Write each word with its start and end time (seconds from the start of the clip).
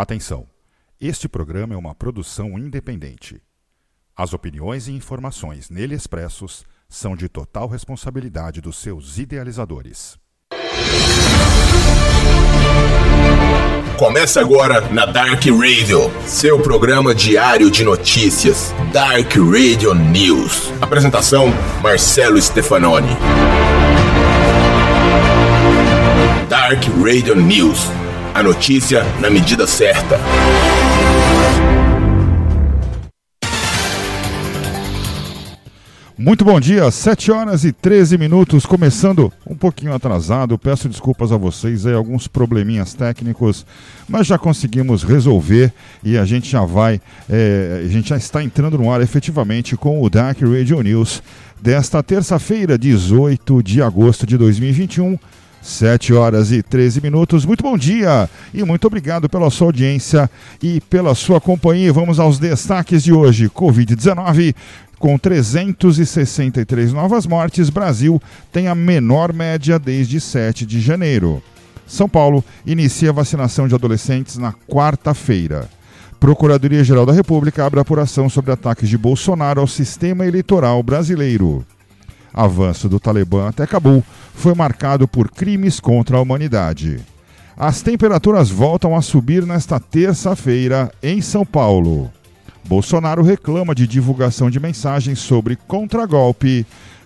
Atenção! 0.00 0.46
Este 0.98 1.28
programa 1.28 1.74
é 1.74 1.76
uma 1.76 1.94
produção 1.94 2.58
independente. 2.58 3.38
As 4.16 4.32
opiniões 4.32 4.88
e 4.88 4.92
informações 4.92 5.68
nele 5.68 5.94
expressos 5.94 6.64
são 6.88 7.14
de 7.14 7.28
total 7.28 7.68
responsabilidade 7.68 8.62
dos 8.62 8.78
seus 8.78 9.18
idealizadores. 9.18 10.18
Começa 13.98 14.40
agora 14.40 14.90
na 14.90 15.04
Dark 15.04 15.44
Radio, 15.44 16.10
seu 16.26 16.62
programa 16.62 17.14
diário 17.14 17.70
de 17.70 17.84
notícias. 17.84 18.72
Dark 18.94 19.34
Radio 19.36 19.92
News. 19.92 20.72
Apresentação: 20.80 21.48
Marcelo 21.82 22.40
Stefanoni. 22.40 23.14
Dark 26.48 26.84
Radio 27.04 27.36
News. 27.36 27.99
A 28.32 28.42
notícia 28.44 29.02
na 29.20 29.28
medida 29.28 29.66
certa. 29.66 30.18
Muito 36.16 36.44
bom 36.44 36.60
dia, 36.60 36.90
7 36.90 37.32
horas 37.32 37.64
e 37.64 37.72
13 37.72 38.18
minutos, 38.18 38.64
começando 38.66 39.32
um 39.46 39.56
pouquinho 39.56 39.92
atrasado. 39.92 40.56
Peço 40.58 40.88
desculpas 40.88 41.32
a 41.32 41.36
vocês 41.36 41.86
aí, 41.86 41.94
alguns 41.94 42.28
probleminhas 42.28 42.94
técnicos, 42.94 43.66
mas 44.08 44.26
já 44.26 44.38
conseguimos 44.38 45.02
resolver 45.02 45.72
e 46.04 46.16
a 46.16 46.24
gente 46.24 46.48
já 46.48 46.64
vai, 46.64 47.00
é, 47.28 47.82
a 47.84 47.88
gente 47.88 48.10
já 48.10 48.16
está 48.16 48.44
entrando 48.44 48.78
no 48.78 48.92
ar 48.92 49.00
efetivamente 49.00 49.76
com 49.76 50.02
o 50.02 50.08
Dark 50.08 50.40
Radio 50.40 50.80
News 50.82 51.22
desta 51.60 52.02
terça-feira, 52.02 52.78
18 52.78 53.62
de 53.62 53.82
agosto 53.82 54.24
de 54.24 54.36
2021. 54.36 55.18
7 55.60 56.12
horas 56.14 56.50
e 56.52 56.62
13 56.62 57.00
minutos. 57.00 57.44
Muito 57.44 57.62
bom 57.62 57.76
dia 57.76 58.28
e 58.52 58.62
muito 58.64 58.86
obrigado 58.86 59.28
pela 59.28 59.50
sua 59.50 59.68
audiência 59.68 60.30
e 60.62 60.80
pela 60.80 61.14
sua 61.14 61.40
companhia. 61.40 61.92
Vamos 61.92 62.18
aos 62.18 62.38
destaques 62.38 63.02
de 63.02 63.12
hoje. 63.12 63.48
Covid-19 63.48 64.54
com 64.98 65.16
363 65.16 66.92
novas 66.92 67.26
mortes, 67.26 67.70
Brasil 67.70 68.20
tem 68.52 68.68
a 68.68 68.74
menor 68.74 69.32
média 69.32 69.78
desde 69.78 70.20
7 70.20 70.66
de 70.66 70.78
janeiro. 70.78 71.42
São 71.86 72.06
Paulo 72.06 72.44
inicia 72.66 73.08
a 73.08 73.14
vacinação 73.14 73.66
de 73.66 73.74
adolescentes 73.74 74.36
na 74.36 74.52
quarta-feira. 74.52 75.68
Procuradoria-Geral 76.20 77.06
da 77.06 77.14
República 77.14 77.64
abre 77.64 77.80
apuração 77.80 78.28
sobre 78.28 78.52
ataques 78.52 78.90
de 78.90 78.98
Bolsonaro 78.98 79.62
ao 79.62 79.66
sistema 79.66 80.26
eleitoral 80.26 80.82
brasileiro. 80.82 81.64
Avanço 82.32 82.86
do 82.86 83.00
Talibã 83.00 83.48
até 83.48 83.66
Cabul 83.66 84.04
foi 84.34 84.54
marcado 84.54 85.06
por 85.06 85.30
crimes 85.30 85.80
contra 85.80 86.16
a 86.16 86.20
humanidade. 86.20 87.00
As 87.56 87.82
temperaturas 87.82 88.48
voltam 88.50 88.96
a 88.96 89.02
subir 89.02 89.44
nesta 89.44 89.78
terça-feira 89.78 90.90
em 91.02 91.20
São 91.20 91.44
Paulo. 91.44 92.10
Bolsonaro 92.64 93.22
reclama 93.22 93.74
de 93.74 93.86
divulgação 93.86 94.50
de 94.50 94.60
mensagens 94.60 95.18
sobre 95.18 95.56
contragolpe, 95.56 96.64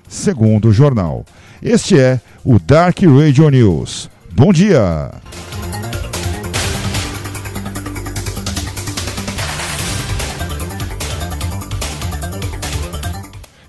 segundo 0.08 0.68
o 0.68 0.72
jornal. 0.72 1.24
Este 1.62 1.98
é 1.98 2.20
o 2.44 2.58
Dark 2.58 3.00
Radio 3.02 3.48
News. 3.48 4.10
Bom 4.30 4.52
dia! 4.52 5.10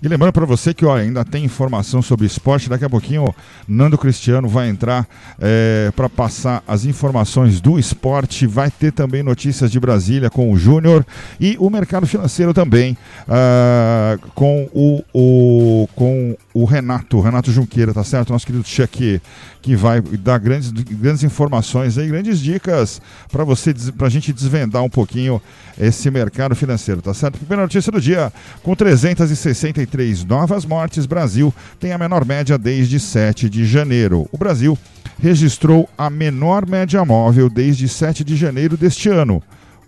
E 0.06 0.08
lembrando 0.08 0.34
para 0.34 0.45
você 0.45 0.72
que 0.72 0.86
ó, 0.86 0.95
ainda 0.95 1.25
tem 1.25 1.44
informação 1.44 2.00
sobre 2.00 2.28
esporte, 2.28 2.70
daqui 2.70 2.86
a 2.86 2.89
pouquinho 2.89 3.34
Nando 3.67 3.98
Cristiano 3.98 4.48
vai 4.48 4.70
entrar 4.70 5.08
é, 5.39 5.92
para 5.95 6.08
passar 6.08 6.64
as 6.67 6.86
informações 6.86 7.59
do 7.59 7.80
esporte. 7.80 8.45
Vai 8.45 8.70
ter 8.70 8.92
também 8.92 9.23
notícias 9.23 9.72
de 9.72 9.80
Brasília 9.80 10.30
com 10.30 10.52
o 10.52 10.58
Júnior 10.59 11.03
e 11.39 11.58
o 11.59 11.72
mercado 11.72 12.06
financeiro 12.06 12.53
também 12.53 12.95
uh, 13.23 14.30
com, 14.36 14.70
o, 14.76 15.03
o, 15.11 15.89
com 15.95 16.38
o 16.53 16.66
Renato, 16.66 17.20
Renato 17.20 17.52
Junqueira, 17.52 17.92
tá 17.92 18.04
certo? 18.04 18.32
Nosso 18.32 18.45
querido 18.45 18.64
Cheque 18.64 19.20
que 19.66 19.76
vai 19.76 19.99
dar 19.99 20.37
grandes, 20.37 20.70
grandes 20.70 21.23
informações 21.23 21.98
aí, 21.98 22.08
grandes 22.08 22.39
dicas 22.39 23.02
para 23.32 23.43
você, 23.43 23.73
para 23.98 24.05
a 24.05 24.10
gente 24.11 24.32
desvendar 24.32 24.83
um 24.83 24.89
pouquinho 24.89 25.42
esse 25.80 26.11
mercado 26.11 26.55
financeiro, 26.55 27.02
tá 27.02 27.16
certo? 27.16 27.39
Primeira 27.39 27.64
notícia 27.64 27.92
do 27.92 27.99
dia: 27.99 28.32
com 28.61 28.76
363 28.76 29.95
novas 30.26 30.66
mortes, 30.66 31.06
Brasil 31.06 31.54
tem 31.80 31.92
a 31.92 31.98
menor 31.98 32.26
média 32.26 32.58
desde 32.58 33.00
7 33.00 33.50
de 33.50 33.66
janeiro. 33.66 34.28
O 34.32 34.38
Brasil 34.38 34.78
registrou 35.20 35.89
a 35.98 36.10
menor 36.10 36.67
média 36.67 37.04
móvel 37.06 37.50
desde 37.50 37.88
7 37.88 38.23
de 38.23 38.36
janeiro 38.36 38.76
deste 38.76 39.10
ano. 39.10 39.42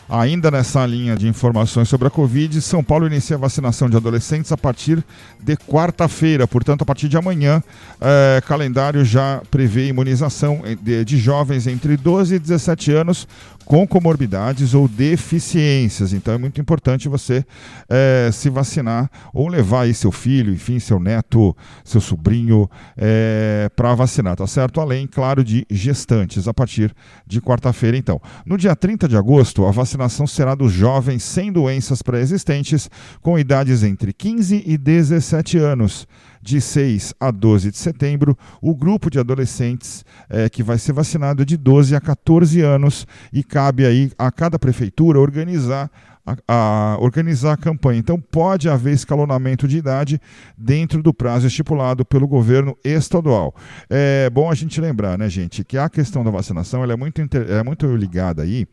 Ainda 0.10 0.50
nessa 0.50 0.86
linha 0.86 1.18
de 1.18 1.28
informações 1.28 1.90
sobre 1.90 2.08
a 2.08 2.12
Covid, 2.12 2.62
São 2.62 2.82
Paulo 2.82 3.08
inicia 3.08 3.36
a 3.36 3.40
vacinação 3.40 3.90
de 3.90 3.98
adolescentes 3.98 4.52
a 4.54 4.58
partir 4.58 5.04
de 5.38 5.58
quarta-feira, 5.58 6.48
portanto, 6.48 6.84
a 6.84 6.86
partir 6.86 7.10
de 7.10 7.18
amanhã, 7.18 7.62
é, 8.00 8.42
calendário 8.48 9.04
já 9.04 9.42
prevê 9.52 9.88
imunização 9.88 10.62
de, 10.82 11.04
de 11.04 11.18
jovens 11.18 11.68
entre 11.68 11.98
12 11.98 12.36
e 12.36 12.40
17 12.40 12.92
anos 12.94 13.28
com 13.68 13.86
comorbidades 13.86 14.74
ou 14.74 14.88
deficiências. 14.88 16.14
Então 16.14 16.34
é 16.34 16.38
muito 16.38 16.60
importante 16.62 17.10
você 17.10 17.46
é, 17.90 18.30
se 18.32 18.50
vacinar 18.50 19.12
ou 19.34 19.48
levar 19.50 19.82
aí 19.82 19.94
seu 19.94 20.12
filho, 20.12 20.54
enfim, 20.54 20.80
seu 20.80 21.00
neto, 21.00 21.56
seu 21.84 22.00
sobrinho 22.00 22.70
é, 22.96 23.70
para 23.76 23.94
vacinar, 23.94 24.38
tá 24.38 24.48
certo? 24.48 24.80
Além, 24.80 25.06
claro, 25.06 25.44
de 25.44 25.66
gestantes 25.70 26.48
a 26.48 26.54
partir 26.54 26.96
de 27.26 27.42
quarta-feira, 27.42 27.98
então. 27.98 28.22
No 28.46 28.58
dia 28.58 28.76
30 28.76 29.08
de 29.08 29.18
agosto, 29.18 29.66
a 29.66 29.72
vacinação 29.72 30.26
será 30.26 30.56
dos 30.56 30.72
jovens 30.72 31.24
sem 31.24 31.52
doenças 31.52 32.02
pré-existentes 32.02 32.90
com 33.22 33.38
idades 33.38 33.84
entre 33.84 34.14
15 34.14 34.64
e 34.66 34.78
17 34.78 35.58
anos 35.58 36.08
de 36.42 36.62
6 36.62 37.14
a 37.20 37.32
12 37.32 37.72
de 37.72 37.78
setembro, 37.78 38.38
o 38.62 38.76
grupo 38.76 39.10
de 39.10 39.20
adolescentes 39.20 40.06
é, 40.30 40.50
que 40.50 40.64
vai 40.64 40.78
ser 40.78 40.94
vacinado 40.94 41.42
é 41.42 41.46
de 41.46 41.58
12 41.58 41.96
a 41.96 42.02
14 42.02 42.62
anos 42.62 43.08
e 43.32 43.44
cabe 43.44 43.86
aí 43.86 44.12
a 44.18 44.32
cada 44.32 44.58
prefeitura 44.58 45.20
organizar 45.20 45.90
a, 46.28 46.36
a, 46.48 46.98
organizar 47.00 47.54
a 47.54 47.58
campanha. 47.58 48.00
Então, 48.00 48.20
pode 48.20 48.68
haver 48.68 48.94
escalonamento 48.94 49.68
de 49.68 49.78
idade 49.78 50.20
dentro 50.58 51.02
do 51.02 51.14
prazo 51.14 51.48
estipulado 51.48 52.04
pelo 52.04 52.28
governo 52.28 52.78
estadual. 52.84 53.56
É 53.90 54.30
bom 54.30 54.52
a 54.52 54.56
gente 54.56 54.82
lembrar, 54.82 55.18
né, 55.18 55.30
gente, 55.30 55.64
que 55.64 55.78
a 55.78 55.88
questão 55.88 56.24
da 56.24 56.32
vacinação 56.32 56.84
ela 56.84 56.94
é, 56.94 56.96
muito, 56.98 57.22
é 57.22 57.64
muito 57.64 57.88
ligada 57.96 58.44
aí 58.44 58.68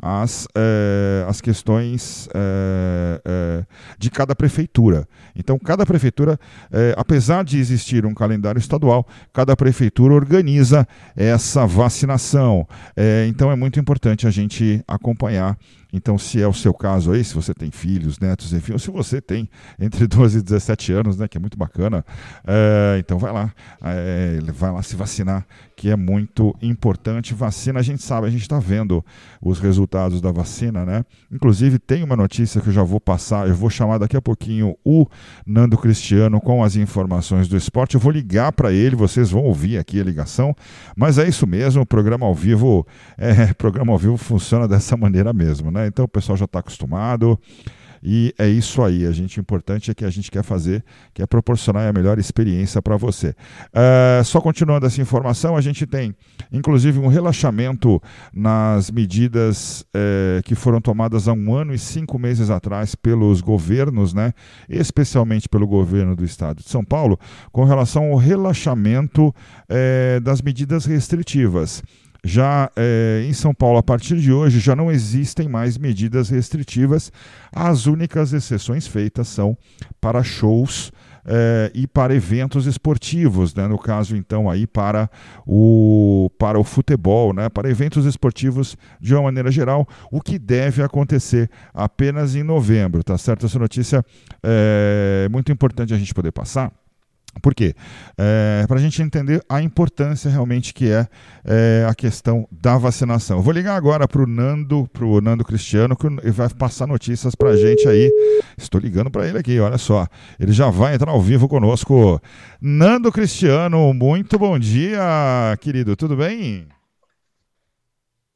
às, 0.00 0.46
é, 0.54 1.24
às 1.28 1.40
questões 1.40 2.28
é, 2.32 3.20
é, 3.24 3.64
de 3.98 4.10
cada 4.10 4.36
prefeitura. 4.36 5.08
Então, 5.34 5.58
cada 5.58 5.84
prefeitura, 5.84 6.38
é, 6.70 6.94
apesar 6.96 7.44
de 7.44 7.58
existir 7.58 8.06
um 8.06 8.14
calendário 8.14 8.58
estadual, 8.58 9.06
cada 9.32 9.56
prefeitura 9.56 10.14
organiza 10.14 10.86
essa 11.16 11.66
vacinação. 11.66 12.68
É, 12.96 13.26
então, 13.28 13.50
é 13.50 13.56
muito 13.56 13.80
importante 13.80 14.26
a 14.26 14.30
gente 14.30 14.82
acompanhar 14.86 15.58
Então, 15.92 16.18
se 16.18 16.40
é 16.40 16.46
o 16.46 16.52
seu 16.52 16.72
caso 16.72 17.12
aí, 17.12 17.24
se 17.24 17.34
você 17.34 17.52
tem 17.54 17.70
filhos, 17.70 18.18
netos, 18.18 18.52
enfim, 18.52 18.72
ou 18.72 18.78
se 18.78 18.90
você 18.90 19.20
tem 19.20 19.48
entre 19.78 20.06
12 20.08 20.38
e 20.38 20.42
17 20.42 20.92
anos, 20.92 21.16
né, 21.16 21.28
que 21.28 21.36
é 21.36 21.40
muito 21.40 21.58
bacana, 21.58 22.04
é, 22.46 22.96
então 22.98 23.18
vai 23.18 23.32
lá, 23.32 23.52
é, 23.82 24.38
vai 24.52 24.72
lá 24.72 24.82
se 24.82 24.96
vacinar, 24.96 25.46
que 25.76 25.88
é 25.88 25.96
muito 25.96 26.54
importante. 26.60 27.32
Vacina, 27.32 27.80
a 27.80 27.82
gente 27.82 28.02
sabe, 28.02 28.26
a 28.26 28.30
gente 28.30 28.42
está 28.42 28.58
vendo 28.58 29.04
os 29.40 29.58
resultados 29.58 30.20
da 30.20 30.30
vacina, 30.30 30.84
né? 30.84 31.04
Inclusive, 31.32 31.78
tem 31.78 32.02
uma 32.02 32.16
notícia 32.16 32.60
que 32.60 32.68
eu 32.68 32.72
já 32.72 32.82
vou 32.82 33.00
passar, 33.00 33.48
eu 33.48 33.54
vou 33.54 33.70
chamar 33.70 33.96
daqui 33.96 34.14
a 34.14 34.20
pouquinho 34.20 34.76
o 34.84 35.06
Nando 35.46 35.78
Cristiano 35.78 36.38
com 36.38 36.62
as 36.62 36.76
informações 36.76 37.48
do 37.48 37.56
esporte. 37.56 37.94
Eu 37.94 38.00
vou 38.00 38.12
ligar 38.12 38.52
para 38.52 38.70
ele, 38.72 38.94
vocês 38.94 39.30
vão 39.30 39.42
ouvir 39.42 39.78
aqui 39.78 39.98
a 39.98 40.04
ligação, 40.04 40.54
mas 40.94 41.16
é 41.16 41.26
isso 41.26 41.46
mesmo, 41.46 41.80
o 41.80 41.86
programa 41.86 42.26
ao 42.26 42.34
vivo, 42.34 42.86
é, 43.16 43.54
programa 43.54 43.92
ao 43.92 43.98
vivo 43.98 44.18
funciona 44.18 44.68
dessa 44.68 44.98
maneira 44.98 45.32
mesmo, 45.32 45.70
né? 45.70 45.79
Então 45.86 46.04
o 46.04 46.08
pessoal 46.08 46.36
já 46.36 46.44
está 46.44 46.60
acostumado. 46.60 47.38
E 48.02 48.34
é 48.38 48.48
isso 48.48 48.82
aí. 48.82 49.06
A 49.06 49.12
gente 49.12 49.38
o 49.38 49.40
importante 49.40 49.90
é 49.90 49.94
que 49.94 50.04
a 50.04 50.10
gente 50.10 50.30
quer 50.30 50.42
fazer, 50.42 50.84
que 51.12 51.22
é 51.22 51.26
proporcionar 51.26 51.88
a 51.88 51.92
melhor 51.92 52.18
experiência 52.18 52.80
para 52.80 52.96
você. 52.96 53.34
Uh, 53.68 54.24
só 54.24 54.40
continuando 54.40 54.86
essa 54.86 55.00
informação, 55.00 55.56
a 55.56 55.60
gente 55.60 55.86
tem 55.86 56.14
inclusive 56.52 56.98
um 56.98 57.08
relaxamento 57.08 58.00
nas 58.32 58.90
medidas 58.90 59.82
uh, 59.94 60.42
que 60.44 60.54
foram 60.54 60.80
tomadas 60.80 61.28
há 61.28 61.32
um 61.32 61.54
ano 61.54 61.74
e 61.74 61.78
cinco 61.78 62.18
meses 62.18 62.50
atrás 62.50 62.94
pelos 62.94 63.40
governos, 63.40 64.14
né? 64.14 64.32
Especialmente 64.68 65.48
pelo 65.48 65.66
governo 65.66 66.16
do 66.16 66.24
estado 66.24 66.62
de 66.62 66.68
São 66.68 66.84
Paulo, 66.84 67.18
com 67.52 67.64
relação 67.64 68.10
ao 68.10 68.16
relaxamento 68.16 69.28
uh, 69.28 70.20
das 70.22 70.40
medidas 70.40 70.86
restritivas. 70.86 71.82
Já 72.24 72.70
é, 72.76 73.24
em 73.26 73.32
São 73.32 73.54
Paulo, 73.54 73.78
a 73.78 73.82
partir 73.82 74.16
de 74.16 74.32
hoje, 74.32 74.60
já 74.60 74.76
não 74.76 74.90
existem 74.90 75.48
mais 75.48 75.78
medidas 75.78 76.28
restritivas. 76.28 77.10
As 77.52 77.86
únicas 77.86 78.32
exceções 78.32 78.86
feitas 78.86 79.28
são 79.28 79.56
para 80.00 80.22
shows 80.22 80.92
é, 81.24 81.70
e 81.74 81.86
para 81.86 82.14
eventos 82.14 82.66
esportivos, 82.66 83.54
né? 83.54 83.66
no 83.66 83.78
caso, 83.78 84.16
então, 84.16 84.48
aí 84.48 84.66
para 84.66 85.10
o, 85.46 86.30
para 86.38 86.58
o 86.58 86.64
futebol, 86.64 87.32
né? 87.32 87.48
para 87.48 87.70
eventos 87.70 88.06
esportivos 88.06 88.76
de 89.00 89.14
uma 89.14 89.24
maneira 89.24 89.50
geral, 89.50 89.86
o 90.10 90.20
que 90.20 90.38
deve 90.38 90.82
acontecer 90.82 91.50
apenas 91.72 92.34
em 92.34 92.42
novembro, 92.42 93.02
tá 93.02 93.16
certo? 93.18 93.46
Essa 93.46 93.58
notícia 93.58 94.04
é 94.42 95.28
muito 95.30 95.52
importante 95.52 95.94
a 95.94 95.98
gente 95.98 96.14
poder 96.14 96.32
passar 96.32 96.72
por 97.42 97.54
quê? 97.54 97.74
É, 98.18 98.64
Para 98.66 98.78
a 98.78 98.80
gente 98.80 99.00
entender 99.02 99.42
a 99.48 99.62
importância 99.62 100.30
realmente 100.30 100.74
que 100.74 100.90
é, 100.90 101.06
é, 101.44 101.86
a 101.88 101.94
questão 101.94 102.46
da 102.50 102.76
vacinação. 102.76 103.38
Eu 103.38 103.42
vou 103.42 103.52
ligar 103.52 103.76
agora 103.76 104.08
para 104.08 104.22
o 104.22 104.26
Nando, 104.26 104.88
para 104.92 105.04
o 105.04 105.20
Nando 105.20 105.44
Cristiano, 105.44 105.96
que 105.96 106.08
vai 106.30 106.48
passar 106.48 106.86
notícias 106.86 107.34
para 107.34 107.50
a 107.50 107.56
gente 107.56 107.88
aí. 107.88 108.10
Estou 108.58 108.80
ligando 108.80 109.10
para 109.10 109.28
ele 109.28 109.38
aqui, 109.38 109.60
olha 109.60 109.78
só. 109.78 110.06
Ele 110.38 110.52
já 110.52 110.70
vai 110.70 110.94
entrar 110.94 111.12
ao 111.12 111.20
vivo 111.20 111.48
conosco. 111.48 112.20
Nando 112.60 113.12
Cristiano, 113.12 113.94
muito 113.94 114.38
bom 114.38 114.58
dia, 114.58 115.00
querido. 115.60 115.94
Tudo 115.96 116.16
bem? 116.16 116.66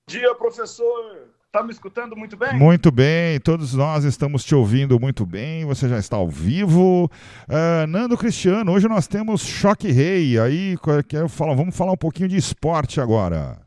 Bom 0.06 0.18
dia, 0.18 0.34
professor. 0.34 1.33
Está 1.54 1.62
me 1.62 1.70
escutando 1.70 2.16
muito 2.16 2.36
bem? 2.36 2.58
Muito 2.58 2.90
bem, 2.90 3.38
todos 3.38 3.74
nós 3.74 4.02
estamos 4.02 4.44
te 4.44 4.56
ouvindo 4.56 4.98
muito 4.98 5.24
bem. 5.24 5.64
Você 5.64 5.88
já 5.88 6.00
está 6.00 6.16
ao 6.16 6.28
vivo. 6.28 7.04
Uh, 7.48 7.86
Nando 7.86 8.18
Cristiano, 8.18 8.72
hoje 8.72 8.88
nós 8.88 9.06
temos 9.06 9.42
Choque 9.42 9.92
Rei. 9.92 10.36
Aí 10.36 10.76
quero 11.08 11.28
falar, 11.28 11.54
vamos 11.54 11.76
falar 11.76 11.92
um 11.92 11.96
pouquinho 11.96 12.28
de 12.28 12.36
esporte 12.36 13.00
agora. 13.00 13.64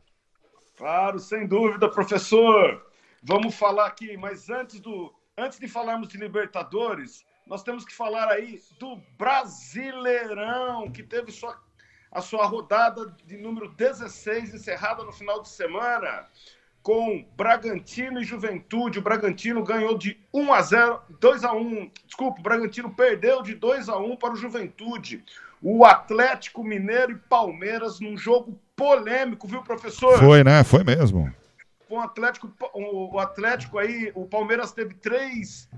Claro, 0.76 1.18
sem 1.18 1.46
dúvida, 1.46 1.90
professor. 1.90 2.78
Vamos 3.22 3.54
falar 3.54 3.86
aqui, 3.86 4.18
mas 4.18 4.50
antes 4.50 4.80
do, 4.80 5.10
antes 5.34 5.58
de 5.58 5.66
falarmos 5.66 6.08
de 6.08 6.18
Libertadores, 6.18 7.24
nós 7.46 7.62
temos 7.62 7.86
que 7.86 7.94
falar 7.94 8.28
aí 8.28 8.60
do 8.78 9.00
Brasileirão, 9.16 10.90
que 10.90 11.02
teve 11.02 11.32
sua, 11.32 11.56
a 12.12 12.20
sua 12.20 12.44
rodada 12.44 13.16
de 13.24 13.38
número 13.38 13.66
16 13.70 14.52
encerrada 14.52 15.02
no 15.04 15.12
final 15.12 15.40
de 15.40 15.48
semana 15.48 16.26
com 16.88 17.22
Bragantino 17.36 18.18
e 18.18 18.24
Juventude. 18.24 18.98
O 18.98 19.02
Bragantino 19.02 19.62
ganhou 19.62 19.98
de 19.98 20.18
1 20.32 20.54
a 20.54 20.62
0, 20.62 21.00
2 21.20 21.44
a 21.44 21.52
1. 21.52 21.90
Desculpa, 22.06 22.40
o 22.40 22.42
Bragantino 22.42 22.88
perdeu 22.88 23.42
de 23.42 23.54
2 23.54 23.90
a 23.90 23.98
1 23.98 24.16
para 24.16 24.32
o 24.32 24.36
Juventude. 24.36 25.22
O 25.60 25.84
Atlético 25.84 26.64
Mineiro 26.64 27.12
e 27.12 27.16
Palmeiras 27.16 28.00
num 28.00 28.16
jogo 28.16 28.58
polêmico, 28.74 29.46
viu, 29.46 29.62
professor? 29.62 30.18
Foi, 30.18 30.42
né? 30.42 30.64
Foi 30.64 30.82
mesmo. 30.82 31.30
O 31.90 31.98
Atlético, 31.98 32.50
o 32.72 33.18
Atlético 33.18 33.78
aí, 33.78 34.10
o 34.14 34.24
Palmeiras 34.24 34.72
teve 34.72 34.94
três, 34.94 35.68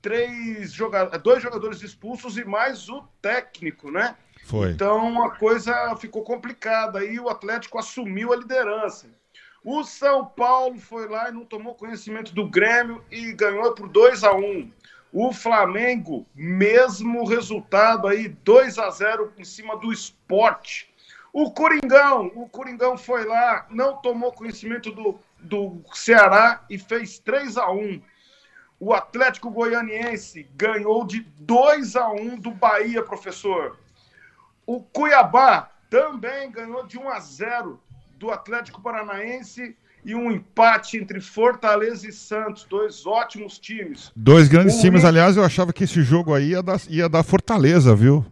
três 0.00 0.72
jogadores, 0.72 1.22
dois 1.22 1.42
jogadores 1.42 1.82
expulsos 1.82 2.38
e 2.38 2.44
mais 2.46 2.88
o 2.88 3.06
técnico, 3.20 3.90
né? 3.90 4.16
Foi. 4.46 4.70
Então 4.70 5.22
a 5.24 5.32
coisa 5.32 5.94
ficou 5.96 6.22
complicada 6.22 7.00
aí, 7.00 7.20
o 7.20 7.28
Atlético 7.28 7.78
assumiu 7.78 8.32
a 8.32 8.36
liderança. 8.36 9.08
O 9.64 9.82
São 9.82 10.26
Paulo 10.26 10.78
foi 10.78 11.08
lá 11.08 11.30
e 11.30 11.32
não 11.32 11.46
tomou 11.46 11.74
conhecimento 11.74 12.34
do 12.34 12.46
Grêmio 12.46 13.02
e 13.10 13.32
ganhou 13.32 13.72
por 13.72 13.88
2 13.88 14.22
a 14.22 14.34
1 14.34 14.70
O 15.10 15.32
Flamengo, 15.32 16.26
mesmo 16.34 17.24
resultado 17.24 18.06
aí, 18.06 18.28
2 18.28 18.78
a 18.78 18.90
0 18.90 19.32
em 19.38 19.44
cima 19.44 19.74
do 19.78 19.90
esporte. 19.90 20.92
O 21.32 21.50
Coringão, 21.50 22.30
o 22.34 22.46
Coringão 22.46 22.98
foi 22.98 23.24
lá, 23.24 23.66
não 23.70 23.96
tomou 23.96 24.32
conhecimento 24.32 24.92
do, 24.92 25.18
do 25.40 25.80
Ceará 25.94 26.62
e 26.68 26.76
fez 26.76 27.18
3 27.18 27.56
a 27.56 27.70
1 27.70 28.02
O 28.78 28.92
Atlético 28.92 29.50
Goianiense 29.50 30.42
ganhou 30.54 31.06
de 31.06 31.20
2 31.38 31.96
a 31.96 32.10
1 32.10 32.38
do 32.38 32.50
Bahia, 32.50 33.02
professor. 33.02 33.78
O 34.66 34.82
Cuiabá 34.82 35.70
também 35.88 36.50
ganhou 36.50 36.86
de 36.86 36.98
1 36.98 37.08
a 37.08 37.18
0 37.18 37.80
do 38.24 38.30
Atlético 38.30 38.80
Paranaense 38.80 39.76
e 40.02 40.14
um 40.14 40.30
empate 40.32 40.96
entre 40.96 41.20
Fortaleza 41.20 42.08
e 42.08 42.12
Santos, 42.12 42.64
dois 42.64 43.06
ótimos 43.06 43.58
times. 43.58 44.10
Dois 44.16 44.48
grandes 44.48 44.76
o 44.76 44.80
times, 44.80 45.04
aliás, 45.04 45.36
eu 45.36 45.44
achava 45.44 45.74
que 45.74 45.84
esse 45.84 46.02
jogo 46.02 46.34
aí 46.34 46.50
ia 46.50 46.62
dar, 46.62 46.80
ia 46.88 47.06
dar 47.06 47.22
Fortaleza, 47.22 47.94
viu? 47.94 48.24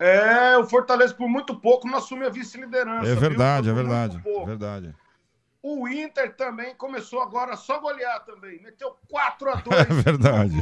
É, 0.00 0.56
o 0.56 0.64
Fortaleza 0.64 1.14
por 1.14 1.28
muito 1.28 1.54
pouco 1.54 1.86
não 1.86 1.98
assume 1.98 2.26
a 2.26 2.28
vice-liderança. 2.28 3.08
É 3.08 3.14
verdade, 3.14 3.70
é 3.70 3.72
verdade, 3.72 4.20
é 4.24 4.44
verdade. 4.44 4.94
O 5.62 5.86
Inter 5.86 6.34
também 6.34 6.74
começou 6.74 7.20
agora 7.20 7.54
só 7.54 7.78
golear 7.78 8.24
também, 8.24 8.60
meteu 8.62 8.96
4 9.08 9.50
a 9.50 9.54
2 9.62 9.80
é 9.80 9.84
verdade. 9.84 10.56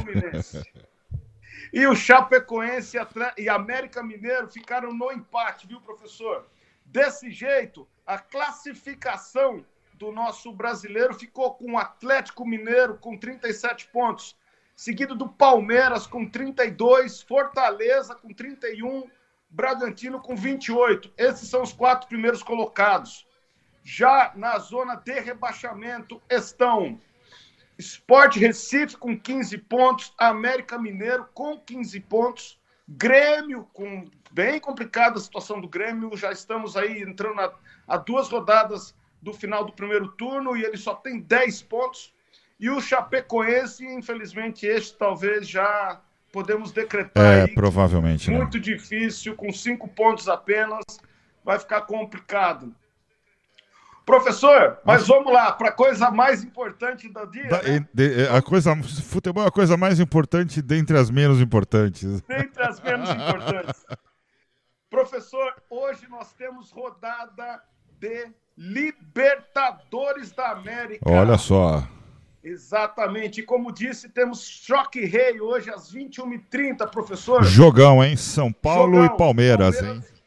E 1.73 1.87
o 1.87 1.95
Chapecoense 1.95 2.97
e 3.37 3.49
América 3.49 4.03
Mineiro 4.03 4.47
ficaram 4.47 4.93
no 4.93 5.11
empate, 5.11 5.65
viu, 5.65 5.81
professor? 5.81 6.45
Desse 6.85 7.29
jeito, 7.29 7.87
a 8.09 8.17
classificação 8.17 9.63
do 9.93 10.11
nosso 10.11 10.51
brasileiro 10.51 11.13
ficou 11.13 11.53
com 11.53 11.73
o 11.73 11.77
Atlético 11.77 12.43
Mineiro 12.43 12.97
com 12.97 13.15
37 13.15 13.87
pontos, 13.89 14.35
seguido 14.75 15.13
do 15.13 15.29
Palmeiras 15.29 16.07
com 16.07 16.27
32, 16.27 17.21
Fortaleza 17.21 18.15
com 18.15 18.33
31, 18.33 19.07
Bragantino 19.47 20.19
com 20.19 20.35
28. 20.35 21.13
Esses 21.19 21.49
são 21.49 21.61
os 21.61 21.71
quatro 21.71 22.07
primeiros 22.07 22.41
colocados. 22.41 23.27
Já 23.83 24.33
na 24.35 24.57
zona 24.57 24.95
de 24.95 25.19
rebaixamento 25.19 26.19
estão 26.27 26.99
Sport 27.77 28.37
Recife 28.37 28.97
com 28.97 29.15
15 29.15 29.55
pontos, 29.59 30.15
América 30.17 30.79
Mineiro 30.79 31.29
com 31.31 31.59
15 31.59 31.99
pontos, 31.99 32.58
Grêmio 32.89 33.67
com 33.73 34.05
bem 34.31 34.59
complicada 34.59 35.17
a 35.17 35.21
situação 35.21 35.61
do 35.61 35.67
Grêmio, 35.67 36.15
já 36.17 36.31
estamos 36.31 36.75
aí 36.75 37.01
entrando 37.01 37.35
na 37.35 37.51
a 37.87 37.97
duas 37.97 38.29
rodadas 38.29 38.95
do 39.21 39.33
final 39.33 39.65
do 39.65 39.73
primeiro 39.73 40.07
turno 40.09 40.55
e 40.55 40.63
ele 40.63 40.77
só 40.77 40.95
tem 40.95 41.19
10 41.19 41.63
pontos. 41.63 42.13
E 42.59 42.69
o 42.69 42.79
Chapecoense, 42.79 43.85
infelizmente, 43.85 44.65
este 44.65 44.97
talvez 44.97 45.47
já 45.47 45.99
podemos 46.31 46.71
decretar. 46.71 47.23
É, 47.23 47.47
provavelmente. 47.47 48.29
Muito 48.29 48.57
né? 48.57 48.63
difícil, 48.63 49.35
com 49.35 49.51
cinco 49.51 49.87
pontos 49.87 50.27
apenas, 50.27 50.83
vai 51.43 51.57
ficar 51.57 51.81
complicado. 51.81 52.73
Professor, 54.05 54.79
mas, 54.83 55.01
mas 55.01 55.07
vamos 55.07 55.31
lá, 55.31 55.51
para 55.51 55.69
a 55.69 55.71
coisa 55.71 56.09
mais 56.09 56.43
importante 56.43 57.07
do 57.07 57.25
dia. 57.27 57.47
Da, 57.47 57.61
né? 57.61 57.87
de, 57.93 58.27
a 58.27 58.41
coisa, 58.41 58.75
futebol 59.03 59.43
é 59.43 59.47
a 59.47 59.51
coisa 59.51 59.77
mais 59.77 59.99
importante 59.99 60.63
dentre 60.63 60.97
as 60.97 61.11
menos 61.11 61.39
importantes. 61.39 62.19
Dentre 62.21 62.48
menos 62.81 63.09
importantes. 63.09 63.85
Professor, 64.89 65.55
hoje 65.69 66.07
nós 66.09 66.33
temos 66.33 66.71
rodada 66.71 67.63
de 67.99 68.27
Libertadores 68.57 70.33
da 70.33 70.51
América. 70.51 71.09
Olha 71.09 71.37
só. 71.37 71.87
Exatamente. 72.43 73.39
E 73.39 73.43
como 73.43 73.71
disse, 73.71 74.09
temos 74.09 74.45
Choque 74.45 75.05
Rei 75.05 75.39
hoje 75.39 75.69
às 75.69 75.93
21h30, 75.93 76.89
professor. 76.89 77.43
Jogão, 77.43 78.03
hein? 78.03 78.17
São 78.17 78.51
Paulo 78.51 78.95
Jogão. 78.95 79.15
e 79.15 79.17
Palmeiras, 79.17 79.75
Palmeiras, 79.77 80.11
hein? 80.11 80.19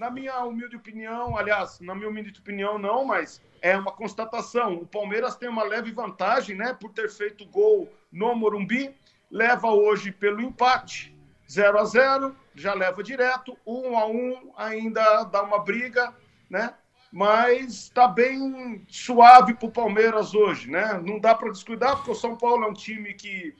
na 0.00 0.10
minha 0.10 0.42
humilde 0.44 0.76
opinião, 0.76 1.36
aliás, 1.36 1.78
na 1.78 1.94
minha 1.94 2.08
humilde 2.08 2.40
opinião, 2.40 2.78
não, 2.78 3.04
mas 3.04 3.42
é 3.60 3.76
uma 3.76 3.92
constatação. 3.92 4.74
O 4.76 4.86
Palmeiras 4.86 5.36
tem 5.36 5.46
uma 5.46 5.62
leve 5.62 5.92
vantagem, 5.92 6.56
né, 6.56 6.72
por 6.72 6.90
ter 6.90 7.10
feito 7.10 7.44
gol 7.44 7.86
no 8.10 8.34
Morumbi, 8.34 8.94
leva 9.30 9.68
hoje 9.68 10.10
pelo 10.10 10.40
empate, 10.40 11.14
0 11.50 11.80
a 11.80 11.84
0 11.84 12.36
já 12.54 12.74
leva 12.74 13.02
direto, 13.02 13.56
1 13.66 13.98
a 13.98 14.06
1 14.06 14.52
ainda 14.56 15.24
dá 15.24 15.42
uma 15.42 15.58
briga, 15.58 16.14
né? 16.48 16.74
Mas 17.12 17.72
está 17.72 18.06
bem 18.06 18.84
suave 18.88 19.54
para 19.54 19.66
o 19.66 19.72
Palmeiras 19.72 20.32
hoje, 20.32 20.70
né? 20.70 21.00
Não 21.04 21.18
dá 21.18 21.34
para 21.34 21.50
descuidar, 21.50 21.96
porque 21.96 22.12
o 22.12 22.14
São 22.14 22.36
Paulo 22.36 22.64
é 22.64 22.68
um 22.68 22.72
time 22.72 23.14
que 23.14 23.56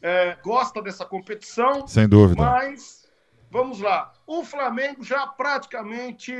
é, 0.00 0.38
gosta 0.42 0.80
dessa 0.80 1.04
competição. 1.04 1.86
Sem 1.86 2.08
dúvida. 2.08 2.42
Mas, 2.42 3.06
vamos 3.50 3.78
lá. 3.78 4.14
O 4.26 4.42
Flamengo 4.42 5.04
já 5.04 5.26
praticamente 5.26 6.32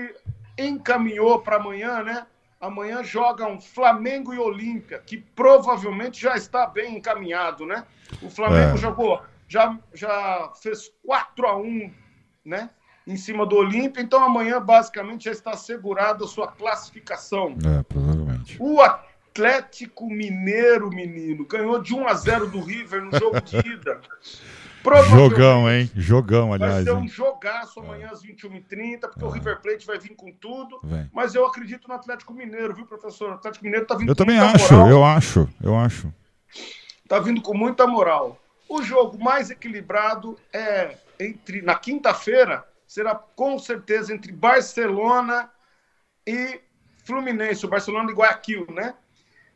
encaminhou 0.59 1.41
para 1.43 1.57
amanhã, 1.57 2.03
né? 2.03 2.27
Amanhã 2.59 3.05
jogam 3.05 3.61
Flamengo 3.61 4.33
e 4.33 4.39
Olímpia, 4.39 4.99
que 5.05 5.19
provavelmente 5.19 6.19
já 6.19 6.35
está 6.35 6.67
bem 6.67 6.97
encaminhado, 6.97 7.67
né? 7.67 7.85
O 8.23 8.31
Flamengo 8.31 8.75
é. 8.75 8.79
jogou, 8.79 9.21
já, 9.49 9.79
já 9.93 10.53
fez 10.61 10.91
4 11.05 11.47
a 11.47 11.57
1 11.57 11.91
né? 12.45 12.71
Em 13.07 13.17
cima 13.17 13.45
do 13.45 13.57
Olímpia, 13.57 14.03
então 14.03 14.23
amanhã 14.23 14.61
basicamente 14.61 15.25
já 15.25 15.33
está 15.33 15.51
assegurada 15.53 16.25
a 16.25 16.29
sua 16.29 16.49
classificação. 16.49 17.57
É, 17.79 17.83
provavelmente. 17.83 18.57
O 18.59 18.81
Atlético 18.81 20.09
Mineiro, 20.09 20.89
menino, 20.89 21.47
ganhou 21.47 21.83
de 21.83 21.95
1 21.95 22.09
a 22.09 22.15
0 22.15 22.51
do 22.51 22.61
River 22.61 23.05
no 23.05 23.19
jogo 23.19 23.41
de 23.41 23.57
ida. 23.59 24.01
Jogão, 25.09 25.71
hein? 25.71 25.91
Jogão, 25.95 26.53
aliás. 26.53 26.75
Vai 26.75 26.85
ser 26.85 26.93
um 26.93 27.03
hein? 27.03 27.09
jogaço 27.09 27.81
amanhã 27.81 28.11
às 28.13 28.23
21h30, 28.23 29.01
porque 29.01 29.25
é. 29.25 29.27
o 29.27 29.31
River 29.31 29.61
Plate 29.63 29.87
vai 29.87 29.99
vir 29.99 30.15
com 30.15 30.31
tudo. 30.33 30.79
Vem. 30.83 31.11
Mas 31.13 31.35
eu 31.35 31.47
acredito 31.47 31.89
no 31.89 31.95
Atlético 31.95 32.35
Mineiro, 32.35 32.75
viu, 32.75 32.85
professor? 32.85 33.31
O 33.31 33.35
Atlético 33.35 33.65
Mineiro 33.65 33.87
tá 33.87 33.95
vindo 33.95 34.11
Eu 34.11 34.15
com 34.15 34.23
também 34.23 34.39
muita 34.39 34.57
acho, 34.57 34.75
moral. 34.75 34.91
eu 34.91 35.05
acho, 35.05 35.49
eu 35.63 35.77
acho. 35.79 36.13
Tá 37.09 37.19
vindo 37.19 37.41
com 37.41 37.57
muita 37.57 37.87
moral. 37.87 38.39
O 38.75 38.83
jogo 38.83 39.23
mais 39.23 39.51
equilibrado 39.51 40.37
é 40.53 40.97
entre 41.21 41.63
na 41.63 41.77
quinta-feira 41.77 42.65
será 42.89 43.15
com 43.15 43.57
certeza 43.57 44.13
entre 44.13 44.33
Barcelona 44.33 45.49
e 46.27 46.61
Fluminense, 47.05 47.65
o 47.65 47.69
Barcelona 47.69 48.11
e 48.11 48.15
Guayaquil, 48.15 48.67
né? 48.73 48.97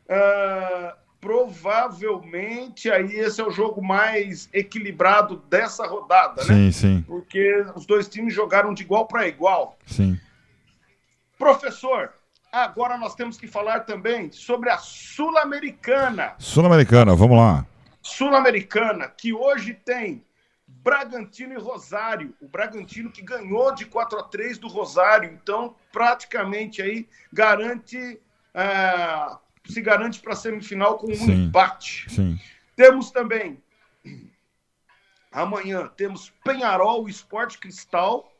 Ah, 0.07 0.95
provavelmente 1.19 2.89
aí 2.89 3.13
esse 3.19 3.41
é 3.41 3.43
o 3.45 3.51
jogo 3.51 3.81
mais 3.83 4.47
equilibrado 4.53 5.43
dessa 5.49 5.85
rodada, 5.85 6.45
né? 6.45 6.53
Sim, 6.53 6.71
sim, 6.71 7.01
Porque 7.05 7.65
os 7.75 7.85
dois 7.85 8.07
times 8.07 8.33
jogaram 8.33 8.73
de 8.73 8.83
igual 8.83 9.05
para 9.05 9.27
igual. 9.27 9.77
sim. 9.85 10.17
Professor, 11.37 12.13
agora 12.53 12.97
nós 12.97 13.15
temos 13.15 13.37
que 13.37 13.47
falar 13.47 13.81
também 13.81 14.31
sobre 14.31 14.69
a 14.69 14.77
Sul-Americana. 14.77 16.35
Sul-Americana, 16.39 17.13
vamos 17.15 17.37
lá. 17.37 17.65
Sul-Americana, 18.09 19.07
que 19.07 19.33
hoje 19.33 19.73
tem 19.73 20.23
Bragantino 20.67 21.53
e 21.53 21.57
Rosário. 21.57 22.33
O 22.41 22.47
Bragantino 22.47 23.11
que 23.11 23.21
ganhou 23.21 23.73
de 23.73 23.85
4 23.85 24.19
a 24.19 24.23
3 24.23 24.57
do 24.57 24.67
Rosário, 24.67 25.29
então 25.31 25.75
praticamente 25.91 26.81
aí 26.81 27.07
garante 27.31 28.19
ah, 28.53 29.39
se 29.65 29.81
garante 29.81 30.19
para 30.19 30.33
a 30.33 30.35
semifinal 30.35 30.97
com 30.97 31.11
um 31.11 31.15
Sim. 31.15 31.45
empate. 31.45 32.09
Sim. 32.09 32.39
Temos 32.75 33.11
também 33.11 33.61
amanhã 35.31 35.87
temos 35.95 36.31
Penharol 36.43 37.07
e 37.07 37.11
Esporte 37.11 37.57
Cristal. 37.57 38.33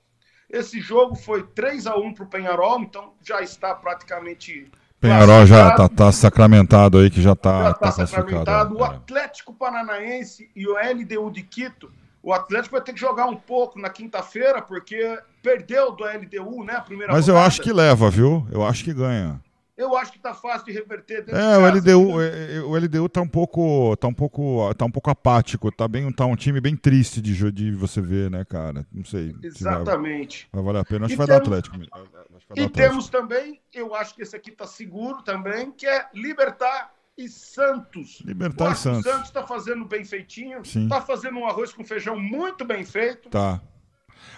Esse 0.50 0.80
jogo 0.80 1.16
foi 1.16 1.44
3 1.44 1.86
a 1.86 1.96
1 1.96 2.14
para 2.14 2.24
o 2.24 2.30
Penharol, 2.30 2.82
então 2.82 3.14
já 3.22 3.42
está 3.42 3.76
praticamente 3.76 4.72
Penharol 5.00 5.46
já 5.46 5.62
classificado. 5.62 5.90
tá, 5.90 6.06
tá 6.06 6.12
sacramentado 6.12 6.98
aí, 6.98 7.10
que 7.10 7.22
já 7.22 7.36
tá, 7.36 7.64
já 7.64 7.74
tá 7.74 7.90
está 7.90 8.06
sacramentado. 8.08 8.74
O 8.76 8.78
classificado. 8.78 8.94
é. 8.94 8.98
Atlético 8.98 9.54
Paranaense 9.54 10.50
e 10.56 10.68
o 10.68 10.74
LDU 10.74 11.32
de 11.32 11.42
Quito. 11.44 11.92
O 12.22 12.34
Atlético 12.34 12.76
vai 12.76 12.82
ter 12.82 12.92
que 12.94 13.00
jogar 13.00 13.28
um 13.28 13.36
pouco 13.36 13.80
na 13.80 13.90
quinta-feira, 13.90 14.62
porque 14.62 15.18
perdeu 15.42 15.92
do 15.92 16.04
LDU, 16.04 16.66
né? 16.66 16.82
Primeira 16.86 17.14
Mas 17.14 17.28
eu 17.30 17.34
rodada. 17.34 17.48
acho 17.48 17.62
que 17.62 17.72
leva, 17.72 18.10
viu? 18.10 18.46
Eu 18.52 18.66
acho 18.66 18.84
que 18.84 18.94
ganha. 18.94 19.40
Eu 19.80 19.96
acho 19.96 20.12
que 20.12 20.20
tá 20.20 20.34
fácil 20.34 20.66
de 20.66 20.74
reverter. 20.74 21.24
dentro 21.24 21.36
É, 21.40 21.72
de 21.72 21.90
o. 21.90 22.02
LDU, 22.04 22.22
é, 22.22 22.56
é, 22.56 22.60
o 22.62 22.76
LDU 22.76 23.08
tá 23.08 23.22
um 23.22 23.28
pouco, 23.28 23.96
tá 23.98 24.08
um 24.10 24.14
pouco, 24.14 24.74
tá 24.76 24.84
um 24.86 24.92
pouco 24.92 25.10
apático, 25.10 25.72
tá 25.72 25.88
bem, 25.88 26.12
tá 26.12 26.26
um 26.26 26.36
time 26.36 26.60
bem 26.60 26.76
triste 26.76 27.22
de, 27.22 27.52
de 27.52 27.72
você 27.72 28.02
ver, 28.02 28.30
né, 28.30 28.44
cara? 28.44 28.86
Não 28.92 29.06
sei. 29.06 29.28
se 29.30 29.64
vai- 29.64 29.74
Exatamente. 29.74 30.50
Vai, 30.52 30.64
valer 30.64 30.80
a 30.80 30.84
pena. 30.86 31.06
Acho 31.06 31.14
que 31.14 31.18
vai 31.18 31.28
dar 31.28 31.40
temos- 31.40 31.48
Atlético. 31.48 31.76
Acho 31.78 31.86
que 31.86 31.92
vai 31.92 32.02
dar 32.14 32.20
E 32.20 32.52
Atlético. 32.66 32.72
temos 32.74 33.08
também, 33.10 33.62
eu 33.74 33.96
acho 33.96 34.14
que 34.16 34.22
esse 34.22 34.36
aqui 34.36 34.52
tá 34.52 34.68
seguro 34.68 35.22
também, 35.24 35.72
que 35.72 35.88
é 35.88 36.08
Libertar 36.14 36.92
e 37.18 37.28
Santos. 37.30 38.22
Libertar 38.26 38.70
o 38.70 38.72
e 38.74 38.76
Santos. 38.76 39.04
Santos 39.04 39.30
tá 39.32 39.46
fazendo 39.46 39.86
bem 39.86 40.04
feitinho, 40.06 40.64
Sim. 40.66 40.88
tá 40.88 41.02
fazendo 41.02 41.38
um 41.38 41.46
arroz 41.48 41.74
com 41.74 41.84
feijão 41.84 42.20
muito 42.20 42.64
bem 42.66 42.84
feito. 42.86 43.30
Tá. 43.30 43.62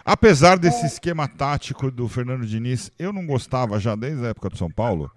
Apesar 0.03 0.57
desse 0.57 0.85
esquema 0.85 1.27
tático 1.27 1.91
do 1.91 2.07
Fernando 2.07 2.45
Diniz, 2.45 2.91
eu 2.97 3.13
não 3.13 3.25
gostava 3.25 3.79
já 3.79 3.95
desde 3.95 4.25
a 4.25 4.29
época 4.29 4.49
do 4.49 4.57
São 4.57 4.69
Paulo. 4.69 5.11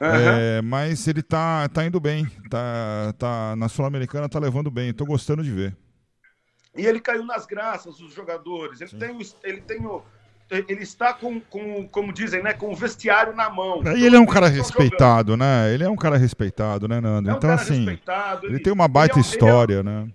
Aham. 0.00 0.38
É, 0.38 0.62
mas 0.62 1.06
ele 1.06 1.22
tá, 1.22 1.68
tá 1.68 1.84
indo 1.84 2.00
bem. 2.00 2.26
Tá, 2.50 3.14
tá, 3.18 3.54
na 3.56 3.68
Sul-Americana 3.68 4.28
tá 4.28 4.38
levando 4.38 4.70
bem. 4.70 4.92
Tô 4.92 5.04
gostando 5.04 5.44
de 5.44 5.50
ver. 5.50 5.76
E 6.76 6.86
ele 6.86 7.00
caiu 7.00 7.24
nas 7.24 7.46
graças 7.46 7.98
dos 7.98 8.12
jogadores. 8.12 8.80
Ele 8.80 8.90
tem, 8.90 9.10
o, 9.10 9.20
ele 9.44 9.60
tem 9.60 9.86
o, 9.86 10.02
ele 10.50 10.82
está 10.82 11.12
com, 11.12 11.40
com, 11.40 11.86
como 11.88 12.12
dizem, 12.12 12.42
né, 12.42 12.52
com 12.52 12.70
o 12.72 12.74
vestiário 12.74 13.34
na 13.34 13.48
mão. 13.48 13.82
E 13.96 14.04
ele 14.04 14.16
é 14.16 14.20
um 14.20 14.26
cara 14.26 14.48
respeitado, 14.48 15.36
né? 15.36 15.72
Ele 15.72 15.84
é 15.84 15.88
um 15.88 15.96
cara 15.96 16.16
respeitado, 16.16 16.88
né, 16.88 17.00
Nando? 17.00 17.28
É 17.30 17.32
um 17.32 17.36
então, 17.36 17.50
cara 17.50 17.62
assim, 17.62 17.84
respeitado, 17.84 18.46
ele 18.46 18.58
tem 18.58 18.72
uma 18.72 18.84
ele 18.84 18.92
baita 18.92 19.14
é 19.14 19.18
um- 19.18 19.20
história, 19.20 19.82
né? 19.82 20.08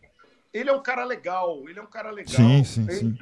Ele 0.54 0.70
é, 0.70 0.74
um 0.74 0.82
cara 0.82 1.06
legal, 1.06 1.70
ele 1.70 1.78
é 1.78 1.82
um 1.82 1.88
cara 1.88 2.10
legal. 2.10 2.36
Sim, 2.36 2.64
sim, 2.64 2.90
sim. 2.90 3.18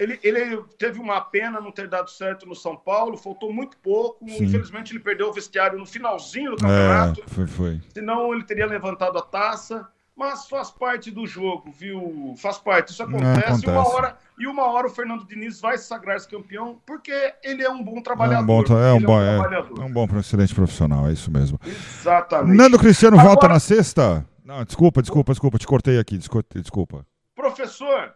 Ele, 0.00 0.18
ele 0.22 0.62
teve 0.78 0.98
uma 0.98 1.20
pena 1.20 1.60
não 1.60 1.70
ter 1.70 1.86
dado 1.86 2.10
certo 2.10 2.46
no 2.46 2.54
São 2.56 2.74
Paulo, 2.74 3.16
faltou 3.18 3.52
muito 3.52 3.76
pouco. 3.76 4.26
Sim. 4.28 4.44
Infelizmente, 4.44 4.92
ele 4.92 5.00
perdeu 5.00 5.28
o 5.28 5.32
vestiário 5.32 5.78
no 5.78 5.84
finalzinho 5.86 6.56
do 6.56 6.64
É, 6.66 6.68
campeonato. 6.68 7.22
foi, 7.26 7.46
foi. 7.46 7.80
Senão, 7.92 8.32
ele 8.32 8.42
teria 8.44 8.64
levantado 8.66 9.18
a 9.18 9.22
taça. 9.22 9.86
Mas 10.16 10.46
faz 10.48 10.70
parte 10.70 11.10
do 11.10 11.26
jogo, 11.26 11.70
viu? 11.72 12.34
Faz 12.36 12.58
parte. 12.58 12.92
Isso 12.92 13.02
acontece. 13.02 13.38
acontece. 13.38 13.66
E, 13.66 13.70
uma 13.70 13.88
hora, 13.88 14.16
e 14.40 14.46
uma 14.46 14.66
hora 14.70 14.86
o 14.86 14.90
Fernando 14.90 15.26
Diniz 15.26 15.58
vai 15.62 15.78
se 15.78 15.84
sagrar 15.86 16.16
esse 16.16 16.28
campeão, 16.28 16.78
porque 16.84 17.10
ele 17.42 17.62
é 17.62 17.70
um 17.70 17.82
bom 17.82 17.96
É 17.98 18.02
trabalhador. 18.02 18.42
um 18.42 18.46
bom, 18.46 18.78
é 18.78 18.92
um 18.92 19.00
bom, 19.00 19.18
é, 19.22 19.36
trabalhador. 19.38 19.80
é 19.80 19.84
um 19.86 19.90
bom, 19.92 20.06
excelente 20.18 20.54
profissional, 20.54 21.08
é 21.08 21.12
isso 21.12 21.30
mesmo. 21.30 21.58
Exatamente. 21.64 22.54
Nando 22.54 22.78
Cristiano 22.78 23.16
Agora- 23.18 23.28
volta 23.34 23.48
na 23.48 23.58
sexta? 23.60 24.26
Não, 24.44 24.62
desculpa, 24.64 25.00
desculpa, 25.00 25.32
desculpa, 25.32 25.56
te 25.58 25.66
cortei 25.66 25.98
aqui, 25.98 26.18
desculpa. 26.18 26.58
desculpa. 26.58 27.06
Professor, 27.34 28.12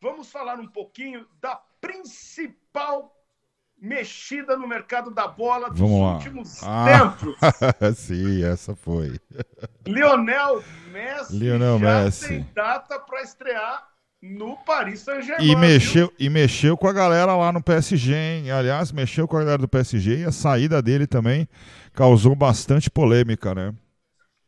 vamos 0.00 0.30
falar 0.30 0.58
um 0.60 0.66
pouquinho 0.66 1.26
da 1.40 1.60
principal 1.80 3.14
mexida 3.80 4.56
no 4.56 4.66
mercado 4.66 5.10
da 5.10 5.28
bola 5.28 5.70
dos 5.70 5.78
Vamos 5.78 6.00
lá. 6.00 6.14
últimos 6.14 6.60
Ah. 6.64 6.84
tempos. 7.16 7.36
Sim, 7.96 8.42
essa 8.44 8.74
foi. 8.74 9.20
Lionel 9.86 10.62
Messi 10.90 11.36
Lionel 11.38 11.78
já 11.78 12.04
Messi. 12.04 12.28
tem 12.28 12.48
data 12.54 12.98
para 12.98 13.22
estrear 13.22 13.88
no 14.20 14.56
Paris 14.64 15.00
Saint-Germain. 15.00 15.44
E 15.44 15.48
viu? 15.50 15.58
mexeu, 15.58 16.12
e 16.18 16.28
mexeu 16.28 16.76
com 16.76 16.88
a 16.88 16.92
galera 16.92 17.36
lá 17.36 17.52
no 17.52 17.62
PSG, 17.62 18.12
hein? 18.14 18.50
Aliás, 18.50 18.90
mexeu 18.90 19.28
com 19.28 19.36
a 19.36 19.40
galera 19.40 19.58
do 19.58 19.68
PSG 19.68 20.22
e 20.22 20.24
a 20.24 20.32
saída 20.32 20.82
dele 20.82 21.06
também 21.06 21.48
causou 21.92 22.34
bastante 22.34 22.90
polêmica, 22.90 23.54
né? 23.54 23.72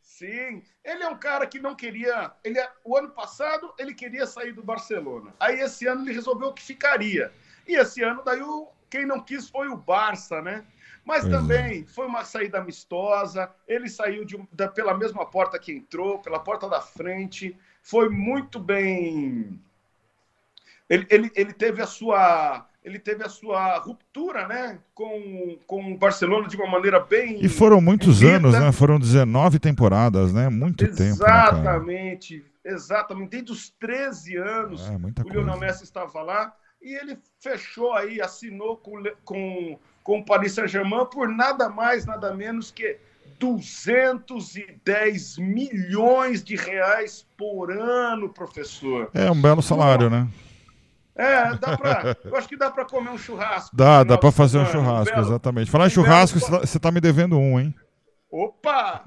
Sim, 0.01 0.61
ele 0.91 1.03
é 1.03 1.09
um 1.09 1.17
cara 1.17 1.47
que 1.47 1.59
não 1.59 1.75
queria. 1.75 2.31
Ele, 2.43 2.59
é- 2.59 2.71
o 2.83 2.97
ano 2.97 3.09
passado 3.09 3.73
ele 3.77 3.93
queria 3.93 4.25
sair 4.25 4.51
do 4.51 4.63
Barcelona. 4.63 5.33
Aí 5.39 5.59
esse 5.59 5.87
ano 5.87 6.03
ele 6.03 6.13
resolveu 6.13 6.53
que 6.53 6.61
ficaria. 6.61 7.31
E 7.67 7.75
esse 7.75 8.03
ano 8.03 8.21
daí 8.23 8.41
o, 8.41 8.67
quem 8.89 9.05
não 9.05 9.19
quis 9.19 9.49
foi 9.49 9.67
o 9.69 9.77
Barça, 9.77 10.41
né? 10.41 10.65
Mas 11.03 11.25
é. 11.25 11.29
também 11.29 11.85
foi 11.85 12.05
uma 12.05 12.23
saída 12.23 12.59
amistosa. 12.59 13.51
Ele 13.67 13.89
saiu 13.89 14.23
de 14.25 14.37
da- 14.51 14.67
pela 14.67 14.95
mesma 14.97 15.25
porta 15.25 15.57
que 15.57 15.71
entrou, 15.71 16.19
pela 16.19 16.39
porta 16.39 16.69
da 16.69 16.81
frente. 16.81 17.57
Foi 17.81 18.09
muito 18.09 18.59
bem. 18.59 19.59
Ele, 20.89 21.07
ele, 21.09 21.31
ele 21.35 21.53
teve 21.53 21.81
a 21.81 21.87
sua 21.87 22.67
ele 22.83 22.97
teve 22.97 23.23
a 23.23 23.29
sua 23.29 23.77
ruptura, 23.77 24.47
né, 24.47 24.79
com, 24.95 25.57
com 25.67 25.93
o 25.93 25.97
Barcelona 25.97 26.47
de 26.47 26.55
uma 26.55 26.67
maneira 26.67 26.99
bem 26.99 27.37
E 27.43 27.47
foram 27.47 27.79
muitos 27.79 28.19
bonita. 28.19 28.37
anos, 28.37 28.53
né? 28.53 28.71
Foram 28.71 28.99
19 28.99 29.59
temporadas, 29.59 30.33
né? 30.33 30.49
Muito 30.49 30.85
tempo, 30.87 30.99
né? 31.01 31.07
Exatamente, 31.09 32.43
exatamente. 32.65 33.29
Desde 33.29 33.51
os 33.51 33.69
13 33.79 34.35
anos, 34.37 34.87
É, 34.89 34.97
muita 34.97 35.23
o 35.23 35.29
Lionel. 35.29 35.59
Messi 35.59 35.83
estava 35.83 36.21
lá 36.23 36.53
e 36.81 36.93
ele 36.95 37.19
fechou 37.39 37.93
aí, 37.93 38.19
assinou 38.19 38.77
com, 38.77 39.03
com, 39.23 39.77
com 40.03 40.19
o 40.19 40.25
Paris 40.25 40.53
Saint-Germain 40.53 41.05
por 41.05 41.29
nada 41.29 41.69
mais, 41.69 42.05
nada 42.05 42.33
menos 42.33 42.71
que 42.71 42.97
210 43.39 45.37
milhões 45.37 46.43
de 46.43 46.55
reais 46.55 47.25
por 47.37 47.71
ano, 47.71 48.29
professor. 48.29 49.09
É 49.13 49.29
um 49.29 49.39
belo 49.39 49.61
salário, 49.61 50.09
né? 50.09 50.27
É, 51.15 51.55
dá 51.55 51.77
pra, 51.77 52.15
eu 52.23 52.35
acho 52.35 52.47
que 52.47 52.57
dá 52.57 52.71
para 52.71 52.85
comer 52.85 53.09
um 53.09 53.17
churrasco. 53.17 53.75
Dá, 53.75 54.03
dá 54.03 54.17
para 54.17 54.31
fazer 54.31 54.57
um 54.57 54.65
churrasco, 54.65 55.13
um 55.13 55.15
belo, 55.17 55.27
exatamente. 55.27 55.71
Falar 55.71 55.87
em 55.87 55.89
churrasco, 55.89 56.39
você 56.39 56.63
está 56.63 56.79
tá 56.79 56.91
me 56.91 57.01
devendo 57.01 57.37
um, 57.37 57.59
hein? 57.59 57.75
Opa! 58.31 59.03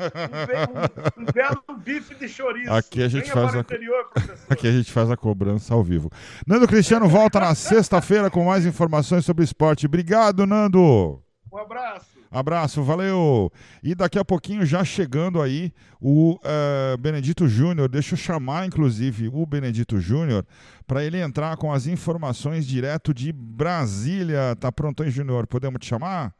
Um, 1.16 1.22
um, 1.22 1.24
belo 1.32 1.62
bife 1.78 2.14
de 2.14 2.28
chouriço. 2.28 2.70
Aqui 2.70 3.02
a 3.02 3.08
gente 3.08 3.30
faz 3.30 3.54
a... 3.54 3.60
Interior, 3.60 4.10
Aqui 4.50 4.68
a 4.68 4.72
gente 4.72 4.92
faz 4.92 5.10
a 5.10 5.16
cobrança 5.16 5.72
ao 5.72 5.82
vivo. 5.82 6.10
Nando 6.46 6.68
Cristiano 6.68 7.08
volta 7.08 7.40
na 7.40 7.54
sexta-feira 7.54 8.30
com 8.30 8.44
mais 8.44 8.66
informações 8.66 9.24
sobre 9.24 9.42
esporte. 9.42 9.86
Obrigado, 9.86 10.46
Nando. 10.46 11.22
Um 11.50 11.56
abraço. 11.56 12.13
Abraço, 12.34 12.82
valeu! 12.82 13.48
E 13.80 13.94
daqui 13.94 14.18
a 14.18 14.24
pouquinho, 14.24 14.66
já 14.66 14.84
chegando 14.84 15.40
aí, 15.40 15.72
o 16.00 16.34
uh, 16.34 16.98
Benedito 16.98 17.46
Júnior. 17.46 17.88
Deixa 17.88 18.14
eu 18.14 18.18
chamar, 18.18 18.66
inclusive, 18.66 19.30
o 19.32 19.46
Benedito 19.46 20.00
Júnior 20.00 20.44
para 20.84 21.04
ele 21.04 21.20
entrar 21.20 21.56
com 21.56 21.72
as 21.72 21.86
informações 21.86 22.66
direto 22.66 23.14
de 23.14 23.32
Brasília. 23.32 24.56
Tá 24.58 24.72
pronto, 24.72 25.04
hein, 25.04 25.10
Júnior? 25.12 25.46
Podemos 25.46 25.78
te 25.78 25.86
chamar? 25.86 26.34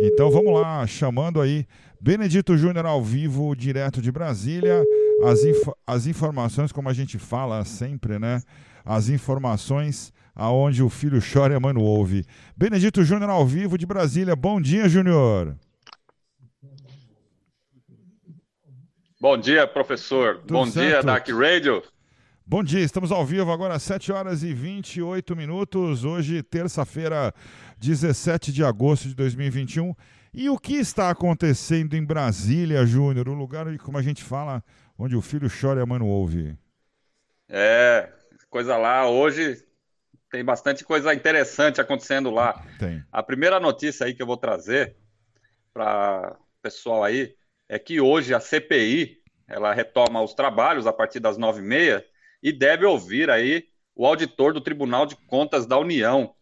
Então 0.00 0.30
vamos 0.30 0.58
lá, 0.58 0.86
chamando 0.86 1.38
aí 1.38 1.66
Benedito 2.00 2.56
Júnior 2.56 2.86
ao 2.86 3.04
vivo, 3.04 3.54
direto 3.54 4.00
de 4.00 4.10
Brasília. 4.10 4.82
As, 5.22 5.44
inf 5.44 5.68
as 5.86 6.06
informações, 6.06 6.72
como 6.72 6.88
a 6.88 6.94
gente 6.94 7.18
fala 7.18 7.62
sempre, 7.66 8.18
né? 8.18 8.40
As 8.86 9.10
informações 9.10 10.14
aonde 10.36 10.82
o 10.82 10.90
filho 10.90 11.18
chora 11.20 11.54
e 11.54 11.56
a 11.56 11.60
mãe 11.60 11.72
não 11.72 11.80
ouve. 11.80 12.26
Benedito 12.54 13.02
Júnior 13.02 13.30
ao 13.30 13.46
vivo 13.46 13.78
de 13.78 13.86
Brasília. 13.86 14.36
Bom 14.36 14.60
dia, 14.60 14.86
Júnior. 14.86 15.56
Bom 19.18 19.38
dia, 19.38 19.66
professor. 19.66 20.36
Tudo 20.40 20.52
Bom 20.52 20.66
certo? 20.66 20.86
dia, 20.86 21.02
Dark 21.02 21.26
Radio. 21.30 21.82
Bom 22.46 22.62
dia, 22.62 22.80
estamos 22.80 23.10
ao 23.10 23.24
vivo 23.24 23.50
agora 23.50 23.74
às 23.74 23.82
7 23.82 24.12
horas 24.12 24.42
e 24.44 24.52
28 24.52 25.34
minutos. 25.34 26.04
Hoje, 26.04 26.42
terça-feira, 26.42 27.34
17 27.78 28.52
de 28.52 28.62
agosto 28.62 29.08
de 29.08 29.14
2021. 29.14 29.94
E 30.34 30.50
o 30.50 30.58
que 30.58 30.74
está 30.74 31.08
acontecendo 31.08 31.94
em 31.96 32.04
Brasília, 32.04 32.84
Júnior? 32.84 33.26
O 33.28 33.34
lugar, 33.34 33.66
como 33.78 33.96
a 33.96 34.02
gente 34.02 34.22
fala, 34.22 34.62
onde 34.98 35.16
o 35.16 35.22
filho 35.22 35.48
chora 35.48 35.80
e 35.80 35.82
a 35.82 35.86
mãe 35.86 35.98
não 35.98 36.06
ouve. 36.06 36.54
É, 37.48 38.12
coisa 38.50 38.76
lá. 38.76 39.08
Hoje 39.08 39.65
tem 40.30 40.44
bastante 40.44 40.84
coisa 40.84 41.14
interessante 41.14 41.80
acontecendo 41.80 42.30
lá. 42.30 42.64
Tem. 42.78 43.02
A 43.10 43.22
primeira 43.22 43.60
notícia 43.60 44.06
aí 44.06 44.14
que 44.14 44.22
eu 44.22 44.26
vou 44.26 44.36
trazer 44.36 44.96
para 45.72 46.36
o 46.38 46.62
pessoal 46.62 47.04
aí 47.04 47.34
é 47.68 47.78
que 47.78 48.00
hoje 48.00 48.34
a 48.34 48.40
CPI 48.40 49.18
ela 49.48 49.72
retoma 49.72 50.22
os 50.22 50.34
trabalhos 50.34 50.86
a 50.86 50.92
partir 50.92 51.20
das 51.20 51.36
nove 51.36 51.60
e 51.60 51.64
meia 51.64 52.04
e 52.42 52.52
deve 52.52 52.84
ouvir 52.84 53.30
aí 53.30 53.64
o 53.94 54.06
auditor 54.06 54.52
do 54.52 54.60
Tribunal 54.60 55.06
de 55.06 55.16
Contas 55.16 55.66
da 55.66 55.78
União, 55.78 56.34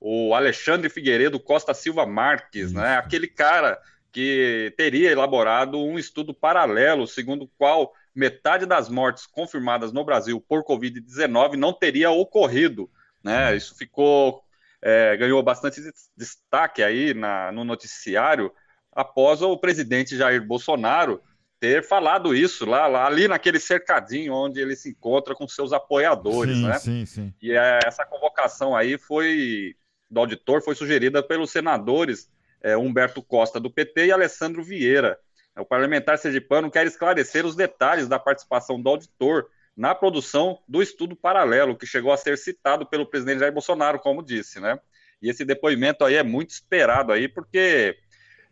o 0.00 0.34
Alexandre 0.34 0.88
Figueiredo 0.88 1.38
Costa 1.38 1.74
Silva 1.74 2.06
Marques, 2.06 2.72
né? 2.72 2.96
Aquele 2.96 3.28
cara 3.28 3.78
que 4.10 4.72
teria 4.76 5.10
elaborado 5.10 5.78
um 5.78 5.98
estudo 5.98 6.34
paralelo, 6.34 7.06
segundo 7.06 7.44
o 7.44 7.50
qual 7.58 7.92
metade 8.14 8.66
das 8.66 8.88
mortes 8.88 9.26
confirmadas 9.26 9.92
no 9.92 10.04
Brasil 10.04 10.40
por 10.40 10.64
Covid-19 10.64 11.54
não 11.54 11.72
teria 11.72 12.10
ocorrido 12.10 12.90
né? 13.22 13.56
Isso 13.56 13.76
ficou 13.76 14.42
é, 14.82 15.16
ganhou 15.16 15.42
bastante 15.42 15.80
destaque 16.16 16.82
aí 16.82 17.14
na, 17.14 17.52
no 17.52 17.64
noticiário 17.64 18.52
após 18.90 19.40
o 19.40 19.56
presidente 19.56 20.16
Jair 20.16 20.44
Bolsonaro 20.44 21.22
ter 21.60 21.86
falado 21.86 22.34
isso 22.34 22.66
lá, 22.66 22.88
lá, 22.88 23.06
ali 23.06 23.28
naquele 23.28 23.60
cercadinho 23.60 24.34
onde 24.34 24.60
ele 24.60 24.74
se 24.74 24.90
encontra 24.90 25.32
com 25.32 25.46
seus 25.46 25.72
apoiadores, 25.72 26.56
sim, 26.56 26.66
né? 26.66 26.78
Sim, 26.80 27.06
sim. 27.06 27.34
E 27.40 27.52
é, 27.52 27.78
essa 27.86 28.04
convocação 28.04 28.74
aí 28.74 28.98
foi 28.98 29.76
do 30.10 30.18
auditor 30.20 30.60
foi 30.60 30.74
sugerida 30.74 31.22
pelos 31.22 31.52
senadores 31.52 32.28
é, 32.60 32.76
Humberto 32.76 33.22
Costa 33.22 33.60
do 33.60 33.70
PT 33.70 34.06
e 34.06 34.12
Alessandro 34.12 34.62
Vieira. 34.62 35.18
O 35.56 35.64
parlamentar 35.64 36.18
sergipano 36.18 36.70
quer 36.70 36.86
esclarecer 36.86 37.46
os 37.46 37.54
detalhes 37.54 38.08
da 38.08 38.18
participação 38.18 38.80
do 38.80 38.88
auditor 38.88 39.46
na 39.76 39.94
produção 39.94 40.58
do 40.68 40.82
estudo 40.82 41.16
paralelo, 41.16 41.76
que 41.76 41.86
chegou 41.86 42.12
a 42.12 42.16
ser 42.16 42.36
citado 42.36 42.86
pelo 42.86 43.06
presidente 43.06 43.40
Jair 43.40 43.52
Bolsonaro, 43.52 43.98
como 43.98 44.22
disse, 44.22 44.60
né? 44.60 44.78
E 45.20 45.30
esse 45.30 45.44
depoimento 45.44 46.04
aí 46.04 46.16
é 46.16 46.22
muito 46.22 46.50
esperado 46.50 47.12
aí, 47.12 47.28
porque 47.28 47.96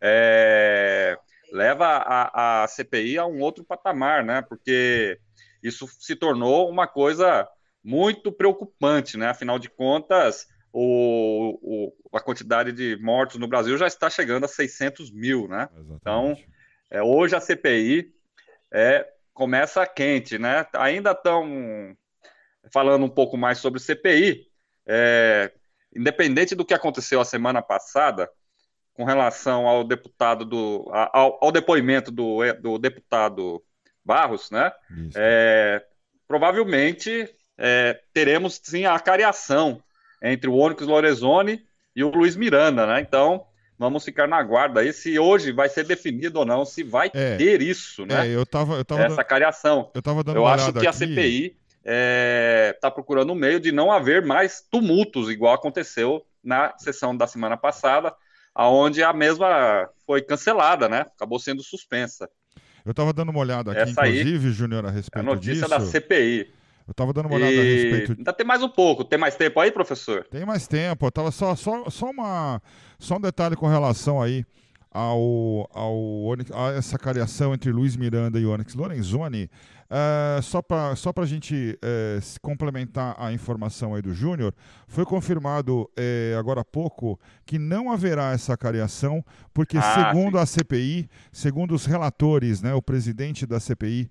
é, 0.01 1.19
leva 1.53 1.87
a, 1.87 2.63
a 2.63 2.69
CPI 2.69 3.19
a 3.19 3.27
um 3.27 3.41
outro 3.41 3.65
patamar, 3.65 4.25
né? 4.25 4.43
Porque 4.43 5.19
isso 5.63 5.87
se 5.99 6.17
tornou 6.17 6.71
uma 6.71 6.87
coisa 6.87 7.47
muito 7.83 8.33
preocupante, 8.33 9.17
né? 9.17 9.29
Afinal 9.29 9.59
de 9.59 9.69
contas, 9.69 10.47
o, 10.73 11.59
o, 11.63 12.17
a 12.17 12.21
quantidade 12.21 12.73
de 12.73 12.97
mortos 13.03 13.37
no 13.37 13.49
Brasil 13.49 13.77
já 13.77 13.87
está 13.87 14.09
chegando 14.09 14.45
a 14.45 14.49
600 14.49 15.11
mil, 15.11 15.49
né? 15.49 15.69
Exatamente. 15.73 15.99
Então, 16.01 16.37
é, 16.91 17.03
hoje 17.03 17.35
a 17.35 17.41
CPI 17.41 18.13
é, 18.73 19.07
começa 19.41 19.87
quente, 19.87 20.39
né? 20.39 20.67
Ainda 20.75 21.13
estão 21.13 21.97
falando 22.71 23.07
um 23.07 23.09
pouco 23.09 23.39
mais 23.39 23.57
sobre 23.57 23.81
CPI, 23.81 24.47
é, 24.87 25.51
independente 25.97 26.55
do 26.55 26.63
que 26.63 26.75
aconteceu 26.75 27.23
a 27.23 27.25
semana 27.25 27.63
passada, 27.63 28.31
com 28.93 29.03
relação 29.03 29.67
ao 29.67 29.83
deputado 29.83 30.45
do 30.45 30.91
ao, 30.93 31.39
ao 31.43 31.51
depoimento 31.51 32.11
do, 32.11 32.41
do, 32.61 32.79
deputado 32.79 33.63
Barros, 34.05 34.51
né? 34.51 34.71
É, 35.17 35.87
provavelmente 36.29 37.27
é, 37.57 37.99
teremos 38.13 38.61
sim 38.63 38.85
a 38.85 39.01
cariação 39.01 39.83
entre 40.23 40.51
o 40.51 40.55
Onyx 40.55 40.83
Lorenzoni 40.83 41.65
e 41.97 42.05
o 42.05 42.11
Luiz 42.11 42.37
Miranda, 42.37 42.87
né? 42.87 43.01
Então 43.01 43.47
Vamos 43.81 44.05
ficar 44.05 44.29
na 44.29 44.43
guarda 44.43 44.81
aí 44.81 44.93
se 44.93 45.19
hoje 45.19 45.53
vai 45.53 45.67
ser 45.67 45.87
definido 45.87 46.41
ou 46.41 46.45
não, 46.45 46.67
se 46.67 46.83
vai 46.83 47.11
é, 47.15 47.39
ter 47.39 47.63
isso, 47.63 48.05
né? 48.05 48.29
É, 48.29 48.37
eu 48.37 48.45
tava, 48.45 48.75
eu 48.75 48.85
tava 48.85 49.01
Essa 49.01 49.17
dando, 49.17 49.25
cariação. 49.25 49.91
Eu 49.95 50.03
tava 50.03 50.23
dando 50.23 50.37
Eu 50.37 50.47
acho 50.47 50.71
que 50.71 50.81
aqui. 50.81 50.87
a 50.87 50.93
CPI 50.93 51.47
está 51.47 51.57
é, 51.87 52.77
tá 52.79 52.91
procurando 52.91 53.33
um 53.33 53.35
meio 53.35 53.59
de 53.59 53.73
não 53.73 53.91
haver 53.91 54.23
mais 54.23 54.63
tumultos, 54.71 55.31
igual 55.31 55.55
aconteceu 55.55 56.23
na 56.45 56.77
sessão 56.77 57.17
da 57.17 57.27
semana 57.27 57.57
passada, 57.57 58.15
aonde 58.55 59.03
a 59.03 59.15
mesma 59.15 59.89
foi 60.07 60.21
cancelada, 60.21 60.87
né? 60.87 61.07
Acabou 61.17 61.39
sendo 61.39 61.63
suspensa. 61.63 62.29
Eu 62.85 62.91
estava 62.91 63.15
dando 63.15 63.31
uma 63.31 63.41
olhada 63.41 63.73
aqui, 63.73 63.81
Essa 63.81 64.07
inclusive, 64.07 64.51
Júnior, 64.53 64.85
a 64.85 64.91
respeito 64.91 65.25
disso. 65.25 65.31
A 65.31 65.35
notícia 65.35 65.69
disso. 65.69 65.71
da 65.71 65.81
CPI. 65.81 66.53
Eu 66.91 66.93
estava 66.93 67.13
dando 67.13 67.27
uma 67.27 67.37
olhada 67.37 67.53
e... 67.53 67.61
a 67.61 67.63
respeito. 67.63 68.13
Ainda 68.19 68.33
tem 68.33 68.45
mais 68.45 68.65
um 68.65 68.69
pouco. 68.69 69.05
Tem 69.05 69.17
mais 69.17 69.37
tempo 69.37 69.61
aí, 69.61 69.71
professor? 69.71 70.27
Tem 70.29 70.45
mais 70.45 70.67
tempo. 70.67 71.07
Eu 71.07 71.13
tava 71.13 71.31
só, 71.31 71.55
só, 71.55 71.89
só, 71.89 72.11
uma, 72.11 72.61
só 72.99 73.15
um 73.15 73.21
detalhe 73.21 73.55
com 73.55 73.69
relação 73.69 74.21
aí 74.21 74.45
ao, 74.91 75.69
ao 75.73 76.33
a 76.55 76.73
essa 76.73 76.99
cariação 76.99 77.55
entre 77.55 77.71
Luiz 77.71 77.97
Miranda 77.97 78.39
e 78.39 78.47
Onyx 78.47 78.75
Lorenzoni. 78.75 79.49
Uh, 79.91 80.41
só 80.41 80.63
para 80.63 80.95
só 80.95 81.13
a 81.17 81.27
gente 81.27 81.77
uh, 81.83 82.41
complementar 82.41 83.17
a 83.19 83.33
informação 83.33 83.93
aí 83.93 84.01
do 84.01 84.15
Júnior, 84.15 84.55
foi 84.87 85.05
confirmado 85.05 85.81
uh, 85.81 86.39
agora 86.39 86.61
há 86.61 86.65
pouco 86.65 87.19
que 87.45 87.59
não 87.59 87.91
haverá 87.91 88.31
essa 88.31 88.57
cariação, 88.57 89.25
porque 89.53 89.77
ah, 89.79 89.83
segundo 90.13 90.37
sim. 90.37 90.43
a 90.43 90.47
CPI, 90.47 91.11
segundo 91.33 91.75
os 91.75 91.87
relatores, 91.87 92.63
né, 92.63 92.73
o 92.73 92.81
presidente 92.81 93.45
da 93.45 93.59
CPI, 93.59 94.09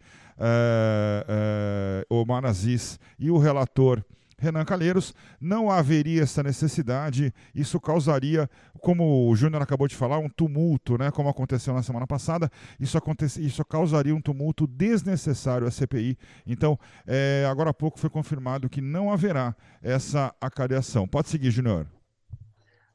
Omar 2.09 2.45
Aziz, 2.45 2.99
e 3.17 3.31
o 3.31 3.37
relator 3.37 4.03
Renan 4.39 4.65
Calheiros, 4.65 5.13
não 5.39 5.69
haveria 5.69 6.23
essa 6.23 6.41
necessidade. 6.41 7.33
Isso 7.53 7.79
causaria, 7.79 8.49
como 8.81 9.29
o 9.29 9.35
Júnior 9.35 9.61
acabou 9.61 9.87
de 9.87 9.95
falar, 9.95 10.17
um 10.17 10.29
tumulto, 10.29 10.97
né? 10.97 11.11
Como 11.11 11.29
aconteceu 11.29 11.73
na 11.73 11.83
semana 11.83 12.07
passada. 12.07 12.49
Isso, 12.79 12.97
acontece, 12.97 13.45
isso 13.45 13.63
causaria 13.65 14.15
um 14.15 14.21
tumulto 14.21 14.65
desnecessário 14.65 15.67
à 15.67 15.71
CPI. 15.71 16.17
Então, 16.47 16.79
é, 17.05 17.45
agora 17.49 17.71
há 17.71 17.73
pouco 17.73 17.99
foi 17.99 18.09
confirmado 18.09 18.69
que 18.69 18.81
não 18.81 19.11
haverá 19.11 19.55
essa 19.81 20.33
acariação. 20.39 21.07
Pode 21.07 21.29
seguir, 21.29 21.51
Júnior. 21.51 21.85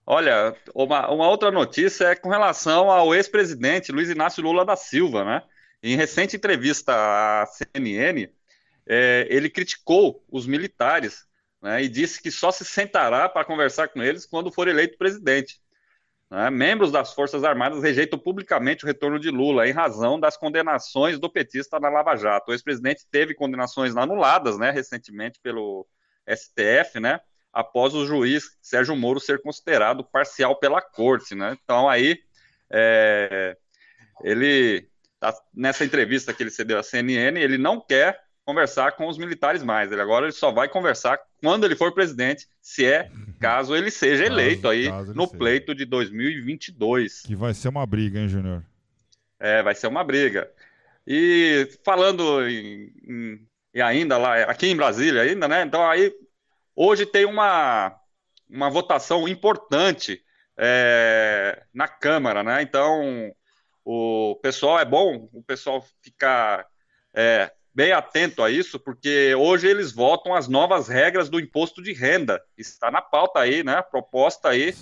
Olha, 0.06 0.54
uma, 0.74 1.10
uma 1.10 1.28
outra 1.28 1.50
notícia 1.50 2.08
é 2.08 2.14
com 2.14 2.28
relação 2.28 2.90
ao 2.90 3.14
ex-presidente 3.14 3.90
Luiz 3.90 4.10
Inácio 4.10 4.42
Lula 4.42 4.64
da 4.64 4.76
Silva, 4.76 5.24
né? 5.24 5.42
Em 5.82 5.96
recente 5.96 6.36
entrevista 6.36 6.92
à 6.94 7.46
CNN, 7.46 8.28
é, 8.86 9.26
ele 9.30 9.48
criticou 9.48 10.24
os 10.30 10.46
militares 10.46 11.26
né, 11.64 11.82
e 11.82 11.88
disse 11.88 12.20
que 12.20 12.30
só 12.30 12.52
se 12.52 12.64
sentará 12.64 13.26
para 13.26 13.44
conversar 13.44 13.88
com 13.88 14.02
eles 14.02 14.26
quando 14.26 14.52
for 14.52 14.68
eleito 14.68 14.98
presidente. 14.98 15.58
Né? 16.30 16.50
Membros 16.50 16.92
das 16.92 17.14
Forças 17.14 17.42
Armadas 17.42 17.82
rejeitam 17.82 18.18
publicamente 18.18 18.84
o 18.84 18.86
retorno 18.86 19.18
de 19.18 19.30
Lula 19.30 19.66
em 19.66 19.72
razão 19.72 20.20
das 20.20 20.36
condenações 20.36 21.18
do 21.18 21.30
petista 21.30 21.80
na 21.80 21.88
Lava 21.88 22.14
Jato. 22.16 22.50
O 22.50 22.54
ex-presidente 22.54 23.06
teve 23.10 23.34
condenações 23.34 23.96
anuladas 23.96 24.58
né, 24.58 24.70
recentemente 24.70 25.40
pelo 25.42 25.86
STF, 26.28 27.00
né, 27.00 27.18
após 27.50 27.94
o 27.94 28.04
juiz 28.04 28.58
Sérgio 28.60 28.94
Moro 28.94 29.18
ser 29.18 29.40
considerado 29.40 30.04
parcial 30.04 30.58
pela 30.58 30.82
corte. 30.82 31.34
Né? 31.34 31.56
Então, 31.62 31.88
aí, 31.88 32.18
é, 32.70 33.56
ele 34.22 34.86
Tá? 35.24 35.34
Nessa 35.54 35.86
entrevista 35.86 36.34
que 36.34 36.42
ele 36.42 36.50
cedeu 36.50 36.78
à 36.78 36.82
CNN, 36.82 37.40
ele 37.40 37.56
não 37.56 37.80
quer 37.80 38.20
conversar 38.44 38.92
com 38.92 39.08
os 39.08 39.18
militares 39.18 39.62
mais. 39.62 39.90
Ele 39.90 40.00
agora 40.00 40.26
ele 40.26 40.32
só 40.32 40.50
vai 40.52 40.68
conversar 40.68 41.18
quando 41.40 41.64
ele 41.64 41.76
for 41.76 41.92
presidente, 41.92 42.46
se 42.60 42.84
é 42.84 43.10
caso 43.40 43.74
ele 43.74 43.90
seja 43.90 44.24
eleito 44.26 44.62
caso, 44.62 44.74
aí 44.74 44.88
caso 44.88 45.14
no 45.14 45.26
seja. 45.26 45.38
pleito 45.38 45.74
de 45.74 45.84
2022. 45.84 47.22
Que 47.22 47.34
vai 47.34 47.54
ser 47.54 47.68
uma 47.68 47.86
briga, 47.86 48.20
hein, 48.20 48.28
Júnior? 48.28 48.62
É, 49.38 49.62
vai 49.62 49.74
ser 49.74 49.86
uma 49.86 50.04
briga. 50.04 50.50
E 51.06 51.68
falando 51.84 52.46
em, 52.48 52.92
em, 53.06 53.48
e 53.74 53.80
ainda 53.80 54.16
lá, 54.16 54.42
aqui 54.44 54.66
em 54.66 54.76
Brasília 54.76 55.22
ainda, 55.22 55.48
né? 55.48 55.62
Então 55.62 55.88
aí 55.88 56.12
hoje 56.76 57.04
tem 57.06 57.24
uma, 57.24 57.94
uma 58.48 58.70
votação 58.70 59.28
importante 59.28 60.22
é, 60.56 61.62
na 61.72 61.88
Câmara, 61.88 62.42
né? 62.42 62.62
Então 62.62 63.34
o 63.84 64.36
pessoal 64.42 64.78
é 64.78 64.84
bom 64.84 65.28
o 65.32 65.42
pessoal 65.42 65.84
ficar 66.02 66.66
é, 67.12 67.50
bem 67.74 67.92
atento 67.92 68.42
a 68.42 68.50
isso, 68.50 68.78
porque 68.78 69.34
hoje 69.34 69.66
eles 69.66 69.90
votam 69.90 70.34
as 70.34 70.46
novas 70.46 70.86
regras 70.86 71.28
do 71.28 71.40
imposto 71.40 71.82
de 71.82 71.92
renda. 71.92 72.40
Está 72.56 72.90
na 72.90 73.02
pauta 73.02 73.40
aí, 73.40 73.64
né? 73.64 73.76
A 73.76 73.82
proposta 73.82 74.50
aí 74.50 74.74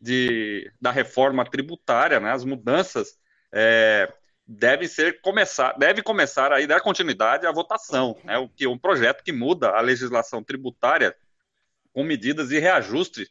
de, 0.00 0.72
da 0.80 0.90
reforma 0.90 1.44
tributária, 1.44 2.18
né? 2.18 2.32
As 2.32 2.44
mudanças 2.44 3.18
é, 3.52 4.10
devem 4.46 4.88
ser 4.88 5.20
começar, 5.20 5.74
deve 5.78 6.02
começar 6.02 6.50
aí 6.52 6.66
dar 6.66 6.80
continuidade 6.80 7.46
à 7.46 7.52
votação, 7.52 8.16
né? 8.24 8.38
O 8.38 8.48
que 8.48 8.66
um 8.66 8.78
projeto 8.78 9.22
que 9.22 9.32
muda 9.32 9.68
a 9.70 9.80
legislação 9.82 10.42
tributária 10.42 11.14
com 11.92 12.02
medidas 12.02 12.48
de 12.48 12.58
reajuste 12.58 13.28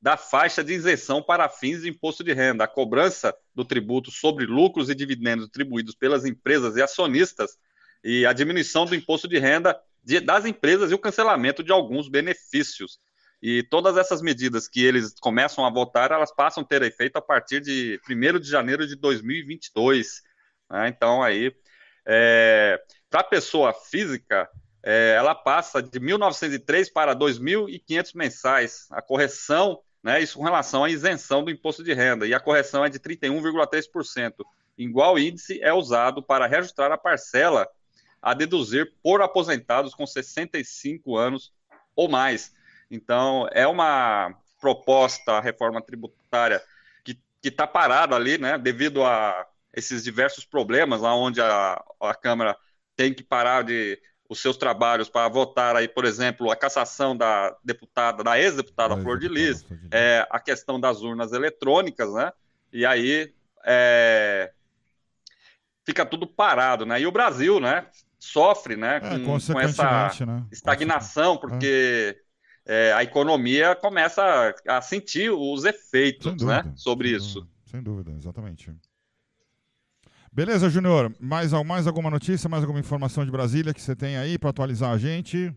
da 0.00 0.16
faixa 0.16 0.62
de 0.62 0.74
isenção 0.74 1.22
para 1.22 1.48
fins 1.48 1.80
de 1.80 1.88
imposto 1.88 2.22
de 2.22 2.34
renda, 2.34 2.64
a 2.64 2.68
cobrança 2.68 3.34
do 3.54 3.64
tributo 3.64 4.10
sobre 4.10 4.44
lucros 4.44 4.90
e 4.90 4.94
dividendos 4.94 5.46
distribuídos 5.46 5.94
pelas 5.94 6.26
empresas 6.26 6.76
e 6.76 6.82
acionistas 6.82 7.56
e 8.04 8.26
a 8.26 8.32
diminuição 8.34 8.84
do 8.84 8.94
imposto 8.94 9.26
de 9.26 9.38
renda 9.38 9.80
de, 10.02 10.20
das 10.20 10.44
empresas 10.44 10.90
e 10.90 10.94
o 10.94 10.98
cancelamento 10.98 11.64
de 11.64 11.72
alguns 11.72 12.08
benefícios. 12.08 12.98
E 13.42 13.62
todas 13.62 13.96
essas 13.96 14.20
medidas 14.22 14.68
que 14.68 14.84
eles 14.84 15.14
começam 15.18 15.64
a 15.64 15.70
votar, 15.70 16.12
elas 16.12 16.34
passam 16.34 16.62
a 16.62 16.66
ter 16.66 16.82
efeito 16.82 17.16
a 17.16 17.22
partir 17.22 17.60
de 17.60 17.98
1 18.08 18.38
de 18.38 18.48
janeiro 18.48 18.86
de 18.86 18.94
2022. 18.96 20.22
Né? 20.70 20.88
Então, 20.88 21.22
aí, 21.22 21.54
é, 22.06 22.80
para 23.10 23.20
a 23.20 23.24
pessoa 23.24 23.72
física, 23.72 24.48
é, 24.82 25.14
ela 25.16 25.34
passa 25.34 25.82
de 25.82 25.98
1.903 25.98 26.92
para 26.92 27.16
2.500 27.16 28.10
mensais. 28.14 28.86
A 28.90 29.00
correção, 29.00 29.80
né, 30.02 30.22
isso 30.22 30.38
com 30.38 30.44
relação 30.44 30.84
à 30.84 30.90
isenção 30.90 31.42
do 31.42 31.50
imposto 31.50 31.82
de 31.82 31.94
renda, 31.94 32.26
e 32.26 32.34
a 32.34 32.40
correção 32.40 32.84
é 32.84 32.90
de 32.90 32.98
31,3%. 32.98 34.32
Igual 34.76 35.18
índice 35.18 35.62
é 35.62 35.72
usado 35.72 36.22
para 36.22 36.46
reajustar 36.46 36.92
a 36.92 36.98
parcela 36.98 37.66
a 38.24 38.32
deduzir 38.32 38.90
por 39.02 39.20
aposentados 39.20 39.94
com 39.94 40.06
65 40.06 41.14
anos 41.14 41.52
ou 41.94 42.08
mais. 42.08 42.54
Então, 42.90 43.46
é 43.52 43.66
uma 43.66 44.34
proposta, 44.58 45.32
a 45.32 45.40
reforma 45.40 45.82
tributária, 45.82 46.62
que 47.04 47.18
está 47.42 47.66
parada 47.66 48.16
ali, 48.16 48.38
né, 48.38 48.56
devido 48.56 49.04
a 49.04 49.46
esses 49.74 50.02
diversos 50.02 50.46
problemas, 50.46 51.02
lá 51.02 51.14
onde 51.14 51.42
a, 51.42 51.84
a 52.00 52.14
Câmara 52.14 52.56
tem 52.96 53.12
que 53.12 53.22
parar 53.22 53.62
de 53.62 54.00
os 54.26 54.40
seus 54.40 54.56
trabalhos 54.56 55.10
para 55.10 55.28
votar 55.28 55.76
aí, 55.76 55.86
por 55.86 56.06
exemplo, 56.06 56.50
a 56.50 56.56
cassação 56.56 57.14
da 57.14 57.54
deputada, 57.62 58.24
da 58.24 58.40
ex-deputada 58.40 58.96
Flor 58.96 59.18
de 59.18 59.28
Lis, 59.28 59.66
é, 59.90 60.26
a 60.30 60.40
questão 60.40 60.80
das 60.80 61.02
urnas 61.02 61.32
eletrônicas, 61.32 62.10
né? 62.14 62.32
E 62.72 62.86
aí 62.86 63.34
é, 63.66 64.50
fica 65.84 66.06
tudo 66.06 66.26
parado, 66.26 66.86
né? 66.86 66.98
E 66.98 67.06
o 67.06 67.12
Brasil, 67.12 67.60
né? 67.60 67.86
Sofre 68.24 68.76
né, 68.76 68.96
é, 68.96 69.18
com, 69.18 69.24
com, 69.24 69.60
essa 69.60 70.26
né? 70.26 70.46
estagnação, 70.50 71.36
porque 71.36 72.16
é, 72.66 72.92
a 72.92 73.02
economia 73.02 73.74
começa 73.74 74.22
a, 74.66 74.78
a 74.78 74.82
sentir 74.82 75.30
os 75.30 75.64
efeitos 75.64 76.42
né, 76.42 76.62
dúvida, 76.62 76.72
sobre 76.76 77.08
sem 77.08 77.16
isso. 77.16 77.40
Dúvida, 77.40 77.52
sem 77.66 77.82
dúvida, 77.82 78.10
exatamente. 78.12 78.72
Beleza, 80.32 80.68
Júnior. 80.68 81.14
Mais, 81.20 81.52
mais 81.64 81.86
alguma 81.86 82.10
notícia, 82.10 82.48
mais 82.48 82.64
alguma 82.64 82.80
informação 82.80 83.24
de 83.24 83.30
Brasília 83.30 83.72
que 83.72 83.80
você 83.80 83.94
tem 83.94 84.16
aí 84.16 84.36
para 84.36 84.50
atualizar 84.50 84.90
a 84.90 84.98
gente? 84.98 85.54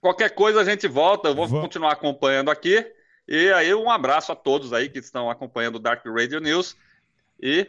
Qualquer 0.00 0.30
coisa 0.30 0.60
a 0.60 0.64
gente 0.64 0.88
volta, 0.88 1.28
eu 1.28 1.34
vou 1.34 1.46
continuar 1.46 1.92
acompanhando 1.92 2.50
aqui. 2.50 2.84
E 3.28 3.52
aí, 3.52 3.74
um 3.74 3.90
abraço 3.90 4.32
a 4.32 4.36
todos 4.36 4.72
aí 4.72 4.88
que 4.88 4.98
estão 4.98 5.28
acompanhando 5.28 5.76
o 5.76 5.78
Dark 5.78 6.04
Radio 6.06 6.40
News. 6.40 6.74
E 7.38 7.68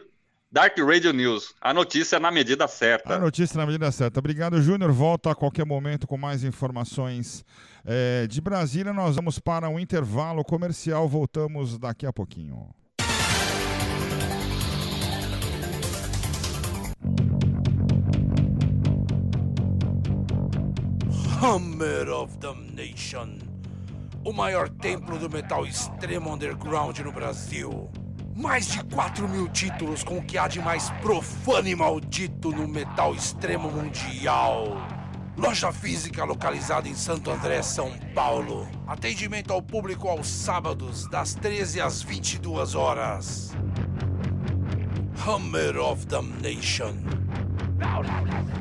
Dark 0.52 0.78
Radio 0.80 1.14
News, 1.14 1.54
a 1.62 1.72
notícia 1.72 2.20
na 2.20 2.30
medida 2.30 2.68
certa. 2.68 3.14
A 3.14 3.18
notícia 3.18 3.56
na 3.56 3.64
medida 3.64 3.90
certa. 3.90 4.18
Obrigado, 4.18 4.60
Júnior. 4.60 4.92
Volta 4.92 5.30
a 5.30 5.34
qualquer 5.34 5.64
momento 5.64 6.06
com 6.06 6.18
mais 6.18 6.44
informações 6.44 7.42
é, 7.86 8.26
de 8.26 8.38
Brasília. 8.38 8.92
Nós 8.92 9.16
vamos 9.16 9.38
para 9.38 9.66
um 9.70 9.80
intervalo 9.80 10.44
comercial. 10.44 11.08
Voltamos 11.08 11.78
daqui 11.78 12.04
a 12.04 12.12
pouquinho. 12.12 12.68
Hammer 21.40 22.10
of 22.10 22.36
Damnation 22.36 23.38
o 24.24 24.32
maior 24.32 24.68
templo 24.68 25.18
do 25.18 25.28
metal 25.28 25.66
extremo 25.66 26.32
underground 26.32 26.96
no 27.00 27.10
Brasil 27.10 27.90
mais 28.34 28.66
de 28.66 28.82
4 28.84 29.28
mil 29.28 29.48
títulos 29.48 30.02
com 30.02 30.18
o 30.18 30.22
que 30.22 30.38
há 30.38 30.48
de 30.48 30.60
mais 30.60 30.88
profano 31.02 31.68
e 31.68 31.74
maldito 31.74 32.50
no 32.50 32.66
metal 32.66 33.14
extremo 33.14 33.70
mundial. 33.70 34.78
Loja 35.36 35.70
física 35.72 36.24
localizada 36.24 36.88
em 36.88 36.94
Santo 36.94 37.30
André, 37.30 37.62
São 37.62 37.92
Paulo. 38.14 38.66
Atendimento 38.86 39.52
ao 39.52 39.60
público 39.62 40.08
aos 40.08 40.28
sábados, 40.28 41.06
das 41.08 41.34
13 41.34 41.80
às 41.80 42.02
22 42.02 42.74
horas. 42.74 43.52
Hammer 45.26 45.78
of 45.78 46.06
Damnation. 46.06 46.94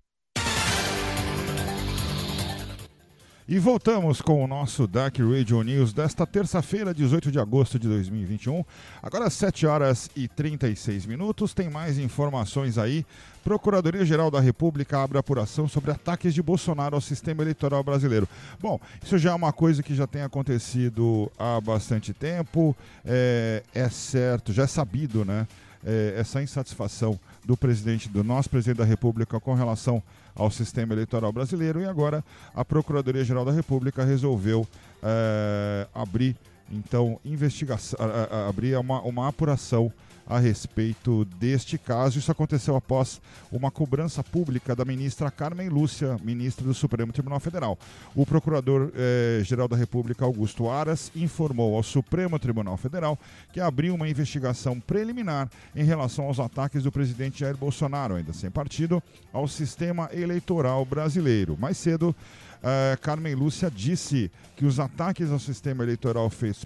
E 3.47 3.59
voltamos 3.59 4.21
com 4.21 4.43
o 4.43 4.47
nosso 4.47 4.87
Dark 4.87 5.17
Radio 5.19 5.63
News 5.63 5.93
desta 5.93 6.25
terça-feira, 6.25 6.93
18 6.93 7.31
de 7.31 7.39
agosto 7.39 7.79
de 7.79 7.87
2021. 7.87 8.63
Agora 9.01 9.29
7 9.29 9.65
horas 9.65 10.09
e 10.15 10.27
36 10.27 11.05
minutos. 11.05 11.53
Tem 11.53 11.69
mais 11.69 11.97
informações 11.97 12.77
aí. 12.77 13.05
Procuradoria-Geral 13.43 14.29
da 14.29 14.39
República 14.39 15.01
abre 15.01 15.17
apuração 15.17 15.67
sobre 15.67 15.91
ataques 15.91 16.33
de 16.33 16.41
Bolsonaro 16.41 16.95
ao 16.95 17.01
sistema 17.01 17.41
eleitoral 17.41 17.83
brasileiro. 17.83 18.27
Bom, 18.59 18.79
isso 19.03 19.17
já 19.17 19.31
é 19.31 19.33
uma 19.33 19.51
coisa 19.51 19.81
que 19.81 19.95
já 19.95 20.05
tem 20.05 20.21
acontecido 20.21 21.31
há 21.37 21.59
bastante 21.59 22.13
tempo. 22.13 22.75
É, 23.03 23.63
é 23.73 23.89
certo, 23.89 24.53
já 24.53 24.63
é 24.63 24.67
sabido, 24.67 25.25
né? 25.25 25.47
É, 25.83 26.13
essa 26.17 26.43
insatisfação 26.43 27.19
do 27.43 27.57
presidente, 27.57 28.07
do 28.07 28.23
nosso 28.23 28.47
presidente 28.49 28.77
da 28.77 28.85
República 28.85 29.39
com 29.39 29.55
relação 29.55 30.03
ao 30.35 30.51
sistema 30.51 30.93
eleitoral 30.93 31.31
brasileiro 31.31 31.81
e 31.81 31.85
agora 31.85 32.23
a 32.53 32.63
Procuradoria-Geral 32.63 33.43
da 33.43 33.51
República 33.51 34.05
resolveu 34.05 34.67
é, 35.01 35.87
abrir 35.93 36.35
então 36.71 37.19
investigação, 37.23 37.99
abrir 38.47 38.77
uma, 38.77 39.01
uma 39.01 39.27
apuração 39.27 39.91
a 40.31 40.39
respeito 40.39 41.25
deste 41.25 41.77
caso. 41.77 42.17
Isso 42.17 42.31
aconteceu 42.31 42.75
após 42.75 43.21
uma 43.51 43.69
cobrança 43.69 44.23
pública 44.23 44.73
da 44.75 44.85
ministra 44.85 45.29
Carmen 45.29 45.67
Lúcia, 45.67 46.17
ministra 46.23 46.65
do 46.65 46.73
Supremo 46.73 47.11
Tribunal 47.11 47.39
Federal. 47.39 47.77
O 48.15 48.25
procurador-geral 48.25 49.65
eh, 49.65 49.69
da 49.69 49.75
República, 49.75 50.23
Augusto 50.23 50.69
Aras, 50.69 51.11
informou 51.15 51.75
ao 51.75 51.83
Supremo 51.83 52.39
Tribunal 52.39 52.77
Federal 52.77 53.19
que 53.51 53.59
abriu 53.59 53.93
uma 53.93 54.07
investigação 54.07 54.79
preliminar 54.79 55.49
em 55.75 55.83
relação 55.83 56.25
aos 56.25 56.39
ataques 56.39 56.83
do 56.83 56.91
presidente 56.91 57.41
Jair 57.41 57.57
Bolsonaro, 57.57 58.15
ainda 58.15 58.31
sem 58.31 58.49
partido, 58.49 59.03
ao 59.33 59.47
sistema 59.49 60.09
eleitoral 60.13 60.85
brasileiro. 60.85 61.57
Mais 61.59 61.77
cedo, 61.77 62.15
Uh, 62.61 62.99
Carmen 63.01 63.33
Lúcia 63.33 63.71
disse 63.71 64.31
que 64.55 64.65
os 64.65 64.79
ataques 64.79 65.31
ao 65.31 65.39
sistema 65.39 65.83
eleitoral 65.83 66.29
feitos 66.29 66.63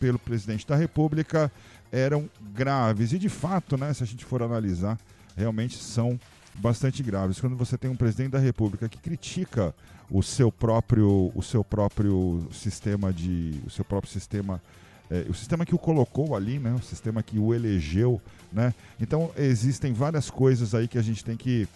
pelo, 0.00 0.18
presidente 0.18 0.66
da 0.66 0.74
República 0.74 1.50
eram 1.92 2.28
graves. 2.52 3.12
E 3.12 3.18
de 3.18 3.28
fato, 3.28 3.76
né, 3.76 3.94
se 3.94 4.02
a 4.02 4.06
gente 4.06 4.24
for 4.24 4.42
analisar, 4.42 4.98
realmente 5.36 5.76
são 5.78 6.18
bastante 6.56 7.00
graves. 7.02 7.40
Quando 7.40 7.56
você 7.56 7.78
tem 7.78 7.88
um 7.88 7.96
presidente 7.96 8.32
da 8.32 8.38
República 8.40 8.88
que 8.88 8.98
critica 8.98 9.72
o 10.10 10.22
seu 10.22 10.50
próprio, 10.50 11.30
o 11.34 11.42
seu 11.42 11.62
próprio 11.62 12.46
sistema 12.52 13.12
de. 13.12 13.60
o 13.64 13.70
seu 13.70 13.84
próprio 13.84 14.12
sistema. 14.12 14.60
É, 15.08 15.24
o 15.28 15.34
sistema 15.34 15.64
que 15.64 15.74
o 15.74 15.78
colocou 15.78 16.34
ali, 16.34 16.58
né? 16.58 16.74
O 16.74 16.82
sistema 16.82 17.22
que 17.22 17.38
o 17.38 17.54
elegeu, 17.54 18.20
né? 18.52 18.74
Então 19.00 19.30
existem 19.36 19.92
várias 19.92 20.28
coisas 20.28 20.74
aí 20.74 20.88
que 20.88 20.98
a 20.98 21.02
gente 21.02 21.24
tem 21.24 21.36
que 21.36 21.68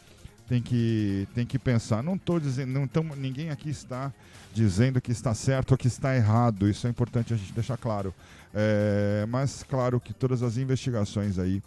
tem 0.51 0.61
que, 0.61 1.29
tem 1.33 1.47
que 1.47 1.61
pensar. 1.61 2.03
Não 2.03 2.17
estou 2.17 2.41
dizendo, 2.41 2.73
não 2.73 3.17
ninguém 3.17 3.51
aqui 3.51 3.71
está 3.71 4.13
dizendo 4.53 5.01
que 5.01 5.13
está 5.13 5.33
certo 5.33 5.71
ou 5.71 5.79
que 5.79 5.87
está 5.87 6.17
errado. 6.17 6.69
Isso 6.69 6.89
é 6.89 6.91
importante 6.91 7.33
a 7.33 7.37
gente 7.37 7.53
deixar 7.53 7.77
claro. 7.77 8.13
É, 8.53 9.25
mas 9.29 9.63
claro 9.63 10.01
que 10.01 10.13
todas 10.13 10.43
as 10.43 10.57
investigações 10.57 11.39
aí 11.39 11.63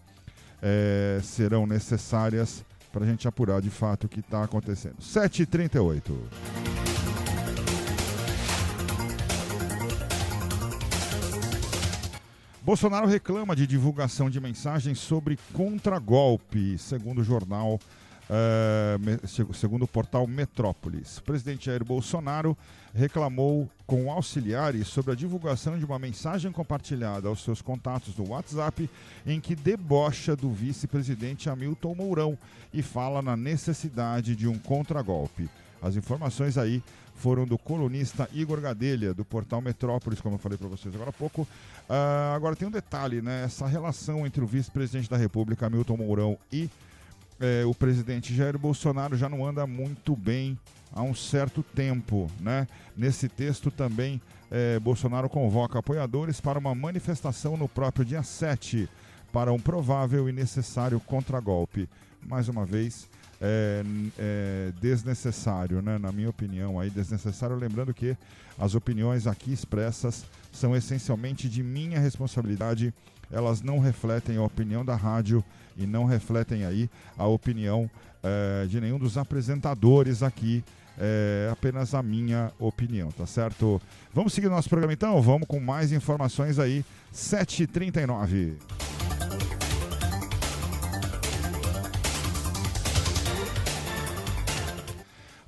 é, 0.62 1.22
serão 1.24 1.65
necessárias 1.65 2.65
para 2.91 3.06
a 3.06 3.08
gente 3.08 3.26
apurar 3.26 3.62
de 3.62 3.69
fato 3.69 4.04
o 4.04 4.10
que 4.10 4.19
está 4.19 4.43
acontecendo. 4.43 4.98
7h38. 5.02 6.13
Bolsonaro 12.62 13.08
reclama 13.08 13.56
de 13.56 13.65
divulgação 13.65 14.30
de 14.30 14.41
mensagens 14.41 15.00
sobre 15.00 15.39
contragolpe, 15.54 16.78
segundo 16.78 17.22
o 17.22 17.24
jornal 17.24 17.80
Uh, 18.24 19.54
segundo 19.54 19.84
o 19.84 19.88
portal 19.88 20.26
Metrópolis. 20.26 21.18
O 21.18 21.24
presidente 21.24 21.66
Jair 21.66 21.84
Bolsonaro 21.84 22.58
reclamou 22.94 23.70
com 23.86 24.10
auxiliares 24.10 24.88
sobre 24.88 25.12
a 25.12 25.16
divulgação 25.16 25.78
de 25.78 25.84
uma 25.84 26.00
mensagem 26.00 26.52
compartilhada 26.52 27.28
aos 27.28 27.44
seus 27.44 27.62
contatos 27.62 28.16
no 28.16 28.30
WhatsApp 28.30 28.90
em 29.26 29.42
que 29.42 29.56
debocha 29.56 30.36
do 30.38 30.50
vice-presidente 30.50 31.50
Hamilton 31.50 31.96
Mourão 31.96 32.38
e 32.74 32.82
fala 32.82 33.22
na 33.22 33.36
necessidade 33.36 34.36
de 34.38 34.48
um 34.48 34.58
contragolpe. 34.58 35.50
As 35.82 35.98
informações 35.98 36.58
aí 36.58 36.82
foram 37.16 37.46
do 37.46 37.58
colunista 37.58 38.30
Igor 38.34 38.62
Gadelha, 38.62 39.14
do 39.14 39.26
portal 39.26 39.62
Metrópolis, 39.62 40.22
como 40.22 40.36
eu 40.36 40.40
falei 40.40 40.58
para 40.58 40.68
vocês 40.70 40.96
agora 40.96 41.10
há 41.10 41.14
pouco. 41.14 41.42
Uh, 41.42 42.36
agora 42.36 42.56
tem 42.56 42.68
um 42.68 42.72
detalhe, 42.72 43.22
né? 43.22 43.44
Essa 43.44 43.68
relação 43.68 44.26
entre 44.26 44.42
o 44.42 44.48
vice-presidente 44.48 45.10
da 45.10 45.18
República, 45.18 45.66
Hamilton 45.68 45.98
Mourão, 45.98 46.38
e 46.52 46.70
é, 47.43 47.65
o 47.65 47.75
presidente 47.75 48.34
Jair 48.34 48.58
Bolsonaro 48.58 49.17
já 49.17 49.27
não 49.27 49.45
anda 49.45 49.67
muito 49.67 50.15
bem 50.15 50.58
há 50.93 51.01
um 51.01 51.13
certo 51.13 51.62
tempo. 51.62 52.32
Né? 52.39 52.65
Nesse 52.95 53.27
texto 53.27 53.69
também, 53.69 54.21
é, 54.49 54.79
Bolsonaro 54.79 55.27
convoca 55.27 55.77
apoiadores 55.77 56.39
para 56.39 56.58
uma 56.58 56.73
manifestação 56.73 57.58
no 57.58 57.67
próprio 57.67 58.06
dia 58.06 58.23
7 58.23 58.88
para 59.34 59.51
um 59.51 59.60
provável 59.60 60.29
e 60.29 60.32
necessário 60.32 61.01
contragolpe. 61.01 61.89
Mais 62.25 62.47
uma 62.47 62.65
vez, 62.65 63.10
é, 63.43 63.84
é, 64.17 64.73
desnecessário, 64.82 65.82
né? 65.82 65.97
na 65.97 66.12
minha 66.12 66.29
opinião, 66.29 66.79
aí 66.79 66.89
desnecessário. 66.89 67.56
Lembrando 67.56 67.93
que 67.93 68.17
as 68.58 68.73
opiniões 68.73 69.27
aqui 69.27 69.51
expressas 69.51 70.25
são 70.51 70.75
essencialmente 70.75 71.49
de 71.49 71.62
minha 71.62 71.99
responsabilidade 71.99 72.93
elas 73.34 73.62
não 73.62 73.79
refletem 73.79 74.38
a 74.38 74.43
opinião 74.43 74.86
da 74.86 74.95
rádio 74.95 75.43
e 75.75 75.88
não 75.88 76.06
refletem 76.06 76.65
aí 76.65 76.89
a 77.17 77.25
opinião 77.25 77.89
é, 78.21 78.67
de 78.67 78.79
nenhum 78.79 78.99
dos 78.99 79.17
apresentadores 79.17 80.23
aqui. 80.23 80.63
É 80.95 81.49
apenas 81.51 81.95
a 81.95 82.03
minha 82.03 82.51
opinião, 82.60 83.12
tá 83.12 83.25
certo? 83.25 83.82
Vamos 84.13 84.32
seguir 84.32 84.47
nosso 84.47 84.69
programa 84.69 84.93
então? 84.93 85.19
Vamos 85.23 85.47
com 85.47 85.60
mais 85.60 85.91
informações 85.91 86.60
aí. 86.60 86.86
7h39. 87.12 88.92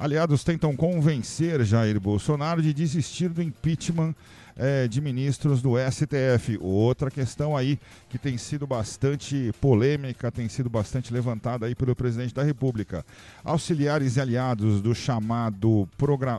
Aliados 0.05 0.43
tentam 0.43 0.75
convencer 0.75 1.65
Jair 1.65 1.99
Bolsonaro 1.99 2.61
de 2.61 2.71
desistir 2.71 3.27
do 3.27 3.41
impeachment 3.41 4.13
é, 4.55 4.87
de 4.87 5.01
ministros 5.01 5.63
do 5.63 5.71
STF. 5.79 6.59
Outra 6.61 7.09
questão 7.09 7.57
aí 7.57 7.79
que 8.07 8.19
tem 8.19 8.37
sido 8.37 8.67
bastante 8.67 9.51
polêmica, 9.59 10.31
tem 10.31 10.47
sido 10.47 10.69
bastante 10.69 11.11
levantada 11.11 11.65
aí 11.65 11.73
pelo 11.73 11.95
presidente 11.95 12.35
da 12.35 12.43
República. 12.43 13.03
Auxiliares 13.43 14.15
e 14.15 14.21
aliados 14.21 14.79
do 14.79 14.93
chamado 14.93 15.89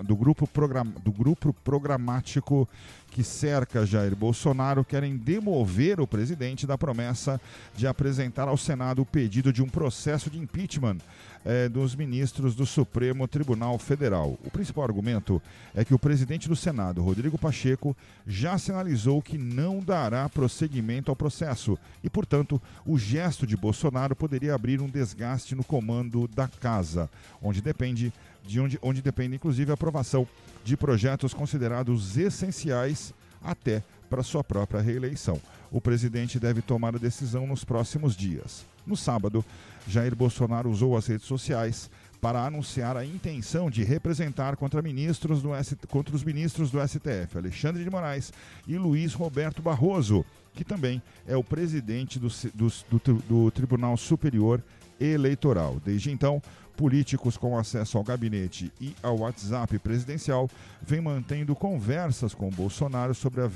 do 0.04 0.16
grupo, 0.16 0.46
program, 0.46 0.86
do 1.02 1.10
grupo 1.10 1.52
programático 1.64 2.68
que 3.10 3.24
cerca 3.24 3.84
Jair 3.84 4.14
Bolsonaro 4.14 4.84
querem 4.84 5.16
demover 5.16 6.00
o 6.00 6.06
presidente 6.06 6.68
da 6.68 6.78
promessa 6.78 7.40
de 7.74 7.86
apresentar 7.88 8.46
ao 8.46 8.56
Senado 8.56 9.02
o 9.02 9.06
pedido 9.06 9.52
de 9.52 9.60
um 9.60 9.68
processo 9.68 10.30
de 10.30 10.38
impeachment 10.38 10.98
eh, 11.46 11.68
dos 11.68 11.94
ministros 11.94 12.56
do 12.56 12.66
Supremo 12.66 13.28
Tribunal 13.28 13.78
Federal. 13.78 14.36
O 14.44 14.50
principal 14.50 14.82
argumento 14.82 15.40
é 15.74 15.84
que 15.84 15.94
o 15.94 15.98
presidente 15.98 16.48
do 16.48 16.56
Senado, 16.56 17.02
Rodrigo 17.02 17.38
Pacheco, 17.38 17.96
já 18.26 18.58
sinalizou 18.58 19.22
que 19.22 19.38
não 19.38 19.78
dará 19.78 20.28
prosseguimento 20.28 21.08
ao 21.08 21.16
processo 21.16 21.78
e, 22.02 22.10
portanto, 22.10 22.60
o 22.84 22.98
gesto 22.98 23.46
de 23.46 23.56
Bolsonaro 23.56 24.16
poderia 24.16 24.56
abrir 24.56 24.80
um 24.80 24.88
desgaste 24.88 25.54
no 25.54 25.62
comando 25.62 26.26
da 26.26 26.48
casa, 26.48 27.08
onde 27.40 27.62
depende 27.62 28.12
de 28.44 28.60
onde, 28.60 28.78
onde 28.82 29.00
depende 29.00 29.36
inclusive 29.36 29.70
a 29.70 29.74
aprovação 29.74 30.26
de 30.64 30.76
projetos 30.76 31.32
considerados 31.32 32.16
essenciais 32.16 33.14
até 33.42 33.84
para 34.10 34.22
sua 34.22 34.42
própria 34.42 34.80
reeleição. 34.80 35.40
O 35.70 35.80
presidente 35.80 36.40
deve 36.40 36.60
tomar 36.60 36.96
a 36.96 36.98
decisão 36.98 37.46
nos 37.46 37.64
próximos 37.64 38.16
dias. 38.16 38.64
No 38.86 38.96
sábado, 38.96 39.44
Jair 39.86 40.14
Bolsonaro 40.14 40.70
usou 40.70 40.96
as 40.96 41.06
redes 41.06 41.26
sociais 41.26 41.90
para 42.20 42.44
anunciar 42.44 42.96
a 42.96 43.04
intenção 43.04 43.70
de 43.70 43.84
representar 43.84 44.56
contra, 44.56 44.82
ministros 44.82 45.42
do 45.42 45.54
S... 45.54 45.76
contra 45.88 46.14
os 46.14 46.24
ministros 46.24 46.70
do 46.70 46.78
STF, 46.80 47.36
Alexandre 47.36 47.84
de 47.84 47.90
Moraes 47.90 48.32
e 48.66 48.76
Luiz 48.76 49.14
Roberto 49.14 49.62
Barroso, 49.62 50.24
que 50.54 50.64
também 50.64 51.02
é 51.26 51.36
o 51.36 51.44
presidente 51.44 52.18
do, 52.18 52.28
do, 52.54 52.72
do, 52.90 53.14
do 53.28 53.50
Tribunal 53.50 53.96
Superior 53.96 54.62
Eleitoral. 54.98 55.80
Desde 55.84 56.10
então, 56.10 56.42
políticos 56.76 57.36
com 57.36 57.56
acesso 57.56 57.96
ao 57.96 58.04
gabinete 58.04 58.72
e 58.80 58.94
ao 59.02 59.18
WhatsApp 59.18 59.78
presidencial 59.78 60.50
vêm 60.82 61.00
mantendo 61.00 61.54
conversas 61.54 62.34
com 62.34 62.50
Bolsonaro 62.50 63.14
sobre 63.14 63.40
a, 63.40 63.48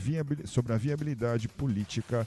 sobre 0.47 0.73
a 0.73 0.77
viabilidade 0.77 1.49
política 1.49 2.27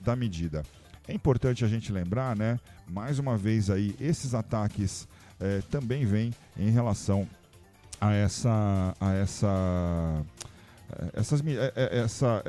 da 0.00 0.16
medida. 0.16 0.62
É 1.06 1.12
importante 1.14 1.64
a 1.64 1.68
gente 1.68 1.92
lembrar, 1.92 2.36
né? 2.36 2.58
Mais 2.88 3.18
uma 3.18 3.36
vez 3.36 3.70
aí, 3.70 3.94
esses 4.00 4.34
ataques 4.34 5.08
eh, 5.40 5.62
também 5.70 6.04
vêm 6.04 6.32
em 6.56 6.70
relação 6.70 7.28
a 8.00 8.12
essa, 8.12 8.94
a 9.00 9.12
essa, 9.14 10.24
eh, 10.92 11.10
essas, 11.14 11.42
eh, 11.44 12.00
essa, 12.04 12.42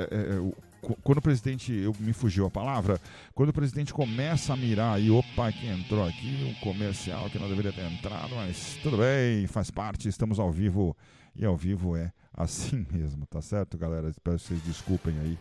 quando 1.04 1.18
o 1.18 1.22
presidente, 1.22 1.74
eu 1.74 1.96
me 2.00 2.13
fugiu 2.13 2.46
a 2.46 2.52
palavra, 2.52 3.00
quando 3.34 3.50
o 3.50 3.54
presidente 3.54 3.94
começa 3.94 4.54
a 4.54 4.58
mirar 4.58 5.02
e 5.02 5.10
opa, 5.10 5.52
que 5.52 5.68
entrou 5.68 6.06
aqui, 6.06 6.44
um 6.46 6.54
comercial 6.63 7.30
que 7.30 7.39
não 7.39 7.48
deveria 7.48 7.72
ter 7.72 7.89
entrado, 7.92 8.36
mas 8.36 8.78
tudo 8.84 8.98
bem, 8.98 9.48
faz 9.48 9.72
parte, 9.72 10.08
estamos 10.08 10.39
ao 10.39 10.52
vivo 10.52 10.96
e 11.36 11.46
ao 11.46 11.58
vivo 11.58 11.96
é 11.96 12.12
assim 12.36 12.86
mesmo, 12.92 13.26
tá 13.26 13.42
certo, 13.42 13.78
galera? 13.78 14.10
Espero 14.10 14.38
que 14.38 14.44
vocês 14.44 14.62
desculpem 14.63 15.18
aí 15.20 15.38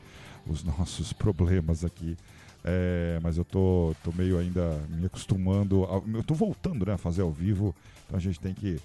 os 0.46 0.62
nossos 0.64 1.12
problemas 1.12 1.84
aqui. 1.84 2.16
É, 2.64 3.18
mas 3.22 3.36
eu 3.36 3.44
tô, 3.44 3.94
tô 4.04 4.12
meio 4.12 4.38
ainda 4.38 4.80
me 4.88 5.06
acostumando. 5.06 5.84
A, 5.84 6.16
eu 6.16 6.22
tô 6.22 6.34
voltando 6.34 6.86
né, 6.86 6.94
a 6.94 6.98
fazer 6.98 7.22
ao 7.22 7.30
vivo, 7.30 7.74
então 8.06 8.16
a 8.16 8.20
gente 8.20 8.38
tem 8.38 8.54
que 8.54 8.80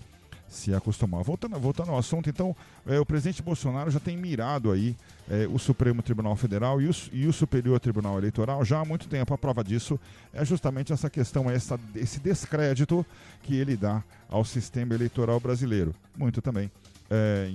se 0.48 0.74
acostumar. 0.74 1.24
Voltando, 1.24 1.60
voltando 1.60 1.92
ao 1.92 1.98
assunto, 1.98 2.30
então, 2.30 2.56
é, 2.86 3.00
o 3.00 3.06
presidente 3.06 3.44
Bolsonaro 3.44 3.92
já 3.92 4.00
tem 4.00 4.16
mirado 4.18 4.72
aí 4.72 4.96
é, 5.30 5.48
o 5.48 5.60
Supremo 5.60 6.02
Tribunal 6.02 6.36
Federal 6.36 6.82
e 6.82 6.88
o, 6.88 6.96
e 7.12 7.28
o, 7.28 7.34
Superior 7.34 7.80
Tribunal 7.80 8.18
Eleitoral 8.18 8.63
já 8.63 8.80
há 8.80 8.86
muito 8.86 9.08
tempo. 9.08 9.34
A 9.34 9.38
prova 9.38 9.63
disso 9.63 10.00
é 10.34 10.44
justamente 10.46 10.94
essa 10.94 11.10
questão, 11.10 11.50
essa, 11.50 11.80
esse 11.96 12.20
descrédito 12.20 13.06
que 13.44 13.56
ele 13.56 13.76
dá 13.76 14.04
ao 14.30 14.44
sistema 14.46 14.96
eleitoral 14.96 15.40
brasileiro. 15.40 15.94
Muito 16.18 16.42
também 16.42 16.72
é, 17.10 17.52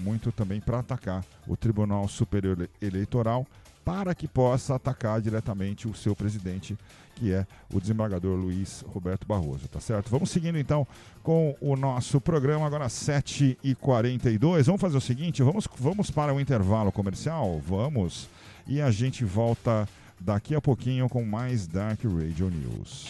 muito 0.00 0.32
também 0.32 0.60
para 0.60 0.80
atacar 0.80 1.24
o 1.46 1.56
Tribunal 1.56 2.06
Superior 2.08 2.68
Eleitoral 2.80 3.46
para 3.90 4.14
que 4.14 4.28
possa 4.28 4.76
atacar 4.76 5.20
diretamente 5.20 5.88
o 5.88 5.94
seu 5.94 6.14
presidente, 6.14 6.78
que 7.16 7.32
é 7.32 7.44
o 7.74 7.80
desembargador 7.80 8.38
Luiz 8.38 8.84
Roberto 8.86 9.26
Barroso, 9.26 9.66
tá 9.66 9.80
certo? 9.80 10.08
Vamos 10.08 10.30
seguindo 10.30 10.56
então 10.56 10.86
com 11.24 11.56
o 11.60 11.74
nosso 11.74 12.20
programa, 12.20 12.64
agora 12.64 12.86
7h42. 12.86 14.62
Vamos 14.62 14.80
fazer 14.80 14.96
o 14.96 15.00
seguinte: 15.00 15.42
vamos, 15.42 15.66
vamos 15.76 16.08
para 16.08 16.32
o 16.32 16.40
intervalo 16.40 16.92
comercial? 16.92 17.60
Vamos. 17.66 18.28
E 18.64 18.80
a 18.80 18.92
gente 18.92 19.24
volta 19.24 19.88
daqui 20.20 20.54
a 20.54 20.60
pouquinho 20.60 21.08
com 21.08 21.24
mais 21.24 21.66
Dark 21.66 22.04
Radio 22.04 22.48
News. 22.48 23.08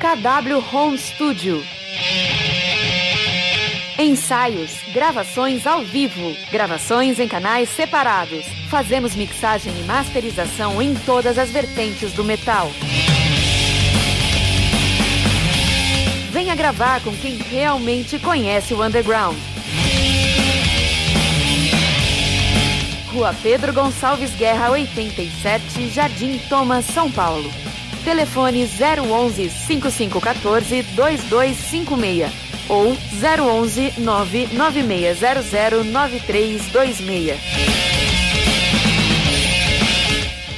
KW 0.00 0.64
Home 0.72 0.96
Studio. 0.96 1.62
Ensaios, 3.98 4.70
gravações 4.94 5.66
ao 5.66 5.82
vivo, 5.82 6.34
gravações 6.50 7.20
em 7.20 7.28
canais 7.28 7.68
separados. 7.68 8.46
Fazemos 8.70 9.14
mixagem 9.14 9.78
e 9.78 9.82
masterização 9.82 10.80
em 10.80 10.94
todas 10.94 11.36
as 11.36 11.50
vertentes 11.50 12.14
do 12.14 12.24
metal. 12.24 12.70
Venha 16.30 16.54
gravar 16.54 17.02
com 17.02 17.14
quem 17.14 17.36
realmente 17.36 18.18
conhece 18.18 18.72
o 18.72 18.82
underground. 18.82 19.36
Rua 23.12 23.36
Pedro 23.42 23.74
Gonçalves 23.74 24.34
Guerra 24.34 24.70
87, 24.70 25.90
Jardim 25.90 26.38
Thomas, 26.48 26.86
São 26.86 27.10
Paulo. 27.12 27.69
Telefone 28.04 28.66
011 28.66 29.50
5514 29.50 30.82
2256 30.94 32.32
ou 32.68 32.96
011 33.12 33.94
99600 33.98 35.84
9326. 35.84 37.38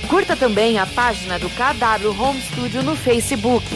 Curta 0.08 0.36
também 0.36 0.78
a 0.78 0.84
página 0.86 1.38
do 1.38 1.48
KW 1.50 2.22
Home 2.22 2.40
Studio 2.42 2.82
no 2.82 2.94
Facebook. 2.94 3.66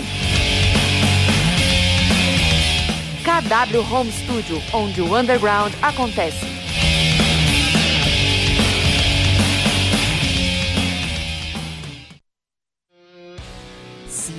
KW 3.24 3.80
Home 3.90 4.12
Studio, 4.12 4.62
onde 4.72 5.00
o 5.00 5.16
underground 5.16 5.72
acontece. 5.80 6.55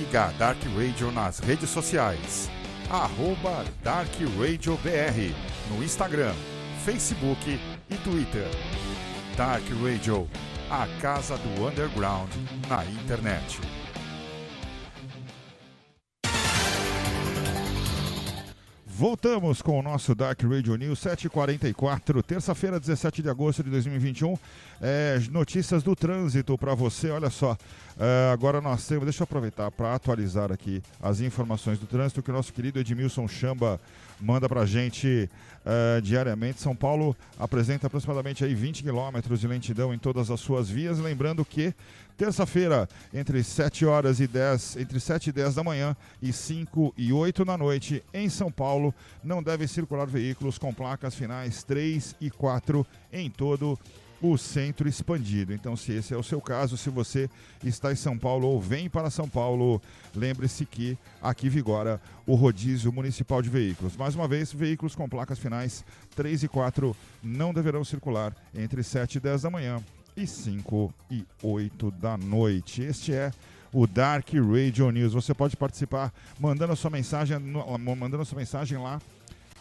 Siga 0.08 0.28
a 0.28 0.30
Dark 0.38 0.58
Radio 0.74 1.12
nas 1.12 1.38
redes 1.38 1.68
sociais. 1.68 2.48
Arroba 2.88 3.62
Dark 3.82 4.08
Radio 4.38 4.74
BR 4.78 5.34
no 5.70 5.84
Instagram, 5.84 6.32
Facebook 6.82 7.60
e 7.90 7.94
Twitter. 7.96 8.48
Dark 9.36 9.64
Radio, 9.82 10.26
a 10.70 10.86
casa 11.02 11.36
do 11.36 11.66
underground 11.66 12.30
na 12.70 12.86
internet. 12.86 13.60
Voltamos 18.98 19.62
com 19.62 19.78
o 19.78 19.82
nosso 19.82 20.12
Dark 20.12 20.42
Radio 20.42 20.74
News 20.74 20.98
744, 20.98 22.20
terça-feira, 22.20 22.80
17 22.80 23.22
de 23.22 23.30
agosto 23.30 23.62
de 23.62 23.70
2021. 23.70 24.36
É, 24.82 25.20
notícias 25.30 25.84
do 25.84 25.94
trânsito 25.94 26.58
para 26.58 26.74
você. 26.74 27.08
Olha 27.08 27.30
só, 27.30 27.56
é, 27.98 28.30
agora 28.32 28.60
nós 28.60 28.86
temos. 28.86 29.04
Deixa 29.04 29.22
eu 29.22 29.24
aproveitar 29.24 29.70
para 29.72 29.92
atualizar 29.92 30.52
aqui 30.52 30.80
as 31.02 31.20
informações 31.20 31.78
do 31.80 31.86
trânsito 31.86 32.22
que 32.22 32.30
o 32.30 32.34
nosso 32.34 32.52
querido 32.52 32.78
Edmilson 32.78 33.26
Chamba 33.26 33.80
manda 34.20 34.48
para 34.48 34.60
a 34.60 34.66
gente 34.66 35.28
uh, 35.64 36.00
diariamente. 36.00 36.60
São 36.60 36.76
Paulo 36.76 37.16
apresenta 37.38 37.88
aproximadamente 37.88 38.44
aí 38.44 38.54
20 38.54 38.84
quilômetros 38.84 39.40
de 39.40 39.48
lentidão 39.48 39.92
em 39.92 39.98
todas 39.98 40.30
as 40.30 40.38
suas 40.38 40.68
vias. 40.68 41.00
Lembrando 41.00 41.44
que 41.44 41.74
terça-feira, 42.16 42.88
entre 43.12 43.42
7 43.42 43.84
horas 43.84 44.20
e 44.20 44.28
10, 44.28 44.76
entre 44.76 45.00
7 45.00 45.30
e 45.30 45.32
10 45.32 45.56
da 45.56 45.64
manhã 45.64 45.96
e 46.22 46.32
5 46.32 46.94
e 46.96 47.12
8 47.12 47.44
da 47.44 47.58
noite, 47.58 48.02
em 48.14 48.28
São 48.28 48.50
Paulo, 48.50 48.94
não 49.24 49.42
devem 49.42 49.66
circular 49.66 50.06
veículos 50.06 50.56
com 50.56 50.72
placas 50.72 51.16
finais 51.16 51.64
3 51.64 52.14
e 52.20 52.30
4 52.30 52.86
em 53.12 53.28
todo 53.28 53.72
o 53.72 53.78
o 54.20 54.36
centro 54.36 54.88
expandido. 54.88 55.52
Então, 55.52 55.76
se 55.76 55.92
esse 55.92 56.12
é 56.12 56.16
o 56.16 56.22
seu 56.22 56.40
caso, 56.40 56.76
se 56.76 56.90
você 56.90 57.30
está 57.64 57.92
em 57.92 57.96
São 57.96 58.18
Paulo 58.18 58.48
ou 58.48 58.60
vem 58.60 58.88
para 58.88 59.10
São 59.10 59.28
Paulo, 59.28 59.80
lembre-se 60.14 60.64
que 60.64 60.98
aqui 61.22 61.48
vigora 61.48 62.00
o 62.26 62.34
rodízio 62.34 62.92
municipal 62.92 63.40
de 63.40 63.48
veículos. 63.48 63.96
Mais 63.96 64.14
uma 64.14 64.26
vez, 64.26 64.52
veículos 64.52 64.94
com 64.94 65.08
placas 65.08 65.38
finais 65.38 65.84
3 66.16 66.44
e 66.44 66.48
4 66.48 66.96
não 67.22 67.54
deverão 67.54 67.84
circular 67.84 68.34
entre 68.54 68.82
7 68.82 69.16
e 69.16 69.20
10 69.20 69.42
da 69.42 69.50
manhã 69.50 69.82
e 70.16 70.26
5 70.26 70.92
e 71.10 71.24
8 71.42 71.90
da 71.92 72.16
noite. 72.16 72.82
Este 72.82 73.12
é 73.12 73.30
o 73.72 73.86
Dark 73.86 74.28
Radio 74.34 74.90
News. 74.90 75.12
Você 75.12 75.32
pode 75.32 75.56
participar 75.56 76.12
mandando 76.40 76.72
a 76.72 76.76
sua 76.76 76.90
mensagem, 76.90 77.38
mandando 77.38 78.22
a 78.22 78.24
sua 78.24 78.38
mensagem 78.38 78.78
lá 78.78 79.00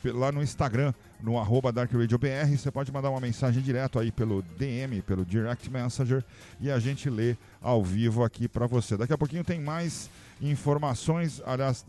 lá 0.06 0.32
no 0.32 0.42
Instagram, 0.42 0.94
no 1.22 1.38
arroba 1.38 1.72
DarkRadioBR. 1.72 2.58
Você 2.58 2.72
pode 2.72 2.92
mandar 2.92 3.10
uma 3.10 3.20
mensagem 3.20 3.62
direto 3.62 4.00
aí 4.00 4.12
pelo 4.12 4.42
DM, 4.58 5.02
pelo 5.02 5.26
Direct 5.26 5.70
Messenger, 5.70 6.24
e 6.60 6.70
a 6.72 6.80
gente 6.80 7.10
lê 7.10 7.36
ao 7.62 7.84
vivo 7.84 8.24
aqui 8.24 8.48
para 8.48 8.68
você. 8.68 8.98
Daqui 8.98 9.14
a 9.14 9.18
pouquinho 9.18 9.44
tem 9.44 9.60
mais 9.60 10.10
informações. 10.42 11.42
Aliás, 11.46 11.86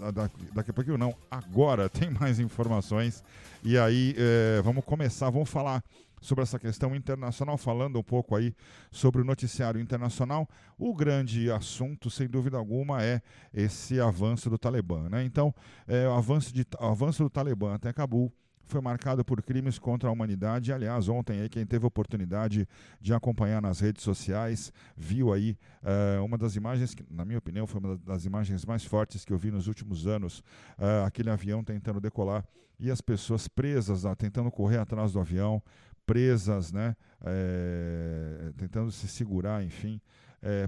daqui 0.55 0.71
a 0.71 0.75
pouquinho 0.75 0.99
não, 0.99 1.15
agora 1.31 1.89
tem 1.91 2.11
mais 2.11 2.41
informações. 2.41 3.23
E 3.63 3.77
aí, 3.77 4.15
é, 4.17 4.63
vamos 4.63 4.85
começar, 4.85 5.31
vamos 5.31 5.51
falar 5.51 5.83
sobre 6.21 6.43
essa 6.43 6.59
questão 6.59 6.95
internacional, 6.95 7.57
falando 7.57 7.99
um 7.99 8.03
pouco 8.03 8.35
aí 8.35 8.55
sobre 8.91 9.21
o 9.23 9.25
noticiário 9.25 9.81
internacional. 9.81 10.49
O 10.79 10.95
grande 10.95 11.51
assunto, 11.51 12.11
sem 12.11 12.27
dúvida 12.27 12.57
alguma, 12.57 13.03
é 13.05 13.23
esse 13.55 14.01
avanço 14.01 14.51
do 14.51 14.59
Talibã. 14.59 15.09
Né? 15.09 15.25
Então, 15.25 15.55
é, 15.87 16.09
o, 16.09 16.13
avanço 16.13 16.53
de, 16.53 16.67
o 16.79 16.87
avanço 16.87 17.23
do 17.23 17.31
Talibã 17.31 17.75
até 17.75 17.93
Cabul 17.93 18.33
foi 18.69 18.81
marcado 18.81 19.25
por 19.25 19.43
crimes 19.43 19.79
contra 19.79 20.09
a 20.09 20.13
humanidade. 20.13 20.73
Aliás, 20.73 21.09
ontem 21.09 21.41
aí 21.41 21.49
quem 21.49 21.67
teve 21.67 21.87
oportunidade 21.87 22.69
de 23.01 23.15
acompanhar 23.15 23.63
nas 23.63 23.81
redes 23.81 24.03
sociais 24.03 24.73
viu 24.97 25.33
aí 25.33 25.57
uh, 25.83 26.25
uma 26.25 26.37
das 26.37 26.55
imagens 26.55 26.95
que, 26.95 27.05
na 27.11 27.25
minha 27.25 27.39
opinião, 27.39 27.67
foi 27.67 27.81
uma 27.81 27.97
das 27.99 28.25
imagens 28.25 28.65
mais 28.65 28.85
fortes 28.85 29.25
que 29.25 29.33
eu 29.33 29.39
vi 29.39 29.51
nos 29.51 29.67
últimos 29.67 30.07
anos. 30.07 30.41
Uh, 30.79 31.07
aquele 31.07 31.31
avião 31.31 31.65
tentando 31.65 32.01
decolar 32.01 32.45
e 32.79 32.91
as 32.91 33.01
pessoas 33.01 33.49
presas, 33.49 34.05
tentando 34.17 34.51
correr 34.51 34.79
atrás 34.79 35.13
do 35.13 35.21
avião, 35.21 35.61
presas, 36.07 36.73
né, 36.73 36.97
é, 37.23 38.53
tentando 38.57 38.91
se 38.93 39.09
segurar, 39.09 39.65
enfim, 39.65 40.01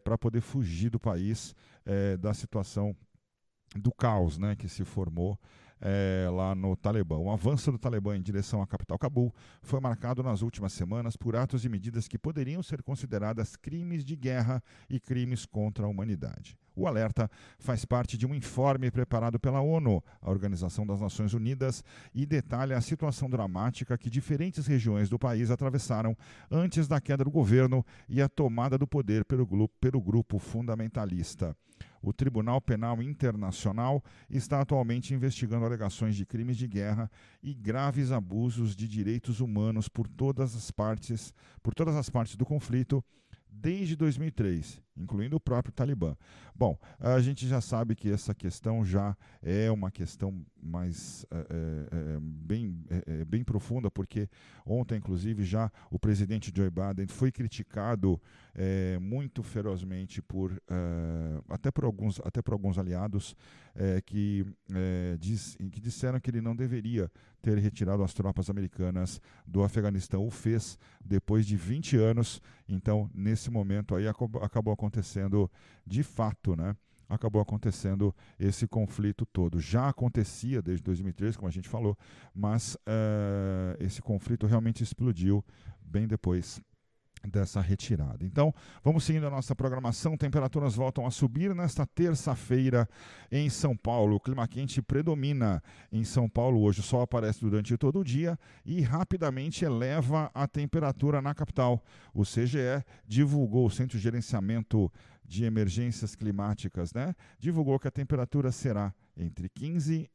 para 0.02 0.18
poder 0.18 0.40
fugir 0.40 0.90
do 0.90 0.98
país 0.98 1.54
da 2.18 2.34
situação 2.34 2.96
do 3.76 3.92
caos 3.92 4.38
né, 4.38 4.56
que 4.56 4.68
se 4.68 4.84
formou 4.84 5.38
é, 5.80 6.28
lá 6.30 6.54
no 6.54 6.76
Talibã. 6.76 7.16
O 7.16 7.30
avanço 7.30 7.72
do 7.72 7.78
Talibã 7.78 8.16
em 8.16 8.22
direção 8.22 8.60
à 8.60 8.66
capital 8.66 8.98
Cabul 8.98 9.34
foi 9.62 9.80
marcado 9.80 10.22
nas 10.22 10.42
últimas 10.42 10.72
semanas 10.72 11.16
por 11.16 11.34
atos 11.36 11.64
e 11.64 11.68
medidas 11.68 12.06
que 12.06 12.18
poderiam 12.18 12.62
ser 12.62 12.82
consideradas 12.82 13.56
crimes 13.56 14.04
de 14.04 14.16
guerra 14.16 14.62
e 14.88 15.00
crimes 15.00 15.46
contra 15.46 15.86
a 15.86 15.88
humanidade. 15.88 16.56
O 16.74 16.86
alerta 16.86 17.30
faz 17.58 17.84
parte 17.84 18.16
de 18.16 18.26
um 18.26 18.34
informe 18.34 18.90
preparado 18.90 19.38
pela 19.38 19.60
ONU, 19.60 20.02
a 20.20 20.30
Organização 20.30 20.86
das 20.86 21.00
Nações 21.00 21.34
Unidas, 21.34 21.84
e 22.14 22.24
detalha 22.24 22.76
a 22.76 22.80
situação 22.80 23.28
dramática 23.28 23.98
que 23.98 24.08
diferentes 24.08 24.66
regiões 24.66 25.08
do 25.08 25.18
país 25.18 25.50
atravessaram 25.50 26.16
antes 26.50 26.86
da 26.88 27.00
queda 27.00 27.24
do 27.24 27.30
governo 27.30 27.84
e 28.08 28.22
a 28.22 28.28
tomada 28.28 28.78
do 28.78 28.86
poder 28.86 29.24
pelo 29.24 29.46
pelo 29.80 30.00
grupo 30.00 30.38
fundamentalista. 30.38 31.56
O 32.02 32.12
Tribunal 32.12 32.60
Penal 32.60 33.02
Internacional 33.02 34.02
está 34.28 34.60
atualmente 34.60 35.12
investigando 35.12 35.66
alegações 35.66 36.16
de 36.16 36.24
crimes 36.24 36.56
de 36.56 36.66
guerra 36.66 37.10
e 37.42 37.52
graves 37.52 38.10
abusos 38.10 38.74
de 38.74 38.88
direitos 38.88 39.40
humanos 39.40 39.88
por 39.88 40.08
todas 40.08 40.56
as 40.56 40.70
partes, 40.70 41.34
por 41.62 41.74
todas 41.74 41.94
as 41.96 42.08
partes 42.08 42.36
do 42.36 42.46
conflito 42.46 43.04
desde 43.50 43.96
2003, 43.96 44.80
incluindo 44.96 45.36
o 45.36 45.40
próprio 45.40 45.72
Talibã. 45.72 46.16
Bom, 46.54 46.78
a 46.98 47.20
gente 47.20 47.46
já 47.48 47.60
sabe 47.60 47.94
que 47.94 48.10
essa 48.10 48.34
questão 48.34 48.84
já 48.84 49.16
é 49.42 49.70
uma 49.70 49.90
questão 49.90 50.44
mais 50.62 51.24
é, 51.30 51.36
é, 51.38 52.20
bem, 52.20 52.84
é, 53.06 53.24
bem 53.24 53.42
profunda, 53.42 53.90
porque 53.90 54.28
ontem, 54.66 54.96
inclusive, 54.96 55.42
já 55.44 55.70
o 55.90 55.98
presidente 55.98 56.52
Joe 56.54 56.70
Biden 56.70 57.06
foi 57.06 57.32
criticado 57.32 58.20
muito 59.00 59.42
ferozmente 59.42 60.20
por 60.20 60.60
até 61.48 61.70
por 61.70 61.84
alguns 61.84 62.20
até 62.20 62.42
por 62.42 62.52
alguns 62.52 62.78
aliados 62.78 63.34
que, 64.04 64.44
diz, 65.18 65.56
que 65.70 65.80
disseram 65.80 66.20
que 66.20 66.30
ele 66.30 66.40
não 66.40 66.54
deveria 66.54 67.10
ter 67.40 67.58
retirado 67.58 68.02
as 68.02 68.12
tropas 68.12 68.50
americanas 68.50 69.20
do 69.46 69.62
Afeganistão. 69.62 70.26
O 70.26 70.30
fez 70.30 70.78
depois 71.02 71.46
de 71.46 71.56
20 71.56 71.96
anos. 71.96 72.40
Então, 72.68 73.10
nesse 73.14 73.50
momento 73.50 73.94
aí 73.94 74.06
acabou 74.06 74.72
acontecendo 74.80 75.50
de 75.86 76.02
fato, 76.02 76.56
né? 76.56 76.74
acabou 77.08 77.42
acontecendo 77.42 78.14
esse 78.38 78.68
conflito 78.68 79.26
todo. 79.26 79.58
Já 79.58 79.88
acontecia 79.88 80.62
desde 80.62 80.84
2013, 80.84 81.36
como 81.36 81.48
a 81.48 81.52
gente 81.52 81.68
falou, 81.68 81.98
mas 82.32 82.76
uh, 82.76 83.76
esse 83.80 84.00
conflito 84.00 84.46
realmente 84.46 84.84
explodiu 84.84 85.44
bem 85.82 86.06
depois 86.06 86.62
dessa 87.28 87.60
retirada. 87.60 88.24
Então, 88.24 88.54
vamos 88.82 89.04
seguindo 89.04 89.26
a 89.26 89.30
nossa 89.30 89.54
programação. 89.54 90.16
Temperaturas 90.16 90.74
voltam 90.74 91.06
a 91.06 91.10
subir 91.10 91.54
nesta 91.54 91.86
terça-feira 91.86 92.88
em 93.30 93.48
São 93.50 93.76
Paulo. 93.76 94.16
O 94.16 94.20
clima 94.20 94.46
quente 94.48 94.80
predomina 94.80 95.62
em 95.92 96.04
São 96.04 96.28
Paulo 96.28 96.60
hoje. 96.62 96.80
O 96.80 96.82
sol 96.82 97.02
aparece 97.02 97.40
durante 97.40 97.76
todo 97.76 98.00
o 98.00 98.04
dia 98.04 98.38
e 98.64 98.80
rapidamente 98.80 99.64
eleva 99.64 100.30
a 100.34 100.46
temperatura 100.46 101.20
na 101.20 101.34
capital. 101.34 101.82
O 102.14 102.22
CGE 102.22 102.84
divulgou 103.06 103.66
o 103.66 103.70
Centro 103.70 103.98
de 103.98 104.02
Gerenciamento 104.02 104.90
de 105.24 105.44
Emergências 105.44 106.14
Climáticas, 106.14 106.92
né? 106.92 107.14
Divulgou 107.38 107.78
que 107.78 107.86
a 107.86 107.90
temperatura 107.90 108.50
será 108.50 108.92
entre 109.16 109.48
15 109.48 110.10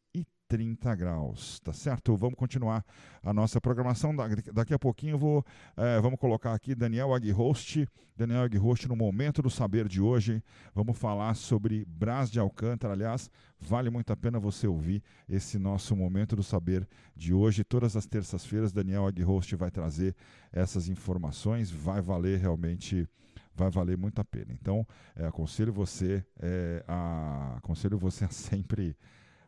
30 0.48 0.96
graus, 0.96 1.60
tá 1.60 1.74
certo? 1.74 2.16
Vamos 2.16 2.36
continuar 2.36 2.86
a 3.24 3.34
nossa 3.34 3.60
programação. 3.60 4.16
Daqui 4.54 4.74
a 4.74 4.80
pouquinho 4.80 5.18
vou, 5.18 5.44
é, 5.76 6.00
vamos 6.00 6.20
colocar 6.20 6.54
aqui 6.54 6.76
Daniel 6.76 7.14
Aguihost. 7.14 7.88
Daniel 8.16 8.44
Aguihost 8.44 8.88
no 8.88 8.96
Momento 8.96 9.42
do 9.42 9.50
Saber 9.50 9.88
de 9.88 10.00
hoje. 10.00 10.42
Vamos 10.74 10.98
falar 10.98 11.34
sobre 11.36 11.84
Brás 11.86 12.30
de 12.30 12.40
Alcântara. 12.40 12.94
Aliás, 12.94 13.30
vale 13.60 13.90
muito 13.90 14.14
a 14.14 14.16
pena 14.16 14.40
você 14.40 14.68
ouvir 14.68 15.04
esse 15.28 15.58
nosso 15.58 15.96
Momento 15.96 16.36
do 16.36 16.44
Saber 16.44 16.88
de 17.16 17.34
hoje. 17.34 17.64
Todas 17.64 17.96
as 17.96 18.06
terças-feiras, 18.06 18.72
Daniel 18.72 19.06
Aguihost 19.08 19.56
vai 19.56 19.72
trazer 19.72 20.16
essas 20.52 20.88
informações. 20.88 21.72
Vai 21.72 22.02
valer 22.02 22.40
realmente 22.40 23.08
vai 23.56 23.70
valer 23.70 23.98
muito 23.98 24.20
a 24.20 24.26
pena. 24.26 24.52
Então, 24.52 24.86
é, 25.16 25.26
aconselho 25.26 25.72
você 25.72 26.24
é, 26.40 26.84
a, 26.88 27.56
aconselho 27.58 27.98
você 27.98 28.26
a 28.26 28.30
sempre 28.30 28.96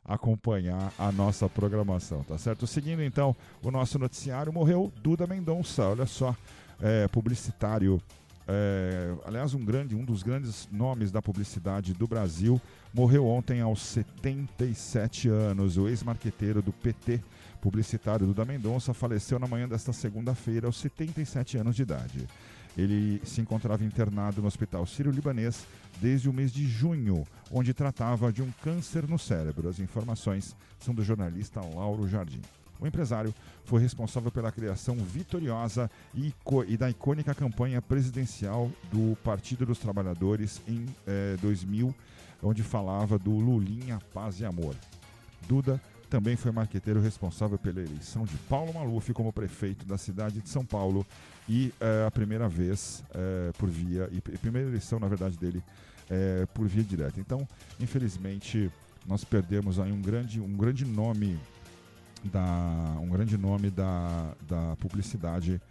acompanhar 0.07 0.93
a 0.97 1.11
nossa 1.11 1.49
programação, 1.49 2.23
tá 2.23 2.37
certo? 2.37 2.65
Seguindo 2.65 3.03
então 3.03 3.35
o 3.61 3.69
nosso 3.69 3.99
noticiário, 3.99 4.53
morreu 4.53 4.91
Duda 5.03 5.27
Mendonça, 5.27 5.83
olha 5.83 6.05
só, 6.05 6.35
é, 6.81 7.07
publicitário. 7.07 8.01
É, 8.47 9.13
aliás, 9.25 9.53
um, 9.53 9.63
grande, 9.63 9.93
um 9.93 10.05
dos 10.05 10.23
grandes 10.23 10.69
nomes 10.71 11.11
da 11.11 11.21
publicidade 11.21 11.93
do 11.93 12.07
Brasil 12.07 12.61
morreu 12.93 13.27
ontem 13.27 13.59
aos 13.59 13.81
77 13.81 15.27
anos. 15.27 15.75
O 15.75 15.89
ex-marqueteiro 15.89 16.61
do 16.61 16.71
PT, 16.71 17.21
publicitário 17.59 18.25
Duda 18.25 18.45
Mendonça, 18.45 18.93
faleceu 18.93 19.37
na 19.37 19.47
manhã 19.47 19.67
desta 19.67 19.91
segunda-feira 19.91 20.67
aos 20.67 20.77
77 20.77 21.57
anos 21.57 21.75
de 21.75 21.81
idade. 21.81 22.27
Ele 22.77 23.19
se 23.25 23.41
encontrava 23.41 23.83
internado 23.83 24.41
no 24.41 24.47
Hospital 24.47 24.85
Sírio-Libanês 24.85 25.65
desde 25.99 26.29
o 26.29 26.33
mês 26.33 26.51
de 26.51 26.67
junho, 26.67 27.25
onde 27.51 27.73
tratava 27.73 28.31
de 28.31 28.43
um 28.43 28.51
câncer 28.63 29.07
no 29.07 29.17
cérebro. 29.17 29.67
As 29.67 29.79
informações 29.79 30.55
são 30.79 30.93
do 30.93 31.03
jornalista 31.03 31.59
Lauro 31.59 32.07
Jardim. 32.07 32.41
O 32.79 32.85
empresário 32.85 33.33
foi 33.65 33.81
responsável 33.81 34.31
pela 34.31 34.51
criação 34.51 34.95
vitoriosa 34.97 35.89
e, 36.13 36.31
da 36.77 36.89
icônica 36.89 37.33
campanha 37.33 37.81
presidencial 37.81 38.71
do 38.91 39.17
Partido 39.23 39.65
dos 39.65 39.79
Trabalhadores 39.79 40.61
em 40.67 40.85
eh, 41.07 41.35
2000, 41.41 41.93
onde 42.43 42.61
falava 42.61 43.17
do 43.17 43.31
Lulinha, 43.31 43.99
Paz 44.13 44.39
e 44.39 44.45
Amor. 44.45 44.75
Duda 45.47 45.81
também 46.09 46.35
foi 46.35 46.51
marqueteiro 46.51 47.01
responsável 47.01 47.57
pela 47.57 47.81
eleição 47.81 48.25
de 48.25 48.35
Paulo 48.49 48.73
Maluf 48.73 49.13
como 49.13 49.31
prefeito 49.31 49.85
da 49.85 49.97
cidade 49.97 50.41
de 50.41 50.49
São 50.49 50.65
Paulo 50.65 51.05
e 51.47 51.73
é, 51.79 52.05
a 52.05 52.11
primeira 52.11 52.47
vez 52.47 53.03
é, 53.13 53.51
por 53.57 53.69
via, 53.69 54.09
e 54.11 54.21
primeira 54.37 54.67
eleição, 54.67 54.99
na 54.99 55.07
verdade, 55.07 55.37
dele 55.37 55.63
é, 56.09 56.45
por 56.53 56.67
via 56.67 56.83
direta. 56.83 57.19
Então, 57.19 57.47
infelizmente, 57.79 58.71
nós 59.05 59.23
perdemos 59.23 59.79
aí 59.79 59.91
um 59.91 60.01
grande, 60.01 60.39
um 60.39 60.55
grande 60.55 60.85
nome 60.85 61.39
da, 62.23 62.97
um 63.01 63.09
grande 63.09 63.37
nome 63.37 63.69
da, 63.69 64.33
da 64.47 64.75
publicidade 64.77 65.61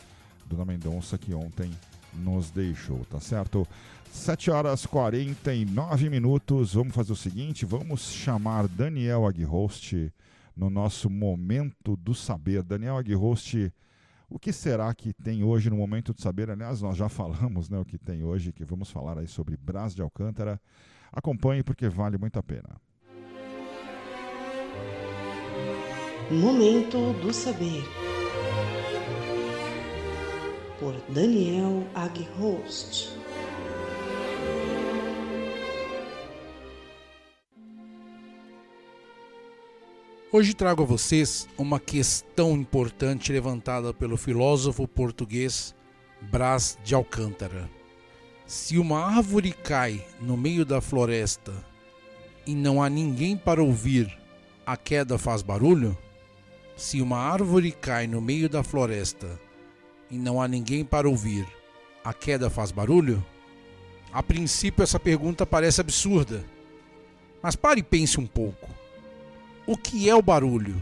Dona 0.49 0.65
Mendonça 0.65 1.19
que 1.19 1.35
ontem 1.35 1.71
nos 2.15 2.51
deixou, 2.51 3.05
tá 3.11 3.21
certo? 3.21 3.67
7 4.11 4.51
horas 4.51 4.87
49 4.87 6.09
minutos. 6.09 6.75
Vamos 6.75 6.95
fazer 6.95 7.13
o 7.13 7.17
seguinte: 7.17 7.67
vamos 7.67 8.13
chamar 8.13 8.67
Daniel 8.69 9.27
Aguihost 9.27 10.11
no 10.57 10.71
nosso 10.71 11.11
Momento 11.11 11.95
do 11.97 12.15
Saber. 12.15 12.63
Daniel 12.63 12.97
Aguihost, 12.97 13.73
o 14.29 14.39
que 14.39 14.53
será 14.53 14.93
que 14.95 15.13
tem 15.13 15.45
hoje 15.45 15.69
no 15.69 15.77
Momento 15.77 16.15
do 16.15 16.21
Saber? 16.21 16.51
Aliás, 16.51 16.81
nós 16.81 16.97
já 16.97 17.09
falamos 17.09 17.69
né, 17.69 17.79
o 17.79 17.85
que 17.85 17.99
tem 17.99 18.25
hoje, 18.25 18.53
que 18.53 18.65
vamos 18.65 18.91
falar 18.91 19.19
aí 19.19 19.29
sobre 19.29 19.57
Brás 19.57 19.95
de 19.95 20.03
Alcântara. 20.03 20.61
Acompanhe 21.13 21.63
porque 21.63 21.89
vale 21.89 22.17
muito 22.17 22.39
a 22.39 22.43
pena. 22.43 22.81
Momento 26.31 27.13
do 27.21 27.33
Saber 27.33 27.85
por 30.81 30.95
Daniel 31.15 31.87
Aguihost. 31.95 33.16
Hoje 40.37 40.53
trago 40.53 40.83
a 40.83 40.87
vocês 40.87 41.49
uma 41.57 41.81
questão 41.81 42.53
importante 42.53 43.33
levantada 43.33 43.95
pelo 43.95 44.19
filósofo 44.19 44.87
português 44.87 45.75
Brás 46.21 46.77
de 46.85 46.95
Alcântara. 46.95 47.71
Se 48.45 48.77
uma 48.77 49.03
árvore 49.03 49.51
cai 49.51 50.07
no 50.21 50.37
meio 50.37 50.63
da 50.67 50.83
floresta 50.83 51.55
e 52.47 52.55
não 52.55 52.83
há 52.83 52.91
ninguém 52.91 53.35
para 53.35 53.63
ouvir, 53.63 54.15
a 54.67 54.77
queda 54.77 55.17
faz 55.17 55.41
barulho? 55.41 55.97
Se 56.77 57.01
uma 57.01 57.17
árvore 57.17 57.73
cai 57.73 58.07
no 58.07 58.21
meio 58.21 58.47
da 58.47 58.63
floresta 58.63 59.41
e 60.11 60.19
não 60.19 60.43
há 60.43 60.47
ninguém 60.47 60.85
para 60.85 61.09
ouvir, 61.09 61.47
a 62.05 62.13
queda 62.13 62.51
faz 62.51 62.71
barulho? 62.71 63.25
A 64.13 64.23
princípio, 64.23 64.83
essa 64.83 65.01
pergunta 65.01 65.47
parece 65.47 65.81
absurda. 65.81 66.45
Mas 67.43 67.57
pare 67.57 67.81
e 67.81 67.83
pense 67.83 68.21
um 68.21 68.27
pouco. 68.27 68.69
O 69.69 69.77
que 69.77 70.09
é 70.09 70.15
o 70.15 70.23
barulho? 70.23 70.81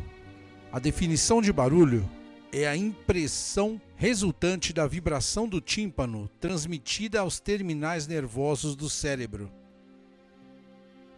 A 0.70 0.78
definição 0.78 1.40
de 1.40 1.50
barulho 1.50 2.06
é 2.52 2.68
a 2.68 2.76
impressão 2.76 3.80
resultante 3.96 4.74
da 4.74 4.86
vibração 4.86 5.48
do 5.48 5.58
tímpano 5.58 6.28
transmitida 6.38 7.20
aos 7.20 7.40
terminais 7.40 8.06
nervosos 8.06 8.76
do 8.76 8.90
cérebro. 8.90 9.50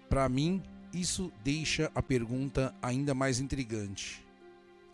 Para 0.08 0.28
mim, 0.28 0.62
isso 0.94 1.32
deixa 1.42 1.90
a 1.92 2.00
pergunta 2.00 2.72
ainda 2.80 3.14
mais 3.14 3.40
intrigante. 3.40 4.24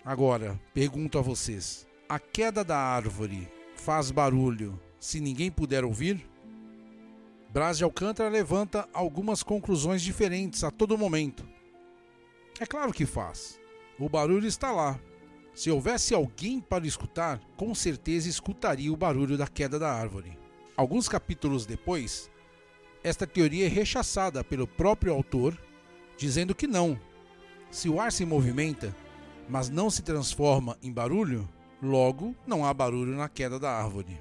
Agora, 0.02 0.58
pergunto 0.72 1.18
a 1.18 1.20
vocês: 1.20 1.86
a 2.08 2.18
queda 2.18 2.64
da 2.64 2.78
árvore 2.78 3.46
faz 3.76 4.10
barulho 4.10 4.80
se 4.98 5.20
ninguém 5.20 5.50
puder 5.50 5.84
ouvir? 5.84 6.26
Brás 7.50 7.76
de 7.76 7.84
Alcântara 7.84 8.30
levanta 8.30 8.88
algumas 8.94 9.42
conclusões 9.42 10.00
diferentes 10.00 10.64
a 10.64 10.70
todo 10.70 10.96
momento. 10.96 11.51
É 12.60 12.66
claro 12.66 12.92
que 12.92 13.06
faz. 13.06 13.60
O 13.98 14.08
barulho 14.08 14.46
está 14.46 14.70
lá. 14.72 14.98
Se 15.54 15.70
houvesse 15.70 16.14
alguém 16.14 16.60
para 16.60 16.86
escutar, 16.86 17.40
com 17.56 17.74
certeza 17.74 18.28
escutaria 18.28 18.92
o 18.92 18.96
barulho 18.96 19.36
da 19.36 19.46
queda 19.46 19.78
da 19.78 19.92
árvore. 19.92 20.38
Alguns 20.76 21.08
capítulos 21.08 21.66
depois, 21.66 22.30
esta 23.04 23.26
teoria 23.26 23.66
é 23.66 23.68
rechaçada 23.68 24.42
pelo 24.42 24.66
próprio 24.66 25.12
autor, 25.12 25.56
dizendo 26.16 26.54
que 26.54 26.66
não. 26.66 26.98
Se 27.70 27.88
o 27.88 28.00
ar 28.00 28.10
se 28.10 28.24
movimenta, 28.24 28.94
mas 29.48 29.68
não 29.68 29.90
se 29.90 30.02
transforma 30.02 30.78
em 30.82 30.90
barulho, 30.90 31.48
Logo, 31.82 32.32
não 32.46 32.64
há 32.64 32.72
barulho 32.72 33.16
na 33.16 33.28
queda 33.28 33.58
da 33.58 33.72
árvore. 33.72 34.20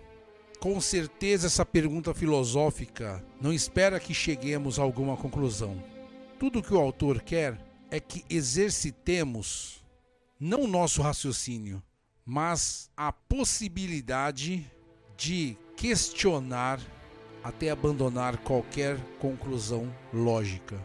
Com 0.60 0.82
certeza, 0.82 1.46
essa 1.46 1.64
pergunta 1.64 2.12
filosófica 2.12 3.24
não 3.40 3.54
espera 3.54 4.00
que 4.00 4.16
cheguemos 4.16 4.80
a 4.80 4.82
alguma 4.82 5.16
conclusão. 5.16 5.78
Tudo 6.40 6.58
o 6.58 6.64
que 6.64 6.74
o 6.74 6.80
autor 6.80 7.22
quer 7.22 7.56
é 7.92 8.00
que 8.00 8.24
exercitemos 8.30 9.84
não 10.40 10.64
o 10.64 10.68
nosso 10.68 11.02
raciocínio, 11.02 11.84
mas 12.26 12.90
a 12.96 13.12
possibilidade 13.12 14.66
de 15.18 15.58
questionar 15.76 16.80
até 17.44 17.70
abandonar 17.70 18.38
qualquer 18.38 18.98
conclusão 19.20 19.94
lógica. 20.14 20.84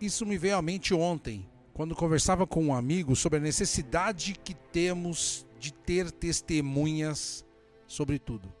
Isso 0.00 0.24
me 0.24 0.38
veio 0.38 0.56
à 0.56 0.62
mente 0.62 0.94
ontem, 0.94 1.46
quando 1.74 1.96
conversava 1.96 2.46
com 2.46 2.64
um 2.64 2.74
amigo 2.74 3.16
sobre 3.16 3.38
a 3.38 3.42
necessidade 3.42 4.34
que 4.42 4.54
temos 4.54 5.44
de 5.58 5.72
ter 5.72 6.10
testemunhas 6.10 7.44
sobre 7.86 8.18
tudo. 8.18 8.52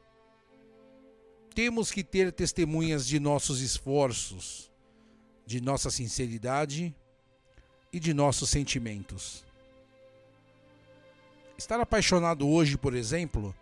Temos 1.54 1.90
que 1.90 2.02
ter 2.02 2.32
testemunhas 2.32 3.06
de 3.06 3.20
nossos 3.20 3.60
esforços, 3.60 4.70
de 5.46 5.60
nossa 5.60 5.90
sinceridade 5.90 6.94
e 7.96 7.98
de 7.98 8.12
nossos 8.12 8.50
sentimentos. 8.50 9.42
Estar 11.56 11.80
apaixonado 11.80 12.46
hoje, 12.46 12.76
por 12.76 12.94
exemplo, 12.94 13.54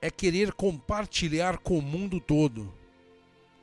é 0.00 0.08
querer 0.08 0.52
compartilhar 0.52 1.58
com 1.58 1.76
o 1.76 1.82
mundo 1.82 2.20
todo. 2.20 2.72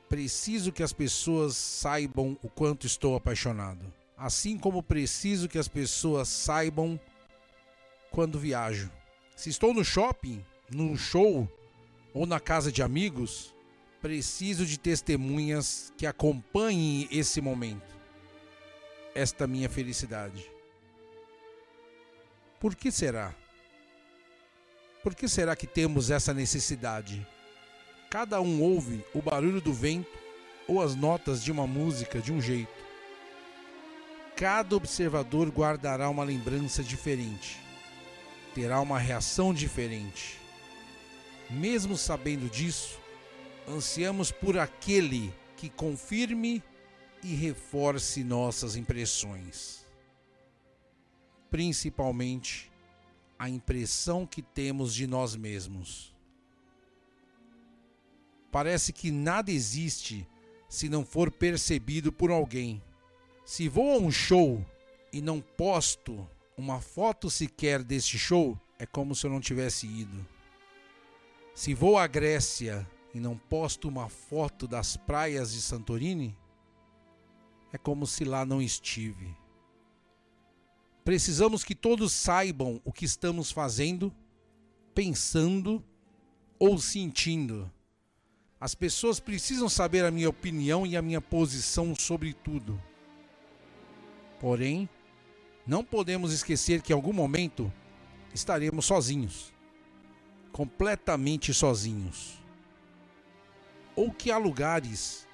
preciso 0.10 0.74
que 0.74 0.84
as 0.84 0.92
pessoas 0.92 1.56
saibam 1.56 2.38
o 2.44 2.50
quanto 2.50 2.86
estou 2.86 3.16
apaixonado. 3.16 3.92
Assim 4.18 4.60
como 4.60 4.84
preciso 4.84 5.48
que 5.48 5.58
as 5.58 5.70
pessoas 5.70 6.28
saibam 6.28 7.00
quando 8.12 8.38
viajo. 8.38 8.92
Se 9.38 9.50
estou 9.50 9.74
no 9.74 9.86
shopping, 9.86 10.44
num 10.70 10.98
show 10.98 11.50
ou 12.14 12.28
na 12.28 12.42
casa 12.42 12.74
de 12.74 12.84
amigos, 12.84 13.56
preciso 14.02 14.66
de 14.66 14.78
testemunhas 14.78 15.94
que 15.98 16.06
acompanhem 16.06 17.08
esse 17.10 17.40
momento. 17.40 17.93
Esta 19.16 19.46
minha 19.46 19.70
felicidade. 19.70 20.50
Por 22.60 22.76
que 22.76 22.92
será? 22.92 23.36
Por 25.04 25.14
que 25.14 25.28
será 25.28 25.56
que 25.56 25.68
temos 25.68 26.10
essa 26.10 26.34
necessidade? 26.34 27.26
Cada 28.10 28.40
um 28.42 28.62
ouve 28.62 29.06
o 29.14 29.22
barulho 29.22 29.60
do 29.60 29.74
vento 29.74 30.18
ou 30.68 30.82
as 30.82 30.96
notas 30.96 31.44
de 31.44 31.52
uma 31.52 31.68
música 31.68 32.20
de 32.20 32.32
um 32.32 32.42
jeito. 32.42 32.84
Cada 34.36 34.76
observador 34.76 35.50
guardará 35.50 36.10
uma 36.10 36.24
lembrança 36.24 36.82
diferente, 36.82 37.60
terá 38.56 38.80
uma 38.82 38.98
reação 38.98 39.54
diferente. 39.54 40.40
Mesmo 41.50 41.96
sabendo 41.98 42.50
disso, 42.50 42.98
ansiamos 43.68 44.32
por 44.32 44.58
aquele 44.58 45.32
que 45.56 45.70
confirme 45.70 46.64
e 47.24 47.34
reforce 47.36 48.24
nossas 48.24 48.76
impressões. 48.76 49.86
Principalmente 51.50 52.72
a 53.38 53.50
impressão 53.50 54.26
que 54.26 54.42
temos 54.42 54.94
de 54.94 55.08
nós 55.08 55.36
mesmos. 55.36 56.14
Parece 58.52 58.94
que 58.94 59.12
nada 59.12 59.52
existe 59.52 60.28
se 60.70 60.88
não 60.90 61.06
for 61.06 61.32
percebido 61.32 62.12
por 62.12 62.32
alguém. 62.32 62.82
Se 63.46 63.68
vou 63.68 63.94
a 63.94 63.98
um 63.98 64.12
show 64.12 64.64
e 65.12 65.22
não 65.22 65.42
posto 65.42 66.28
uma 66.58 66.80
foto 66.80 67.30
sequer 67.30 67.84
deste 67.84 68.18
show, 68.18 68.58
é 68.78 68.86
como 68.86 69.16
se 69.16 69.26
eu 69.26 69.32
não 69.32 69.40
tivesse 69.40 69.88
ido. 69.88 70.26
Se 71.54 71.74
vou 71.74 71.98
à 71.98 72.08
Grécia 72.08 72.88
e 73.14 73.20
não 73.20 73.38
posto 73.38 73.88
uma 73.88 74.10
foto 74.10 74.68
das 74.68 74.98
praias 74.98 75.54
de 75.54 75.62
Santorini, 75.62 76.36
é 77.74 77.78
como 77.78 78.08
se 78.08 78.24
lá 78.24 78.46
não 78.46 78.62
estive. 78.62 79.36
Precisamos 81.04 81.66
que 81.66 81.76
todos 81.76 82.14
saibam 82.14 82.80
o 82.86 82.94
que 82.94 83.04
estamos 83.04 83.52
fazendo, 83.52 84.14
pensando 84.96 85.84
ou 86.58 86.78
sentindo. 86.78 87.70
As 88.62 88.74
pessoas 88.74 89.20
precisam 89.20 89.68
saber 89.68 90.06
a 90.06 90.12
minha 90.12 90.30
opinião 90.30 90.88
e 90.88 90.96
a 90.96 91.02
minha 91.02 91.20
posição 91.20 91.94
sobre 91.94 92.34
tudo. 92.34 92.82
Porém, 94.40 94.88
não 95.68 95.84
podemos 95.84 96.32
esquecer 96.32 96.82
que 96.82 96.94
em 96.94 96.96
algum 96.96 97.12
momento 97.12 97.70
estaremos 98.34 98.86
sozinhos 98.86 99.54
completamente 100.54 101.52
sozinhos. 101.52 102.40
Ou 103.96 104.12
que 104.12 104.32
há 104.32 104.38
lugares 104.38 105.28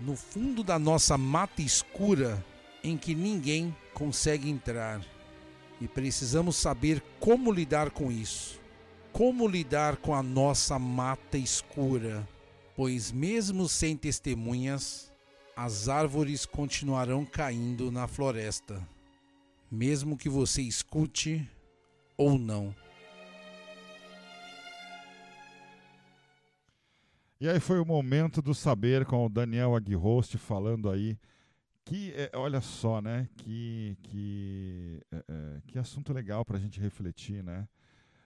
no 0.00 0.16
fundo 0.16 0.62
da 0.62 0.78
nossa 0.78 1.16
mata 1.16 1.62
escura 1.62 2.44
em 2.82 2.96
que 2.96 3.14
ninguém 3.14 3.74
consegue 3.92 4.50
entrar. 4.50 5.00
E 5.80 5.88
precisamos 5.88 6.56
saber 6.56 7.02
como 7.18 7.50
lidar 7.50 7.90
com 7.90 8.10
isso. 8.10 8.60
Como 9.12 9.46
lidar 9.46 9.96
com 9.96 10.14
a 10.14 10.22
nossa 10.22 10.78
mata 10.78 11.38
escura, 11.38 12.28
pois 12.74 13.12
mesmo 13.12 13.68
sem 13.68 13.96
testemunhas, 13.96 15.12
as 15.56 15.88
árvores 15.88 16.44
continuarão 16.44 17.24
caindo 17.24 17.92
na 17.92 18.08
floresta, 18.08 18.86
mesmo 19.70 20.16
que 20.16 20.28
você 20.28 20.62
escute 20.62 21.48
ou 22.16 22.36
não. 22.36 22.74
E 27.44 27.48
aí 27.50 27.60
foi 27.60 27.78
o 27.78 27.84
momento 27.84 28.40
do 28.40 28.54
saber 28.54 29.04
com 29.04 29.26
o 29.26 29.28
Daniel 29.28 29.76
Aguirhost 29.76 30.38
falando 30.38 30.88
aí 30.88 31.18
que, 31.84 32.10
é, 32.16 32.30
olha 32.32 32.62
só, 32.62 33.02
né, 33.02 33.28
que, 33.36 33.98
que, 34.02 35.02
é, 35.12 35.16
é, 35.28 35.60
que 35.66 35.78
assunto 35.78 36.10
legal 36.14 36.42
para 36.42 36.56
a 36.56 36.58
gente 36.58 36.80
refletir, 36.80 37.44
né? 37.44 37.68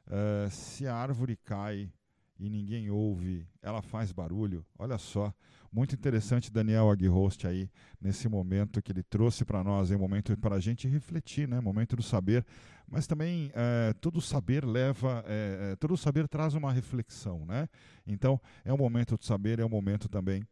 É, 0.09 0.49
se 0.51 0.87
a 0.87 0.95
árvore 0.95 1.35
cai 1.35 1.91
e 2.39 2.49
ninguém 2.49 2.91
ouve, 2.91 3.45
ela 3.61 3.83
faz 3.83 4.13
barulho. 4.13 4.65
Olha 4.79 4.99
só, 4.99 5.35
muito 5.73 5.97
interessante 5.97 6.53
Daniel 6.53 6.89
Aguirhost 6.89 7.45
aí 7.45 7.69
nesse 8.01 8.29
momento 8.29 8.81
que 8.81 8.93
ele 8.93 9.03
trouxe 9.03 9.45
para 9.45 9.65
nós, 9.65 9.91
é 9.91 9.97
um 9.97 9.99
momento 9.99 10.37
para 10.39 10.55
a 10.55 10.61
gente 10.61 10.87
refletir, 10.87 11.49
né? 11.49 11.61
Momento 11.61 11.97
do 11.97 12.05
saber, 12.05 12.47
mas 12.91 13.07
também 13.07 13.51
é, 13.55 13.93
todo 14.01 14.21
saber 14.21 14.65
leva, 14.65 15.25
é, 15.27 15.77
todo 15.77 15.97
saber 15.97 16.27
traz 16.27 16.55
uma 16.55 16.73
reflexão, 16.73 17.45
né? 17.47 17.69
Então 18.07 18.41
é 18.65 18.73
um 18.73 18.79
momento 18.79 19.17
do 19.17 19.25
saber, 19.25 19.59
é 19.59 19.65
um 19.65 19.69
momento 19.69 20.09
também 20.09 20.43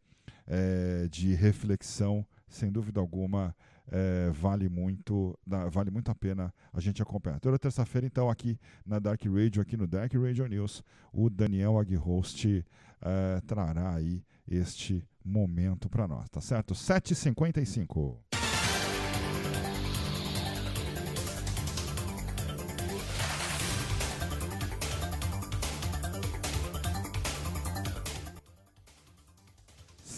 é, 0.45 1.07
de 1.09 1.33
reflexão 1.33 2.25
sem 2.47 2.71
dúvida 2.71 2.99
alguma, 2.99 3.55
é, 3.91 4.29
vale, 4.31 4.69
muito, 4.69 5.37
vale 5.69 5.91
muito 5.91 6.09
a 6.09 6.15
pena 6.15 6.53
a 6.71 6.79
gente 6.79 7.01
acompanhar. 7.01 7.39
Toda 7.39 7.59
terça-feira, 7.59 8.07
então, 8.07 8.29
aqui 8.29 8.59
na 8.85 8.99
Dark 8.99 9.21
Radio, 9.25 9.61
aqui 9.61 9.75
no 9.75 9.87
Dark 9.87 10.13
Radio 10.13 10.47
News, 10.47 10.83
o 11.11 11.29
Daniel 11.29 11.77
Aguirhost 11.77 12.65
é, 13.01 13.41
trará 13.45 13.95
aí 13.95 14.23
este 14.47 15.03
momento 15.23 15.89
para 15.89 16.07
nós, 16.07 16.29
tá 16.29 16.39
certo? 16.39 16.73
7h55. 16.73 18.26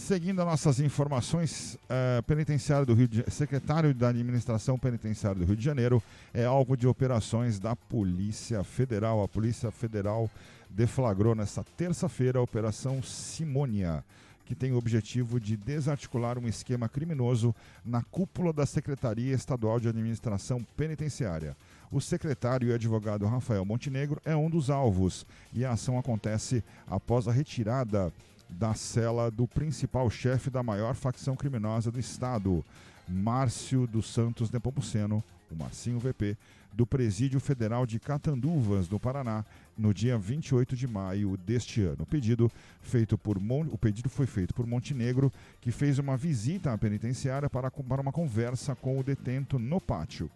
Seguindo 0.10 0.43
nossas 0.43 0.80
informações, 0.80 1.78
uh, 1.84 2.24
penitenciário 2.24 2.84
do 2.84 2.95
Rio 2.95 3.07
de, 3.07 3.24
secretário 3.30 3.93
da 3.93 4.10
Administração 4.10 4.76
Penitenciária 4.76 5.39
do 5.39 5.45
Rio 5.45 5.55
de 5.55 5.64
Janeiro 5.64 6.01
é 6.34 6.45
alvo 6.45 6.76
de 6.76 6.88
operações 6.88 7.60
da 7.60 7.76
Polícia 7.76 8.64
Federal. 8.64 9.22
A 9.22 9.28
Polícia 9.28 9.70
Federal 9.70 10.28
deflagrou 10.68 11.36
nesta 11.36 11.64
terça-feira 11.78 12.39
a 12.39 12.41
Operação 12.41 13.03
Simônia, 13.03 14.03
que 14.47 14.55
tem 14.55 14.72
o 14.72 14.78
objetivo 14.78 15.39
de 15.39 15.55
desarticular 15.55 16.39
um 16.39 16.47
esquema 16.47 16.89
criminoso 16.89 17.53
na 17.86 18.01
cúpula 18.01 18.51
da 18.51 18.66
Secretaria 18.66 19.36
Estadual 19.36 19.80
de 19.80 19.89
Administração 19.89 20.66
Penitenciária. 20.76 21.55
O 21.91 22.01
secretário 22.01 22.70
e 22.70 22.74
advogado 22.74 23.28
Rafael 23.28 23.64
Montenegro 23.64 24.20
é 24.26 24.36
um 24.36 24.49
dos 24.49 24.72
alvos 24.72 25.24
e 25.53 25.64
a 25.64 25.74
ação 25.74 25.99
acontece 25.99 26.64
após 26.88 27.28
a 27.28 27.32
retirada 27.32 28.12
da 28.50 28.74
cela 28.74 29.30
do 29.30 29.47
principal 29.47 30.10
chefe 30.10 30.50
da 30.50 30.64
maior 30.64 30.95
facção 30.95 31.36
criminosa 31.36 31.91
do 31.91 32.00
Estado, 32.00 32.64
Márcio 33.08 33.88
dos 33.88 34.12
Santos 34.12 34.52
Nepomuceno, 34.52 35.24
o 35.52 35.56
Marcinho 35.56 36.00
VP, 36.00 36.38
do 36.72 36.86
Presídio 36.86 37.39
Federal 37.39 37.86
de 37.86 38.00
Catanduvas, 38.00 38.88
no 38.88 39.00
Paraná, 39.00 39.43
no 39.78 39.93
dia 39.93 40.18
28 40.18 40.76
de 40.76 40.88
maio 40.88 41.36
deste 41.38 41.82
ano. 41.82 42.04
O 42.04 42.06
pedido, 42.06 42.52
feito 42.82 43.18
por 43.18 43.39
Mon... 43.39 43.66
o 43.72 43.78
pedido 43.78 44.10
foi 44.10 44.26
feito 44.26 44.54
por 44.54 44.68
Montenegro, 44.68 45.32
que 45.62 45.72
fez 45.72 45.97
uma 45.97 46.16
visita 46.16 46.72
à 46.72 46.78
penitenciária 46.78 47.50
para, 47.50 47.72
para 47.72 48.02
uma 48.02 48.12
conversa 48.12 48.76
com 48.76 49.00
o 49.00 49.04
detento 49.04 49.58
no 49.58 49.82
pátio. 49.82 50.30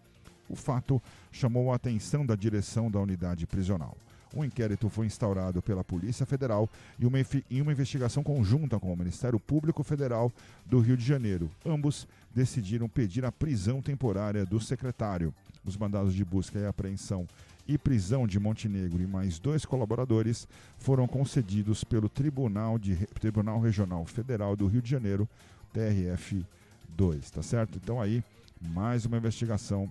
O 0.48 0.56
fato 0.56 1.00
chamou 1.30 1.72
a 1.72 1.76
atenção 1.76 2.26
da 2.26 2.34
direção 2.34 2.90
da 2.90 2.98
unidade 2.98 3.46
prisional. 3.46 3.96
Um 4.34 4.44
inquérito 4.44 4.88
foi 4.88 5.06
instaurado 5.06 5.62
pela 5.62 5.84
Polícia 5.84 6.26
Federal 6.26 6.68
e 6.98 7.06
uma, 7.06 7.18
e 7.50 7.62
uma 7.62 7.72
investigação 7.72 8.22
conjunta 8.22 8.80
com 8.80 8.92
o 8.92 8.96
Ministério 8.96 9.38
Público 9.38 9.82
Federal 9.84 10.32
do 10.66 10.80
Rio 10.80 10.96
de 10.96 11.04
Janeiro. 11.04 11.50
Ambos 11.64 12.06
decidiram 12.34 12.88
pedir 12.88 13.24
a 13.24 13.30
prisão 13.30 13.80
temporária 13.80 14.44
do 14.44 14.60
secretário. 14.60 15.32
Os 15.64 15.76
mandados 15.76 16.12
de 16.12 16.24
busca 16.24 16.58
e 16.58 16.66
apreensão 16.66 17.26
e 17.66 17.78
prisão 17.78 18.26
de 18.26 18.38
Montenegro 18.38 19.02
e 19.02 19.06
mais 19.06 19.38
dois 19.38 19.64
colaboradores 19.64 20.46
foram 20.78 21.06
concedidos 21.06 21.82
pelo 21.82 22.08
Tribunal, 22.08 22.78
de, 22.78 22.96
Tribunal 23.20 23.60
Regional 23.60 24.04
Federal 24.04 24.54
do 24.54 24.66
Rio 24.66 24.82
de 24.82 24.90
Janeiro, 24.90 25.28
TRF2, 25.74 27.30
tá 27.32 27.42
certo? 27.42 27.78
Então 27.82 28.02
aí, 28.02 28.22
mais 28.60 29.06
uma 29.06 29.16
investigação 29.16 29.90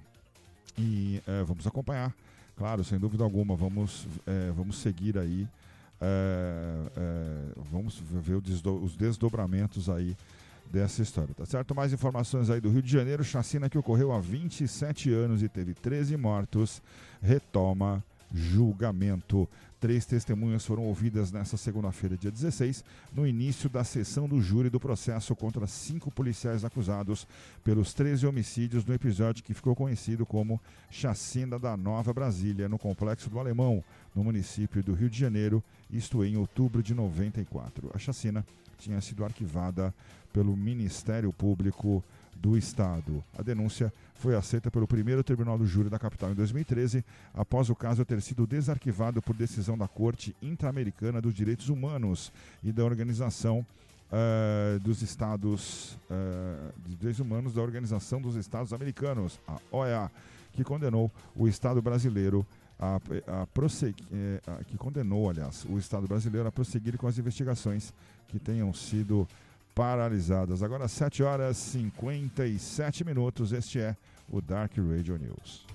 e 0.77 1.21
é, 1.25 1.43
vamos 1.43 1.65
acompanhar 1.65 2.13
Claro, 2.55 2.83
sem 2.83 2.99
dúvida 2.99 3.23
alguma, 3.23 3.55
vamos, 3.55 4.07
é, 4.27 4.51
vamos 4.55 4.77
seguir 4.77 5.17
aí, 5.17 5.47
é, 5.99 6.91
é, 6.95 7.59
vamos 7.71 7.99
ver 7.99 8.35
os 8.35 8.95
desdobramentos 8.95 9.89
aí 9.89 10.15
dessa 10.71 11.01
história, 11.01 11.33
tá 11.35 11.45
certo? 11.45 11.75
Mais 11.75 11.93
informações 11.93 12.49
aí 12.49 12.61
do 12.61 12.69
Rio 12.69 12.81
de 12.81 12.91
Janeiro, 12.91 13.23
chacina 13.23 13.69
que 13.69 13.77
ocorreu 13.77 14.11
há 14.11 14.19
27 14.19 15.11
anos 15.11 15.41
e 15.43 15.49
teve 15.49 15.73
13 15.73 16.15
mortos, 16.17 16.81
retoma 17.21 18.03
julgamento. 18.33 19.47
Três 19.83 20.05
testemunhas 20.05 20.65
foram 20.65 20.83
ouvidas 20.83 21.29
nesta 21.29 21.57
segunda-feira, 21.57 22.15
dia 22.15 22.31
16, 22.31 22.85
no 23.13 23.27
início 23.27 23.69
da 23.69 23.83
sessão 23.83 24.29
do 24.29 24.39
júri 24.39 24.69
do 24.69 24.79
processo 24.79 25.35
contra 25.35 25.67
cinco 25.67 26.09
policiais 26.09 26.63
acusados 26.63 27.27
pelos 27.65 27.93
13 27.93 28.25
homicídios 28.25 28.85
no 28.85 28.93
episódio 28.93 29.43
que 29.43 29.53
ficou 29.53 29.75
conhecido 29.75 30.25
como 30.25 30.57
Chacina 30.89 31.59
da 31.59 31.75
Nova 31.75 32.13
Brasília, 32.13 32.69
no 32.69 32.79
Complexo 32.79 33.29
do 33.29 33.37
Alemão, 33.37 33.83
no 34.15 34.23
município 34.23 34.81
do 34.81 34.93
Rio 34.93 35.09
de 35.09 35.19
Janeiro, 35.19 35.61
isto 35.91 36.23
em 36.23 36.37
outubro 36.37 36.81
de 36.81 36.93
94. 36.93 37.91
A 37.93 37.99
chacina 37.99 38.45
tinha 38.77 39.01
sido 39.01 39.25
arquivada 39.25 39.93
pelo 40.31 40.55
Ministério 40.55 41.33
Público 41.33 42.01
do 42.43 42.57
Estado. 42.57 43.23
A 43.39 43.41
denúncia 43.41 43.91
foi 44.15 44.35
aceita 44.35 44.69
pelo 44.69 44.85
primeiro 44.85 45.23
Tribunal 45.23 45.57
do 45.57 45.65
Júri 45.65 45.89
da 45.89 45.97
capital 45.97 46.29
em 46.29 46.35
2013, 46.35 47.03
após 47.33 47.69
o 47.69 47.75
caso 47.75 48.03
ter 48.03 48.21
sido 48.21 48.45
desarquivado 48.45 49.21
por 49.21 49.33
decisão 49.33 49.77
da 49.77 49.87
Corte 49.87 50.35
Interamericana 50.41 51.21
dos 51.21 51.33
Direitos 51.33 51.69
Humanos 51.69 52.33
e 52.61 52.73
da 52.73 52.83
Organização 52.83 53.59
uh, 54.11 54.77
dos 54.81 55.01
Estados 55.01 55.93
uh, 56.09 56.73
de 56.85 56.97
Direitos 56.97 57.21
Humanos 57.21 57.53
da 57.53 57.61
Organização 57.61 58.21
dos 58.21 58.35
Estados 58.35 58.73
Americanos, 58.73 59.39
a 59.47 59.57
OEA, 59.71 60.11
que 60.51 60.65
condenou 60.65 61.09
o 61.33 61.47
Estado 61.47 61.81
brasileiro 61.81 62.45
a, 62.77 62.99
a 63.41 63.47
prosseguir, 63.47 64.05
eh, 64.11 64.41
que 64.67 64.77
condenou, 64.77 65.29
aliás, 65.29 65.65
o 65.69 65.77
Estado 65.77 66.05
brasileiro 66.07 66.47
a 66.47 66.51
prosseguir 66.51 66.97
com 66.97 67.07
as 67.07 67.17
investigações 67.17 67.93
que 68.27 68.37
tenham 68.37 68.73
sido 68.73 69.27
paralisadas. 69.73 70.61
Agora 70.61 70.87
7 70.87 71.23
horas 71.23 71.57
e 71.57 71.79
57 71.79 73.03
minutos. 73.03 73.51
Este 73.51 73.79
é 73.79 73.97
o 74.29 74.41
Dark 74.41 74.77
Radio 74.77 75.17
News. 75.17 75.65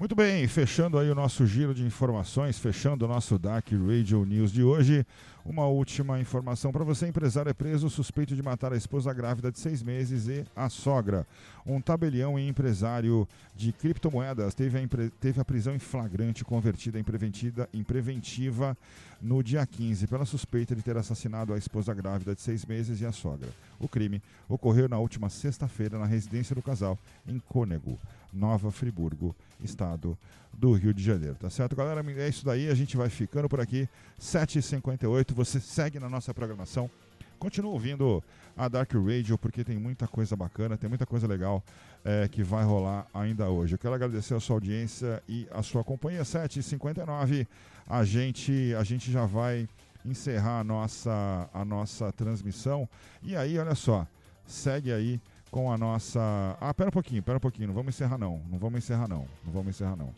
Muito 0.00 0.14
bem, 0.14 0.48
fechando 0.48 0.98
aí 0.98 1.10
o 1.10 1.14
nosso 1.14 1.46
giro 1.46 1.74
de 1.74 1.84
informações, 1.84 2.58
fechando 2.58 3.04
o 3.04 3.08
nosso 3.08 3.38
Dark 3.38 3.70
Radio 3.70 4.24
News 4.24 4.50
de 4.50 4.62
hoje. 4.62 5.06
Uma 5.44 5.66
última 5.66 6.18
informação 6.18 6.72
para 6.72 6.82
você: 6.82 7.06
empresário 7.06 7.50
é 7.50 7.52
preso 7.52 7.90
suspeito 7.90 8.34
de 8.34 8.42
matar 8.42 8.72
a 8.72 8.78
esposa 8.78 9.12
grávida 9.12 9.52
de 9.52 9.58
seis 9.58 9.82
meses 9.82 10.26
e 10.26 10.46
a 10.56 10.70
sogra. 10.70 11.26
Um 11.66 11.82
tabelião 11.82 12.38
e 12.38 12.48
empresário 12.48 13.28
de 13.54 13.72
criptomoedas 13.72 14.54
teve 14.54 14.78
a, 14.78 15.10
teve 15.20 15.38
a 15.38 15.44
prisão 15.44 15.74
em 15.74 15.78
flagrante 15.78 16.46
convertida 16.46 16.98
em, 16.98 17.04
preventiva, 17.04 17.68
em 17.70 17.84
preventiva 17.84 18.74
no 19.20 19.42
dia 19.42 19.66
15 19.66 20.06
pela 20.06 20.24
suspeita 20.24 20.74
de 20.74 20.80
ter 20.80 20.96
assassinado 20.96 21.52
a 21.52 21.58
esposa 21.58 21.92
grávida 21.92 22.34
de 22.34 22.40
seis 22.40 22.64
meses 22.64 23.02
e 23.02 23.06
a 23.06 23.12
sogra. 23.12 23.50
O 23.78 23.86
crime 23.86 24.22
ocorreu 24.48 24.88
na 24.88 24.98
última 24.98 25.28
sexta-feira 25.28 25.98
na 25.98 26.06
residência 26.06 26.54
do 26.54 26.62
casal 26.62 26.98
em 27.28 27.38
Cônego. 27.38 27.98
Nova 28.32 28.70
Friburgo, 28.70 29.34
estado 29.62 30.16
do 30.52 30.72
Rio 30.72 30.92
de 30.92 31.02
Janeiro. 31.02 31.36
Tá 31.36 31.50
certo, 31.50 31.74
galera? 31.74 32.04
É 32.20 32.28
isso 32.28 32.44
daí, 32.44 32.68
a 32.68 32.74
gente 32.74 32.96
vai 32.96 33.08
ficando 33.08 33.48
por 33.48 33.60
aqui. 33.60 33.88
7h58, 34.20 35.32
você 35.34 35.60
segue 35.60 35.98
na 35.98 36.08
nossa 36.08 36.32
programação. 36.34 36.90
Continua 37.38 37.72
ouvindo 37.72 38.22
a 38.54 38.68
Dark 38.68 38.92
Radio, 38.92 39.38
porque 39.38 39.64
tem 39.64 39.78
muita 39.78 40.06
coisa 40.06 40.36
bacana, 40.36 40.76
tem 40.76 40.90
muita 40.90 41.06
coisa 41.06 41.26
legal 41.26 41.64
é, 42.04 42.28
que 42.28 42.42
vai 42.42 42.64
rolar 42.64 43.06
ainda 43.14 43.48
hoje. 43.48 43.74
Eu 43.74 43.78
quero 43.78 43.94
agradecer 43.94 44.34
a 44.34 44.40
sua 44.40 44.56
audiência 44.56 45.22
e 45.26 45.48
a 45.50 45.62
sua 45.62 45.82
companhia. 45.82 46.22
7h59, 46.22 47.46
a 47.86 48.04
gente, 48.04 48.74
a 48.78 48.84
gente 48.84 49.10
já 49.10 49.24
vai 49.24 49.66
encerrar 50.04 50.60
a 50.60 50.64
nossa, 50.64 51.48
a 51.54 51.64
nossa 51.64 52.12
transmissão. 52.12 52.86
E 53.22 53.34
aí, 53.34 53.58
olha 53.58 53.74
só, 53.74 54.06
segue 54.44 54.92
aí 54.92 55.18
com 55.50 55.72
a 55.72 55.76
nossa. 55.76 56.20
Ah, 56.60 56.72
pera 56.72 56.88
um 56.88 56.92
pouquinho, 56.92 57.22
pera 57.22 57.38
um 57.38 57.40
pouquinho, 57.40 57.68
não 57.68 57.74
vamos 57.74 57.94
encerrar 57.94 58.18
não. 58.18 58.40
Não 58.50 58.58
vamos 58.58 58.78
encerrar 58.78 59.08
não. 59.08 59.26
Não 59.44 59.52
vamos 59.52 59.68
encerrar 59.68 59.96
não. 59.96 60.10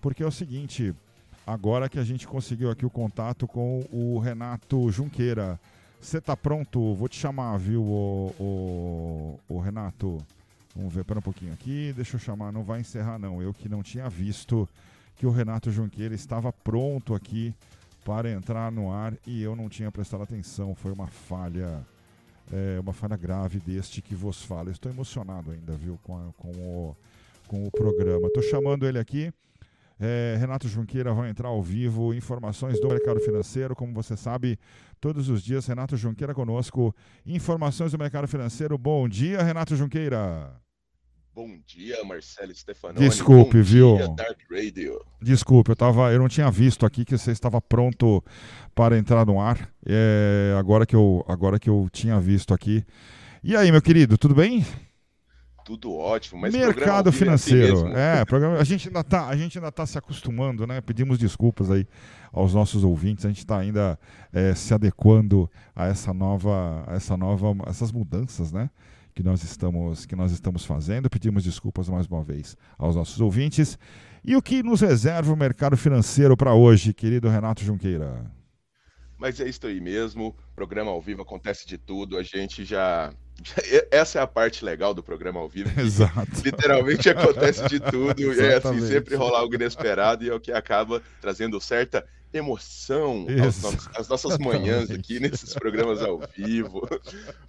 Porque 0.00 0.22
é 0.22 0.26
o 0.26 0.32
seguinte, 0.32 0.94
agora 1.46 1.88
que 1.88 1.98
a 1.98 2.04
gente 2.04 2.26
conseguiu 2.26 2.70
aqui 2.70 2.86
o 2.86 2.90
contato 2.90 3.46
com 3.46 3.84
o 3.92 4.18
Renato 4.18 4.90
Junqueira. 4.90 5.58
Você 6.00 6.20
tá 6.20 6.36
pronto? 6.36 6.94
Vou 6.94 7.08
te 7.08 7.18
chamar, 7.18 7.56
viu, 7.58 7.82
o, 7.82 8.34
o, 8.38 9.54
o, 9.54 9.58
Renato? 9.58 10.18
Vamos 10.76 10.94
ver, 10.94 11.04
pera 11.04 11.18
um 11.18 11.22
pouquinho 11.22 11.52
aqui, 11.52 11.92
deixa 11.94 12.14
eu 12.14 12.20
chamar, 12.20 12.52
não 12.52 12.62
vai 12.62 12.80
encerrar 12.80 13.18
não. 13.18 13.42
Eu 13.42 13.52
que 13.52 13.68
não 13.68 13.82
tinha 13.82 14.08
visto 14.08 14.68
que 15.16 15.26
o 15.26 15.30
Renato 15.30 15.72
Junqueira 15.72 16.14
estava 16.14 16.52
pronto 16.52 17.14
aqui 17.14 17.52
para 18.04 18.30
entrar 18.30 18.70
no 18.70 18.92
ar 18.92 19.12
e 19.26 19.42
eu 19.42 19.56
não 19.56 19.68
tinha 19.68 19.90
prestado 19.90 20.22
atenção, 20.22 20.74
foi 20.74 20.92
uma 20.92 21.08
falha 21.08 21.84
é, 22.52 22.80
uma 22.80 22.92
falha 22.92 23.16
grave 23.16 23.58
deste 23.58 24.00
que 24.00 24.14
vos 24.14 24.42
fala. 24.42 24.70
Estou 24.70 24.90
emocionado 24.90 25.50
ainda, 25.50 25.74
viu, 25.74 25.98
com, 26.02 26.16
a, 26.16 26.32
com, 26.36 26.50
o, 26.50 26.96
com 27.46 27.66
o 27.66 27.70
programa. 27.70 28.28
Estou 28.28 28.42
chamando 28.42 28.86
ele 28.86 28.98
aqui. 28.98 29.32
É, 30.00 30.36
Renato 30.38 30.68
Junqueira 30.68 31.12
vai 31.12 31.28
entrar 31.28 31.48
ao 31.48 31.62
vivo. 31.62 32.14
Informações 32.14 32.80
do 32.80 32.88
mercado 32.88 33.20
financeiro, 33.20 33.74
como 33.74 33.92
você 33.92 34.16
sabe, 34.16 34.58
todos 35.00 35.28
os 35.28 35.42
dias. 35.42 35.66
Renato 35.66 35.96
Junqueira 35.96 36.34
conosco. 36.34 36.94
Informações 37.26 37.92
do 37.92 37.98
mercado 37.98 38.28
financeiro. 38.28 38.78
Bom 38.78 39.08
dia, 39.08 39.42
Renato 39.42 39.74
Junqueira. 39.74 40.67
Bom 41.38 41.56
dia, 41.68 42.02
Marcelo 42.04 42.52
Stefanoni. 42.52 43.08
Desculpe, 43.08 43.58
Bom 43.58 43.62
viu? 43.62 43.96
Dia, 43.96 44.08
Dark 44.08 44.40
Radio. 44.50 45.00
Desculpe, 45.22 45.70
eu, 45.70 45.76
tava, 45.76 46.12
eu 46.12 46.18
não 46.18 46.26
tinha 46.26 46.50
visto 46.50 46.84
aqui 46.84 47.04
que 47.04 47.16
você 47.16 47.30
estava 47.30 47.60
pronto 47.60 48.24
para 48.74 48.98
entrar 48.98 49.24
no 49.24 49.40
ar. 49.40 49.72
É, 49.86 50.52
agora, 50.58 50.84
que 50.84 50.96
eu, 50.96 51.24
agora 51.28 51.60
que 51.60 51.70
eu 51.70 51.88
tinha 51.92 52.18
visto 52.18 52.52
aqui. 52.52 52.84
E 53.40 53.54
aí, 53.54 53.70
meu 53.70 53.80
querido, 53.80 54.18
tudo 54.18 54.34
bem? 54.34 54.66
Tudo 55.64 55.94
ótimo, 55.94 56.40
mas 56.40 56.52
mercado 56.52 57.12
financeiro. 57.12 57.86
É, 57.86 58.14
assim 58.14 58.20
é, 58.22 58.24
programa, 58.24 58.56
a 58.56 58.64
gente 58.64 58.88
ainda 58.88 59.04
tá, 59.04 59.28
a 59.28 59.36
gente 59.36 59.58
ainda 59.58 59.70
tá 59.70 59.86
se 59.86 59.96
acostumando, 59.96 60.66
né? 60.66 60.80
Pedimos 60.80 61.18
desculpas 61.18 61.70
aí 61.70 61.86
aos 62.32 62.52
nossos 62.52 62.82
ouvintes. 62.82 63.24
A 63.24 63.28
gente 63.28 63.38
está 63.38 63.58
ainda 63.58 63.96
é, 64.32 64.56
se 64.56 64.74
adequando 64.74 65.48
a 65.72 65.86
essa 65.86 66.12
nova, 66.12 66.82
a 66.84 66.96
essa 66.96 67.16
nova, 67.16 67.54
essas 67.68 67.92
mudanças, 67.92 68.50
né? 68.50 68.68
Que 69.18 69.22
nós 69.24 69.42
estamos 69.42 70.06
que 70.06 70.14
nós 70.14 70.30
estamos 70.30 70.64
fazendo. 70.64 71.10
Pedimos 71.10 71.42
desculpas 71.42 71.88
mais 71.88 72.06
uma 72.06 72.22
vez 72.22 72.56
aos 72.78 72.94
nossos 72.94 73.20
ouvintes. 73.20 73.76
E 74.24 74.36
o 74.36 74.40
que 74.40 74.62
nos 74.62 74.80
reserva 74.80 75.32
o 75.32 75.36
mercado 75.36 75.76
financeiro 75.76 76.36
para 76.36 76.54
hoje, 76.54 76.94
querido 76.94 77.28
Renato 77.28 77.64
Junqueira? 77.64 78.30
Mas 79.18 79.40
é 79.40 79.48
isso 79.48 79.66
aí 79.66 79.80
mesmo. 79.80 80.36
Programa 80.54 80.92
ao 80.92 81.02
vivo 81.02 81.22
acontece 81.22 81.66
de 81.66 81.76
tudo. 81.76 82.16
A 82.16 82.22
gente 82.22 82.64
já 82.64 83.12
essa 83.90 84.20
é 84.20 84.22
a 84.22 84.26
parte 84.26 84.64
legal 84.64 84.94
do 84.94 85.02
programa 85.02 85.40
ao 85.40 85.48
vivo. 85.48 85.68
Exato. 85.80 86.40
Literalmente 86.44 87.10
acontece 87.10 87.66
de 87.68 87.80
tudo. 87.80 88.22
e 88.22 88.38
é 88.38 88.54
assim, 88.54 88.80
sempre 88.86 89.16
rolar 89.16 89.40
algo 89.40 89.52
inesperado 89.52 90.22
e 90.22 90.28
é 90.28 90.34
o 90.34 90.38
que 90.38 90.52
acaba 90.52 91.02
trazendo 91.20 91.60
certa 91.60 92.06
emoção 92.32 93.26
aos, 93.42 93.88
às 93.96 94.08
nossas 94.08 94.38
manhãs 94.38 94.90
aqui 94.90 95.18
nesses 95.20 95.54
programas 95.54 96.02
ao 96.02 96.20
vivo. 96.36 96.86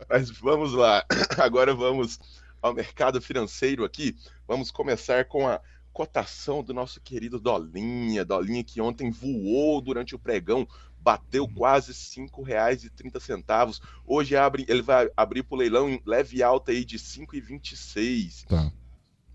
Mas 0.09 0.29
vamos 0.29 0.73
lá. 0.73 1.05
Agora 1.37 1.73
vamos 1.73 2.19
ao 2.61 2.73
mercado 2.73 3.21
financeiro 3.21 3.83
aqui. 3.83 4.15
Vamos 4.47 4.71
começar 4.71 5.25
com 5.25 5.47
a 5.47 5.61
cotação 5.91 6.63
do 6.63 6.73
nosso 6.73 7.01
querido 7.01 7.39
Dolinha. 7.39 8.23
Dolinha 8.23 8.63
que 8.63 8.79
ontem 8.79 9.11
voou 9.11 9.81
durante 9.81 10.15
o 10.15 10.19
pregão, 10.19 10.67
bateu 11.01 11.43
uhum. 11.43 11.53
quase 11.53 11.91
R$ 11.91 12.27
5,30. 12.27 13.79
Hoje 14.05 14.35
abre, 14.35 14.65
ele 14.67 14.81
vai 14.81 15.09
abrir 15.15 15.43
para 15.43 15.55
o 15.55 15.57
leilão 15.57 15.89
em 15.89 16.01
leve 16.05 16.43
alta 16.43 16.71
aí 16.71 16.85
de 16.85 16.97
5,26. 16.97 18.45
Tá. 18.45 18.71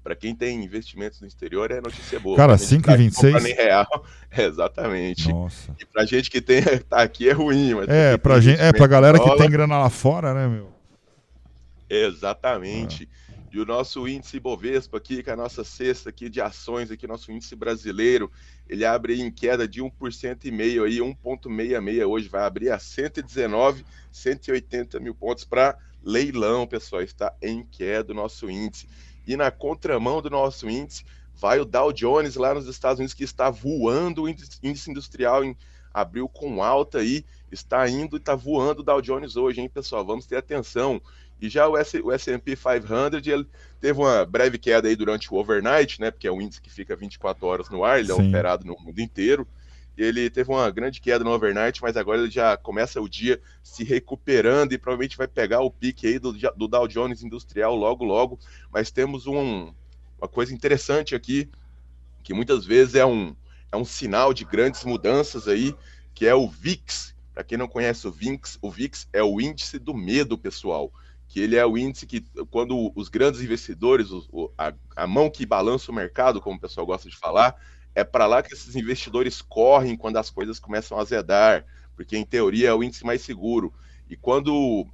Para 0.04 0.14
quem 0.14 0.34
tem 0.34 0.62
investimentos 0.62 1.18
no 1.22 1.26
exterior 1.26 1.70
é 1.70 1.80
notícia 1.80 2.20
boa. 2.20 2.36
Cara, 2.36 2.56
5,26? 2.56 3.42
nem 3.42 3.54
real. 3.54 4.04
É, 4.30 4.44
exatamente. 4.44 5.30
Nossa. 5.30 5.74
E 5.80 5.86
pra 5.86 6.04
gente 6.04 6.30
que 6.30 6.42
tem 6.42 6.62
tá 6.90 6.98
aqui 7.02 7.26
é 7.26 7.32
ruim, 7.32 7.72
mas 7.72 7.88
É, 7.88 8.18
pra 8.18 8.38
gente, 8.38 8.60
é 8.60 8.70
pra 8.70 8.86
galera 8.86 9.16
dólar, 9.16 9.32
que 9.32 9.38
tem 9.38 9.50
grana 9.50 9.78
lá 9.78 9.88
fora, 9.88 10.34
né, 10.34 10.46
meu? 10.46 10.70
Exatamente. 11.88 13.08
Ah. 13.10 13.24
E 13.50 13.58
o 13.58 13.64
nosso 13.64 14.06
índice 14.06 14.38
Bovespa 14.38 14.98
aqui, 14.98 15.22
que 15.22 15.30
é 15.30 15.32
a 15.32 15.36
nossa 15.36 15.64
cesta 15.64 16.10
aqui 16.10 16.28
de 16.28 16.40
ações 16.40 16.90
aqui, 16.90 17.06
nosso 17.06 17.32
índice 17.32 17.56
brasileiro, 17.56 18.30
ele 18.68 18.84
abre 18.84 19.18
em 19.18 19.30
queda 19.30 19.66
de 19.66 19.80
1% 19.80 20.44
e 20.44 20.50
meio 20.50 20.84
aí, 20.84 20.98
1.66 20.98 22.06
hoje, 22.06 22.28
vai 22.28 22.42
abrir 22.42 22.70
a 22.70 22.78
119, 22.78 23.86
180 24.12 25.00
mil 25.00 25.14
pontos 25.14 25.44
para 25.44 25.78
leilão, 26.02 26.66
pessoal, 26.66 27.00
está 27.00 27.32
em 27.40 27.64
queda 27.64 28.12
o 28.12 28.16
nosso 28.16 28.50
índice. 28.50 28.86
E 29.26 29.36
na 29.36 29.50
contramão 29.50 30.20
do 30.20 30.30
nosso 30.30 30.68
índice, 30.68 31.04
vai 31.34 31.58
o 31.60 31.64
Dow 31.64 31.92
Jones 31.92 32.36
lá 32.36 32.54
nos 32.54 32.66
Estados 32.66 32.98
Unidos, 32.98 33.14
que 33.14 33.24
está 33.24 33.50
voando 33.50 34.22
o 34.22 34.28
índice 34.28 34.90
industrial 34.90 35.44
em 35.44 35.56
abril 35.92 36.28
com 36.28 36.62
alta 36.62 36.98
aí, 36.98 37.24
está 37.50 37.88
indo 37.88 38.16
e 38.16 38.18
está 38.18 38.34
voando 38.34 38.80
o 38.80 38.84
Dow 38.84 39.00
Jones 39.00 39.36
hoje, 39.36 39.60
hein, 39.60 39.68
pessoal? 39.68 40.04
Vamos 40.04 40.26
ter 40.26 40.36
atenção. 40.36 41.00
E 41.40 41.48
já 41.48 41.68
o, 41.68 41.76
S&P 41.76 42.56
500, 42.56 43.26
ele 43.26 43.46
teve 43.80 43.98
uma 43.98 44.24
breve 44.24 44.58
queda 44.58 44.88
aí 44.88 44.96
durante 44.96 45.32
o 45.32 45.36
overnight, 45.36 46.00
né? 46.00 46.10
Porque 46.10 46.26
é 46.26 46.32
um 46.32 46.40
índice 46.40 46.60
que 46.60 46.70
fica 46.70 46.96
24 46.96 47.46
horas 47.46 47.68
no 47.68 47.84
ar, 47.84 48.00
ele 48.00 48.10
é 48.10 48.14
Sim. 48.14 48.24
é 48.24 48.28
operado 48.28 48.64
no 48.64 48.76
mundo 48.78 48.98
inteiro. 49.00 49.46
Ele 49.96 50.28
teve 50.28 50.50
uma 50.50 50.68
grande 50.70 51.00
queda 51.00 51.22
no 51.22 51.30
overnight, 51.30 51.80
mas 51.80 51.96
agora 51.96 52.20
ele 52.20 52.30
já 52.30 52.56
começa 52.56 53.00
o 53.00 53.08
dia 53.08 53.40
se 53.62 53.84
recuperando 53.84 54.72
e 54.72 54.78
provavelmente 54.78 55.16
vai 55.16 55.28
pegar 55.28 55.60
o 55.60 55.70
pique 55.70 56.06
aí 56.06 56.18
do, 56.18 56.32
do 56.32 56.68
Dow 56.68 56.88
Jones 56.88 57.22
Industrial 57.22 57.74
logo, 57.74 58.04
logo. 58.04 58.38
Mas 58.72 58.90
temos 58.90 59.26
um, 59.26 59.72
uma 60.18 60.28
coisa 60.28 60.52
interessante 60.52 61.14
aqui, 61.14 61.48
que 62.22 62.34
muitas 62.34 62.64
vezes 62.64 62.96
é 62.96 63.06
um, 63.06 63.36
é 63.70 63.76
um 63.76 63.84
sinal 63.84 64.34
de 64.34 64.44
grandes 64.44 64.84
mudanças 64.84 65.46
aí, 65.46 65.74
que 66.12 66.26
é 66.26 66.34
o 66.34 66.48
VIX. 66.48 67.14
Para 67.32 67.44
quem 67.44 67.58
não 67.58 67.68
conhece 67.68 68.06
o 68.06 68.10
VIX, 68.10 68.58
o 68.62 68.70
VIX 68.70 69.08
é 69.12 69.22
o 69.22 69.40
índice 69.40 69.78
do 69.78 69.94
medo, 69.94 70.36
pessoal. 70.36 70.92
Que 71.28 71.40
ele 71.40 71.56
é 71.56 71.66
o 71.66 71.76
índice 71.76 72.06
que, 72.06 72.20
quando 72.50 72.92
os 72.94 73.08
grandes 73.08 73.40
investidores, 73.40 74.10
o, 74.10 74.52
a, 74.56 74.72
a 74.96 75.06
mão 75.06 75.30
que 75.30 75.46
balança 75.46 75.90
o 75.90 75.94
mercado, 75.94 76.40
como 76.40 76.56
o 76.56 76.60
pessoal 76.60 76.86
gosta 76.86 77.08
de 77.08 77.16
falar, 77.16 77.56
é 77.94 78.02
para 78.04 78.26
lá 78.26 78.42
que 78.42 78.52
esses 78.52 78.74
investidores 78.74 79.40
correm 79.40 79.96
quando 79.96 80.16
as 80.16 80.30
coisas 80.30 80.58
começam 80.58 80.98
a 80.98 81.02
azedar, 81.02 81.64
porque 81.94 82.16
em 82.16 82.24
teoria 82.24 82.68
é 82.68 82.74
o 82.74 82.82
índice 82.82 83.04
mais 83.04 83.22
seguro. 83.22 83.72
E 84.08 84.16
quando 84.16 84.86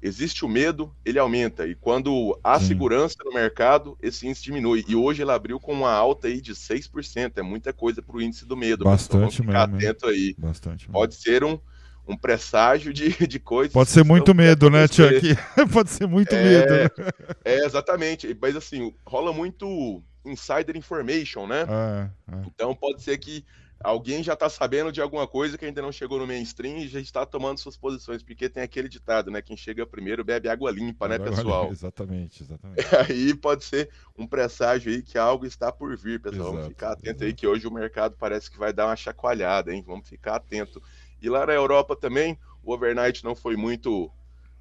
existe 0.00 0.44
o 0.44 0.48
medo, 0.48 0.94
ele 1.04 1.18
aumenta. 1.18 1.66
E 1.66 1.74
quando 1.74 2.38
há 2.42 2.58
segurança 2.60 3.16
no 3.24 3.32
mercado, 3.32 3.96
esse 4.00 4.26
índice 4.26 4.44
diminui. 4.44 4.84
E 4.88 4.96
hoje 4.96 5.22
ele 5.22 5.30
abriu 5.30 5.58
com 5.60 5.72
uma 5.72 5.90
alta 5.90 6.28
aí 6.28 6.40
de 6.40 6.54
6%. 6.54 7.32
É 7.36 7.42
muita 7.42 7.72
coisa 7.72 8.00
para 8.02 8.16
o 8.16 8.22
índice 8.22 8.44
do 8.44 8.56
medo. 8.56 8.84
Bastante 8.84 9.38
ficar 9.38 9.66
mesmo. 9.66 9.76
atento 9.76 10.06
aí. 10.06 10.34
Bastante 10.38 10.88
Pode 10.88 11.14
mesmo. 11.14 11.22
ser 11.22 11.44
um, 11.44 11.58
um 12.06 12.16
presságio 12.16 12.92
de, 12.92 13.10
de 13.26 13.38
coisas. 13.38 13.72
Pode 13.74 13.90
ser 13.90 14.04
muito 14.04 14.34
medo, 14.34 14.70
né, 14.70 14.86
Chuck? 14.86 15.36
Pode 15.72 15.90
ser 15.90 16.06
muito 16.06 16.34
é, 16.34 16.42
medo. 16.42 16.72
Né? 16.72 17.10
É, 17.44 17.64
exatamente. 17.64 18.36
Mas 18.40 18.56
assim, 18.56 18.94
rola 19.04 19.32
muito 19.32 20.02
insider 20.28 20.76
information, 20.76 21.46
né? 21.46 21.62
É, 21.62 22.32
é. 22.32 22.42
Então 22.46 22.74
pode 22.74 23.02
ser 23.02 23.18
que 23.18 23.44
alguém 23.80 24.22
já 24.22 24.32
está 24.32 24.48
sabendo 24.48 24.90
de 24.90 25.00
alguma 25.00 25.26
coisa 25.26 25.56
que 25.56 25.64
ainda 25.64 25.80
não 25.80 25.92
chegou 25.92 26.18
no 26.18 26.26
mainstream 26.26 26.78
e 26.78 26.88
já 26.88 27.00
está 27.00 27.24
tomando 27.24 27.58
suas 27.58 27.76
posições, 27.76 28.22
porque 28.22 28.48
tem 28.48 28.62
aquele 28.62 28.88
ditado, 28.88 29.30
né? 29.30 29.40
Quem 29.40 29.56
chega 29.56 29.86
primeiro 29.86 30.24
bebe 30.24 30.48
água 30.48 30.70
limpa, 30.70 31.06
né, 31.06 31.18
pessoal? 31.18 31.70
Exatamente, 31.70 32.42
exatamente. 32.42 32.82
Aí 33.08 33.34
pode 33.34 33.64
ser 33.64 33.88
um 34.16 34.26
presságio 34.26 34.92
aí 34.92 35.02
que 35.02 35.16
algo 35.16 35.46
está 35.46 35.70
por 35.70 35.96
vir, 35.96 36.20
pessoal. 36.20 36.48
Exato, 36.48 36.56
Vamos 36.56 36.68
ficar 36.68 36.92
atento 36.92 37.08
exato. 37.08 37.24
aí 37.24 37.32
que 37.32 37.46
hoje 37.46 37.66
o 37.66 37.70
mercado 37.70 38.16
parece 38.18 38.50
que 38.50 38.58
vai 38.58 38.72
dar 38.72 38.86
uma 38.86 38.96
chacoalhada, 38.96 39.72
hein? 39.72 39.82
Vamos 39.86 40.08
ficar 40.08 40.36
atento. 40.36 40.82
E 41.20 41.28
lá 41.28 41.46
na 41.46 41.52
Europa 41.52 41.96
também, 41.96 42.38
o 42.62 42.72
overnight 42.72 43.24
não 43.24 43.34
foi 43.34 43.56
muito 43.56 44.10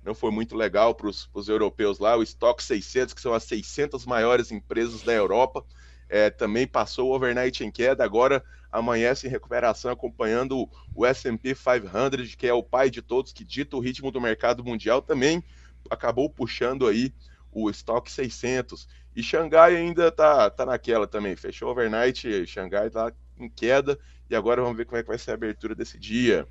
não 0.07 0.15
foi 0.15 0.31
muito 0.31 0.55
legal 0.55 0.95
para 0.95 1.07
os 1.07 1.49
europeus 1.49 1.99
lá. 1.99 2.15
O 2.15 2.23
Stock 2.23 2.63
600, 2.63 3.13
que 3.13 3.21
são 3.21 3.33
as 3.33 3.43
600 3.43 4.05
maiores 4.05 4.51
empresas 4.51 5.01
da 5.01 5.11
Europa, 5.11 5.65
é, 6.07 6.29
também 6.29 6.65
passou 6.65 7.09
o 7.09 7.13
overnight 7.13 7.61
em 7.63 7.69
queda. 7.69 8.05
Agora 8.05 8.41
amanhece 8.71 9.27
em 9.27 9.29
recuperação, 9.29 9.91
acompanhando 9.91 10.69
o 10.95 11.05
S&P 11.05 11.53
500, 11.53 12.35
que 12.35 12.47
é 12.47 12.53
o 12.53 12.63
pai 12.63 12.89
de 12.89 13.01
todos, 13.01 13.33
que 13.33 13.43
dita 13.43 13.75
o 13.75 13.81
ritmo 13.81 14.09
do 14.09 14.21
mercado 14.21 14.63
mundial, 14.63 15.01
também 15.01 15.43
acabou 15.89 16.29
puxando 16.29 16.87
aí 16.87 17.13
o 17.51 17.69
Stock 17.69 18.09
600. 18.09 18.87
E 19.13 19.21
Xangai 19.21 19.75
ainda 19.75 20.09
tá, 20.09 20.49
tá 20.49 20.65
naquela 20.65 21.05
também. 21.05 21.35
Fechou 21.35 21.69
overnight, 21.69 22.45
Xangai 22.47 22.89
tá 22.89 23.11
em 23.37 23.49
queda. 23.49 23.99
E 24.29 24.35
agora 24.35 24.61
vamos 24.61 24.77
ver 24.77 24.85
como 24.85 24.97
é 24.97 25.01
que 25.01 25.09
vai 25.09 25.17
ser 25.17 25.31
a 25.31 25.33
abertura 25.33 25.75
desse 25.75 25.97
dia. 25.97 26.47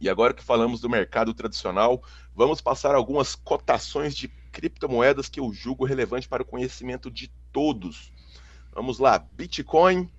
E 0.00 0.08
agora 0.08 0.34
que 0.34 0.42
falamos 0.42 0.80
do 0.80 0.88
mercado 0.88 1.32
tradicional, 1.32 2.02
vamos 2.34 2.60
passar 2.60 2.94
algumas 2.94 3.34
cotações 3.34 4.14
de 4.14 4.28
criptomoedas 4.52 5.28
que 5.28 5.40
eu 5.40 5.52
julgo 5.52 5.84
relevante 5.84 6.28
para 6.28 6.42
o 6.42 6.46
conhecimento 6.46 7.10
de 7.10 7.30
todos. 7.52 8.12
Vamos 8.72 8.98
lá, 8.98 9.18
Bitcoin, 9.18 10.10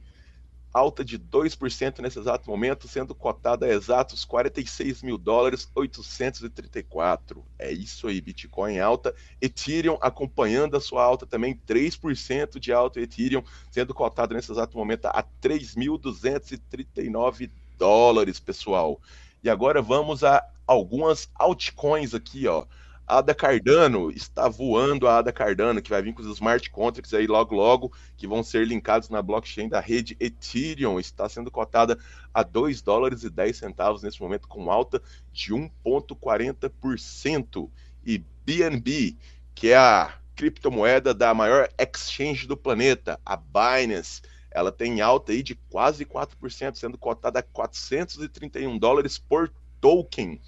alta 0.75 1.03
de 1.05 1.17
2% 1.17 1.99
nesse 1.99 2.19
exato 2.19 2.49
momento, 2.49 2.85
sendo 2.85 3.15
cotada 3.15 3.65
a 3.65 3.69
exatos 3.69 4.25
46 4.25 5.03
mil 5.03 5.17
dólares 5.17 5.71
834. 5.73 7.45
É 7.57 7.71
isso 7.71 8.09
aí, 8.09 8.19
Bitcoin 8.19 8.79
alta. 8.79 9.15
Ethereum 9.41 9.97
acompanhando 10.01 10.75
a 10.75 10.81
sua 10.81 11.01
alta 11.01 11.25
também, 11.25 11.57
3% 11.65 12.59
de 12.59 12.73
alta 12.73 12.99
Ethereum, 12.99 13.41
sendo 13.71 13.93
cotado 13.93 14.35
nesse 14.35 14.51
exato 14.51 14.77
momento 14.77 15.05
a 15.05 15.23
3.239 15.41 17.49
dólares, 17.77 18.39
pessoal. 18.39 19.01
E 19.45 19.49
agora 19.49 19.79
vamos 19.79 20.23
a 20.23 20.43
algumas 20.65 21.29
altcoins 21.35 22.15
aqui, 22.15 22.47
ó. 22.47 22.65
A 23.05 23.19
Ada 23.19 23.35
Cardano 23.35 24.09
está 24.09 24.49
voando 24.49 25.07
a 25.07 25.19
Ada 25.19 25.31
Cardano, 25.31 25.83
que 25.83 25.91
vai 25.91 26.01
vir 26.01 26.15
com 26.15 26.23
os 26.23 26.35
smart 26.35 26.67
contracts 26.71 27.13
aí 27.13 27.27
logo 27.27 27.53
logo, 27.53 27.93
que 28.17 28.25
vão 28.25 28.41
ser 28.41 28.65
linkados 28.65 29.07
na 29.07 29.21
blockchain 29.21 29.69
da 29.69 29.79
rede 29.79 30.17
Ethereum. 30.19 30.99
Está 30.99 31.29
sendo 31.29 31.51
cotada 31.51 31.95
a 32.33 32.41
2 32.41 32.81
dólares 32.81 33.21
e 33.21 33.29
10 33.29 33.55
centavos 33.55 34.01
nesse 34.01 34.19
momento, 34.19 34.47
com 34.47 34.71
alta 34.71 34.99
de 35.31 35.53
1,40%. 35.53 37.69
E 38.03 38.17
BNB, 38.43 39.15
que 39.53 39.69
é 39.69 39.77
a 39.77 40.11
criptomoeda 40.35 41.13
da 41.13 41.35
maior 41.35 41.69
exchange 41.77 42.47
do 42.47 42.57
planeta, 42.57 43.19
a 43.23 43.37
Binance, 43.37 44.23
ela 44.55 44.71
tem 44.71 45.01
alta 45.01 45.33
aí 45.33 45.43
de 45.43 45.53
quase 45.69 46.05
4%, 46.05 46.75
sendo 46.75 46.97
cotada 46.97 47.39
a 47.39 47.43
431 47.43 48.79
dólares 48.79 49.17
por 49.17 49.51
token. 49.81 50.39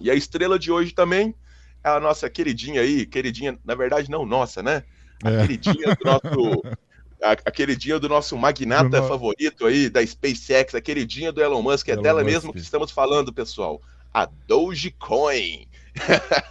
E 0.00 0.10
a 0.10 0.14
estrela 0.14 0.58
de 0.58 0.72
hoje 0.72 0.92
também 0.92 1.32
é 1.84 1.88
a 1.88 2.00
nossa 2.00 2.28
queridinha 2.28 2.80
aí, 2.80 3.06
queridinha, 3.06 3.56
na 3.64 3.76
verdade 3.76 4.10
não 4.10 4.26
nossa, 4.26 4.64
né? 4.64 4.82
A 5.22 5.30
é. 5.30 5.40
queridinha 5.42 5.94
do 5.94 6.04
nosso 6.04 6.62
a, 7.22 7.30
a 7.30 7.50
queridinha 7.52 8.00
do 8.00 8.08
nosso 8.08 8.36
magnata 8.36 9.00
favorito 9.04 9.64
aí 9.64 9.88
da 9.88 10.04
SpaceX, 10.04 10.74
a 10.74 10.80
queridinha 10.80 11.30
do 11.30 11.40
Elon 11.40 11.62
Musk, 11.62 11.88
é 11.88 11.92
Elon 11.92 12.02
dela 12.02 12.24
Musk. 12.24 12.32
mesmo 12.32 12.52
que 12.52 12.58
estamos 12.58 12.90
falando, 12.90 13.32
pessoal. 13.32 13.80
A 14.12 14.26
Dogecoin. 14.26 15.68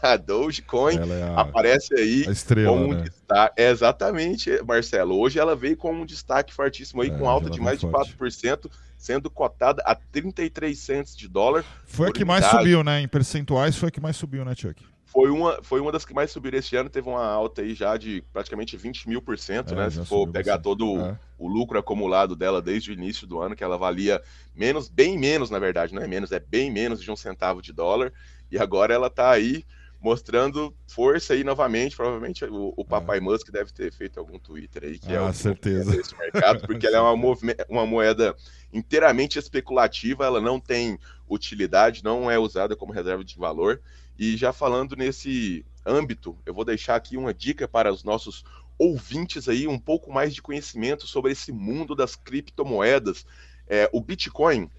A 0.01 0.17
Dogecoin 0.17 0.97
é 0.97 1.23
a, 1.23 1.41
aparece 1.41 1.93
aí 1.93 2.21
estrela, 2.29 2.71
com 2.71 2.83
um 2.83 2.93
né? 2.93 3.03
destaque. 3.03 3.61
exatamente, 3.61 4.63
Marcelo. 4.63 5.17
Hoje 5.17 5.39
ela 5.39 5.55
veio 5.55 5.77
com 5.77 5.93
um 5.93 6.05
destaque 6.05 6.53
fortíssimo 6.53 7.01
aí, 7.01 7.09
é, 7.09 7.17
com 7.17 7.29
alta 7.29 7.49
de 7.49 7.59
mais 7.59 7.79
de 7.79 7.87
4%, 7.87 8.69
sendo 8.97 9.29
cotada 9.29 9.81
a 9.85 9.95
33 9.95 10.77
cents 10.77 11.15
de 11.15 11.27
dólar. 11.27 11.63
Foi 11.85 12.09
a 12.09 12.11
que 12.11 12.25
mais 12.25 12.45
subiu, 12.45 12.83
né? 12.83 13.01
Em 13.01 13.07
percentuais, 13.07 13.75
foi 13.75 13.89
a 13.89 13.91
que 13.91 14.01
mais 14.01 14.15
subiu, 14.15 14.43
né, 14.43 14.53
Chuck? 14.55 14.83
Foi 15.15 15.29
uma, 15.29 15.63
foi 15.63 15.79
uma 15.79 15.93
das 15.93 16.03
que 16.03 16.13
mais 16.13 16.29
subiram 16.29 16.57
este 16.57 16.75
ano, 16.75 16.89
teve 16.89 17.07
uma 17.07 17.25
alta 17.25 17.61
aí 17.61 17.73
já 17.73 17.95
de 17.95 18.21
praticamente 18.33 18.75
20 18.75 19.07
mil 19.07 19.21
por 19.21 19.37
cento, 19.37 19.73
é, 19.73 19.77
né? 19.77 19.89
Se 19.89 20.05
for 20.05 20.27
pegar 20.27 20.57
todo 20.57 20.99
é. 20.99 21.17
o 21.37 21.47
lucro 21.47 21.79
acumulado 21.79 22.35
dela 22.35 22.61
desde 22.61 22.91
o 22.91 22.93
início 22.93 23.25
do 23.25 23.39
ano, 23.39 23.55
que 23.55 23.63
ela 23.63 23.77
valia 23.77 24.21
menos, 24.53 24.89
bem 24.89 25.17
menos, 25.17 25.49
na 25.49 25.57
verdade, 25.57 25.95
não 25.95 26.01
é 26.01 26.07
menos, 26.07 26.33
é 26.33 26.39
bem 26.39 26.69
menos 26.69 27.01
de 27.01 27.09
um 27.09 27.15
centavo 27.15 27.61
de 27.61 27.71
dólar. 27.71 28.11
E 28.51 28.57
agora 28.57 28.93
ela 28.93 29.07
está 29.07 29.31
aí 29.31 29.63
mostrando 30.01 30.71
força 30.87 31.33
aí 31.33 31.43
novamente. 31.43 31.95
Provavelmente 31.95 32.45
o, 32.45 32.73
o 32.77 32.85
Papai 32.85 33.17
é. 33.17 33.21
Musk 33.21 33.49
deve 33.49 33.71
ter 33.71 33.91
feito 33.91 34.19
algum 34.19 34.37
Twitter 34.37 34.83
aí, 34.83 34.99
que 34.99 35.11
é 35.11 35.17
ah, 35.17 35.23
é 35.23 35.29
o 35.29 35.33
certeza. 35.33 35.91
desse 35.91 36.15
mercado, 36.15 36.61
porque 36.67 36.85
ela 36.85 36.97
é 36.97 37.01
uma, 37.01 37.35
uma 37.67 37.85
moeda 37.85 38.35
inteiramente 38.71 39.39
especulativa, 39.39 40.25
ela 40.25 40.39
não 40.39 40.59
tem 40.59 40.99
utilidade, 41.27 42.03
não 42.03 42.29
é 42.29 42.37
usada 42.37 42.75
como 42.75 42.93
reserva 42.93 43.23
de 43.23 43.35
valor. 43.37 43.81
E 44.17 44.37
já 44.37 44.53
falando 44.53 44.95
nesse 44.95 45.65
âmbito, 45.85 46.37
eu 46.45 46.53
vou 46.53 46.63
deixar 46.63 46.95
aqui 46.95 47.17
uma 47.17 47.33
dica 47.33 47.67
para 47.67 47.91
os 47.91 48.03
nossos 48.03 48.43
ouvintes 48.77 49.47
aí, 49.47 49.67
um 49.67 49.79
pouco 49.79 50.11
mais 50.11 50.33
de 50.33 50.41
conhecimento 50.41 51.07
sobre 51.07 51.31
esse 51.31 51.51
mundo 51.51 51.95
das 51.95 52.15
criptomoedas. 52.15 53.25
É, 53.67 53.89
o 53.91 54.01
Bitcoin, 54.01 54.69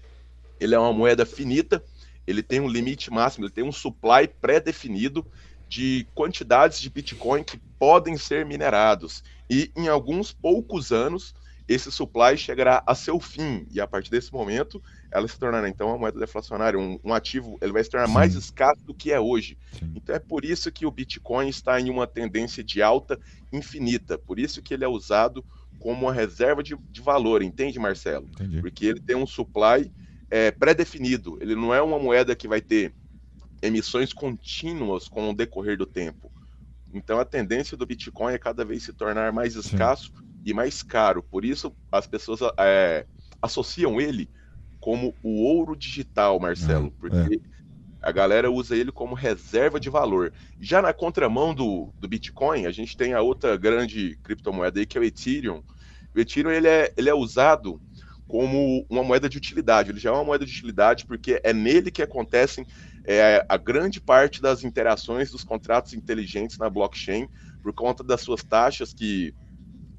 ele 0.59 0.75
é 0.75 0.79
uma 0.79 0.93
moeda 0.93 1.25
finita, 1.25 1.83
ele 2.27 2.43
tem 2.43 2.59
um 2.59 2.67
limite 2.67 3.09
máximo, 3.09 3.45
ele 3.45 3.53
tem 3.53 3.63
um 3.63 3.71
supply 3.71 4.27
pré-definido 4.27 5.25
de 5.67 6.05
quantidades 6.13 6.79
de 6.79 6.89
Bitcoin 6.89 7.43
que 7.43 7.57
podem 7.79 8.17
ser 8.17 8.45
minerados. 8.45 9.23
E 9.49 9.71
em 9.75 9.87
alguns 9.87 10.31
poucos 10.31 10.91
anos, 10.91 11.33
esse 11.67 11.91
supply 11.91 12.37
chegará 12.37 12.81
a 12.85 12.95
seu 12.95 13.19
fim. 13.19 13.65
E 13.71 13.81
a 13.81 13.87
partir 13.87 14.09
desse 14.09 14.31
momento, 14.31 14.81
ela 15.11 15.27
se 15.27 15.37
tornará 15.37 15.67
então 15.67 15.87
uma 15.89 15.97
moeda 15.97 16.19
deflacionária, 16.19 16.79
um, 16.79 16.97
um 17.03 17.13
ativo, 17.13 17.57
ele 17.61 17.73
vai 17.73 17.83
se 17.83 17.89
tornar 17.89 18.07
Sim. 18.07 18.13
mais 18.13 18.35
escasso 18.35 18.81
do 18.83 18.93
que 18.93 19.11
é 19.11 19.19
hoje. 19.19 19.57
Sim. 19.77 19.91
Então 19.95 20.15
é 20.15 20.19
por 20.19 20.45
isso 20.45 20.71
que 20.71 20.85
o 20.85 20.91
Bitcoin 20.91 21.49
está 21.49 21.79
em 21.79 21.89
uma 21.89 22.07
tendência 22.07 22.63
de 22.63 22.81
alta 22.81 23.19
infinita. 23.51 24.17
Por 24.17 24.39
isso 24.39 24.61
que 24.61 24.73
ele 24.73 24.85
é 24.85 24.87
usado 24.87 25.43
como 25.79 26.05
uma 26.05 26.13
reserva 26.13 26.63
de, 26.63 26.75
de 26.89 27.01
valor, 27.01 27.43
entende, 27.43 27.77
Marcelo? 27.77 28.27
Entendi. 28.31 28.61
Porque 28.61 28.85
ele 28.85 28.99
tem 28.99 29.15
um 29.15 29.27
supply 29.27 29.91
é, 30.29 30.51
pré-definido. 30.51 31.37
Ele 31.41 31.55
não 31.55 31.73
é 31.73 31.81
uma 31.81 31.99
moeda 31.99 32.35
que 32.35 32.47
vai 32.47 32.61
ter 32.61 32.93
emissões 33.61 34.13
contínuas 34.13 35.07
com 35.07 35.29
o 35.29 35.35
decorrer 35.35 35.77
do 35.77 35.85
tempo. 35.85 36.31
Então 36.93 37.19
a 37.19 37.25
tendência 37.25 37.75
do 37.75 37.85
Bitcoin 37.85 38.33
é 38.33 38.37
cada 38.37 38.63
vez 38.63 38.83
se 38.83 38.93
tornar 38.93 39.31
mais 39.31 39.55
escasso 39.55 40.11
Sim. 40.15 40.23
e 40.45 40.53
mais 40.53 40.81
caro. 40.83 41.21
Por 41.21 41.43
isso 41.43 41.75
as 41.91 42.07
pessoas 42.07 42.39
é, 42.57 43.05
associam 43.41 43.99
ele 43.99 44.29
como 44.79 45.13
o 45.23 45.43
ouro 45.43 45.75
digital, 45.75 46.39
Marcelo, 46.39 46.87
ah, 46.87 46.99
porque 46.99 47.35
é. 47.35 47.39
a 48.01 48.11
galera 48.11 48.49
usa 48.49 48.75
ele 48.75 48.91
como 48.91 49.15
reserva 49.15 49.79
de 49.79 49.89
valor. 49.89 50.31
Já 50.59 50.81
na 50.81 50.93
contramão 50.93 51.53
do, 51.53 51.91
do 51.99 52.07
Bitcoin, 52.07 52.65
a 52.65 52.71
gente 52.71 52.95
tem 52.95 53.13
a 53.13 53.21
outra 53.21 53.57
grande 53.57 54.17
criptomoeda 54.23 54.79
aí 54.79 54.85
que 54.85 54.97
é 54.97 55.01
o 55.01 55.03
Ethereum. 55.03 55.63
O 56.15 56.19
Ethereum 56.19 56.51
ele 56.51 56.67
é, 56.67 56.93
ele 56.95 57.09
é 57.09 57.13
usado 57.13 57.81
como 58.27 58.85
uma 58.89 59.03
moeda 59.03 59.29
de 59.29 59.37
utilidade. 59.37 59.89
Ele 59.89 59.99
já 59.99 60.09
é 60.09 60.13
uma 60.13 60.23
moeda 60.23 60.45
de 60.45 60.51
utilidade 60.51 61.05
porque 61.05 61.39
é 61.43 61.53
nele 61.53 61.89
que 61.89 62.01
acontecem 62.01 62.65
é, 63.05 63.45
a 63.47 63.57
grande 63.57 64.01
parte 64.01 64.41
das 64.41 64.63
interações 64.63 65.31
dos 65.31 65.43
contratos 65.43 65.93
inteligentes 65.93 66.57
na 66.57 66.69
blockchain, 66.69 67.29
por 67.63 67.73
conta 67.73 68.03
das 68.03 68.21
suas 68.21 68.43
taxas 68.43 68.93
que 68.93 69.33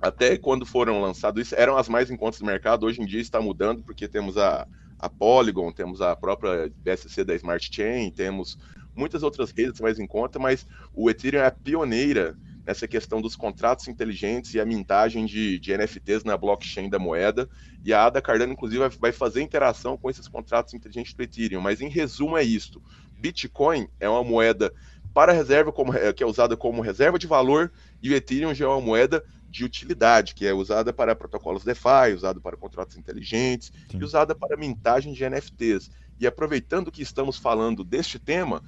até 0.00 0.36
quando 0.36 0.64
foram 0.64 1.00
lançados 1.00 1.42
isso 1.42 1.54
eram 1.56 1.76
as 1.76 1.88
mais 1.88 2.10
em 2.10 2.16
contas 2.16 2.38
do 2.38 2.46
mercado. 2.46 2.86
Hoje 2.86 3.00
em 3.00 3.06
dia 3.06 3.20
está 3.20 3.40
mudando 3.40 3.82
porque 3.82 4.06
temos 4.06 4.36
a, 4.36 4.66
a 4.98 5.08
Polygon, 5.08 5.72
temos 5.72 6.00
a 6.00 6.14
própria 6.14 6.70
BSC 6.84 7.24
da 7.24 7.34
Smart 7.34 7.68
Chain, 7.72 8.10
temos 8.10 8.58
muitas 8.94 9.22
outras 9.22 9.52
redes 9.56 9.80
mais 9.80 9.98
em 9.98 10.06
conta, 10.06 10.38
mas 10.38 10.66
o 10.92 11.08
Ethereum 11.08 11.40
é 11.40 11.46
a 11.46 11.50
pioneira 11.50 12.36
nessa 12.68 12.86
questão 12.86 13.22
dos 13.22 13.34
contratos 13.34 13.88
inteligentes 13.88 14.52
e 14.52 14.60
a 14.60 14.64
mintagem 14.64 15.24
de, 15.24 15.58
de 15.58 15.74
NFTs 15.74 16.22
na 16.22 16.36
blockchain 16.36 16.90
da 16.90 16.98
moeda. 16.98 17.48
E 17.82 17.94
a 17.94 18.04
Ada 18.04 18.20
Cardano, 18.20 18.52
inclusive, 18.52 18.86
vai 19.00 19.10
fazer 19.10 19.40
interação 19.40 19.96
com 19.96 20.10
esses 20.10 20.28
contratos 20.28 20.74
inteligentes 20.74 21.14
do 21.14 21.22
Ethereum. 21.22 21.62
Mas, 21.62 21.80
em 21.80 21.88
resumo, 21.88 22.36
é 22.36 22.42
isto. 22.42 22.82
Bitcoin 23.18 23.88
é 23.98 24.06
uma 24.06 24.22
moeda 24.22 24.70
para 25.14 25.32
reserva, 25.32 25.72
como, 25.72 25.94
que 26.14 26.22
é 26.22 26.26
usada 26.26 26.58
como 26.58 26.82
reserva 26.82 27.18
de 27.18 27.26
valor, 27.26 27.72
e 28.02 28.10
o 28.10 28.14
Ethereum 28.14 28.52
já 28.52 28.66
é 28.66 28.68
uma 28.68 28.82
moeda 28.82 29.24
de 29.48 29.64
utilidade, 29.64 30.34
que 30.34 30.46
é 30.46 30.52
usada 30.52 30.92
para 30.92 31.16
protocolos 31.16 31.64
DeFi, 31.64 32.12
usada 32.14 32.38
para 32.38 32.54
contratos 32.54 32.98
inteligentes 32.98 33.72
Sim. 33.90 33.98
e 33.98 34.04
usada 34.04 34.34
para 34.34 34.58
mintagem 34.58 35.14
de 35.14 35.24
NFTs. 35.24 35.90
E 36.20 36.26
aproveitando 36.26 36.92
que 36.92 37.00
estamos 37.00 37.38
falando 37.38 37.82
deste 37.82 38.18
tema, 38.18 38.62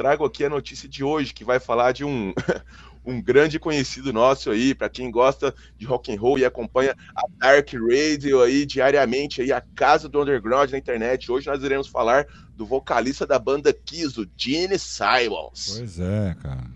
trago 0.00 0.24
aqui 0.24 0.44
a 0.44 0.48
notícia 0.48 0.88
de 0.88 1.04
hoje, 1.04 1.34
que 1.34 1.44
vai 1.44 1.60
falar 1.60 1.92
de 1.92 2.04
um, 2.04 2.32
um 3.04 3.20
grande 3.20 3.58
conhecido 3.58 4.12
nosso 4.12 4.50
aí, 4.50 4.74
para 4.74 4.88
quem 4.88 5.10
gosta 5.10 5.54
de 5.76 5.86
rock 5.86 6.12
and 6.12 6.20
roll 6.20 6.38
e 6.38 6.44
acompanha 6.44 6.94
a 7.14 7.22
Dark 7.38 7.72
Radio 7.72 8.42
aí 8.42 8.66
diariamente 8.66 9.40
aí 9.40 9.52
a 9.52 9.60
casa 9.60 10.08
do 10.08 10.20
underground 10.20 10.70
na 10.70 10.78
internet. 10.78 11.30
Hoje 11.30 11.46
nós 11.46 11.62
iremos 11.62 11.88
falar 11.88 12.26
do 12.54 12.66
vocalista 12.66 13.26
da 13.26 13.38
banda 13.38 13.72
Kiss, 13.72 14.20
o 14.20 14.28
Gene 14.36 14.78
Simons. 14.78 15.76
Pois 15.78 15.98
é, 15.98 16.36
cara. 16.42 16.66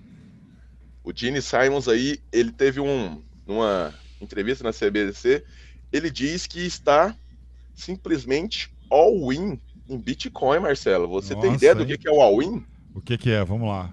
O 1.03 1.13
Gene 1.15 1.43
Simons 1.43 1.89
aí, 1.89 2.19
ele 2.33 2.51
teve 2.51 2.81
um 2.81 3.23
numa 3.47 3.93
entrevista 4.21 4.65
na 4.65 4.73
CBDC, 4.73 5.45
ele 5.93 6.11
diz 6.11 6.47
que 6.47 6.61
está 6.61 7.15
simplesmente 7.75 8.73
all-in 8.91 9.61
em 9.89 9.99
Bitcoin, 9.99 10.61
Marcelo. 10.61 11.07
Você 11.09 11.35
Nossa, 11.35 11.47
tem 11.47 11.57
ideia 11.57 11.75
do 11.75 11.85
que 11.87 12.09
é 12.09 12.11
o 12.11 12.23
all-in? 12.23 12.65
O 12.95 13.01
que, 13.01 13.19
que 13.19 13.31
é? 13.31 13.45
Vamos 13.45 13.69
lá. 13.69 13.93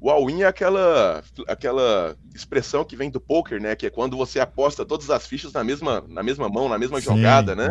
O 0.00 0.10
all-in 0.10 0.42
é 0.42 0.46
aquela, 0.46 1.22
aquela 1.48 2.16
expressão 2.34 2.84
que 2.84 2.96
vem 2.96 3.10
do 3.10 3.20
poker, 3.20 3.60
né? 3.60 3.74
Que 3.74 3.86
é 3.86 3.90
quando 3.90 4.16
você 4.16 4.38
aposta 4.38 4.84
todas 4.84 5.10
as 5.10 5.26
fichas 5.26 5.52
na 5.52 5.64
mesma, 5.64 6.04
na 6.08 6.22
mesma 6.22 6.48
mão, 6.48 6.68
na 6.68 6.78
mesma 6.78 7.00
Sim, 7.00 7.06
jogada, 7.06 7.56
né? 7.56 7.68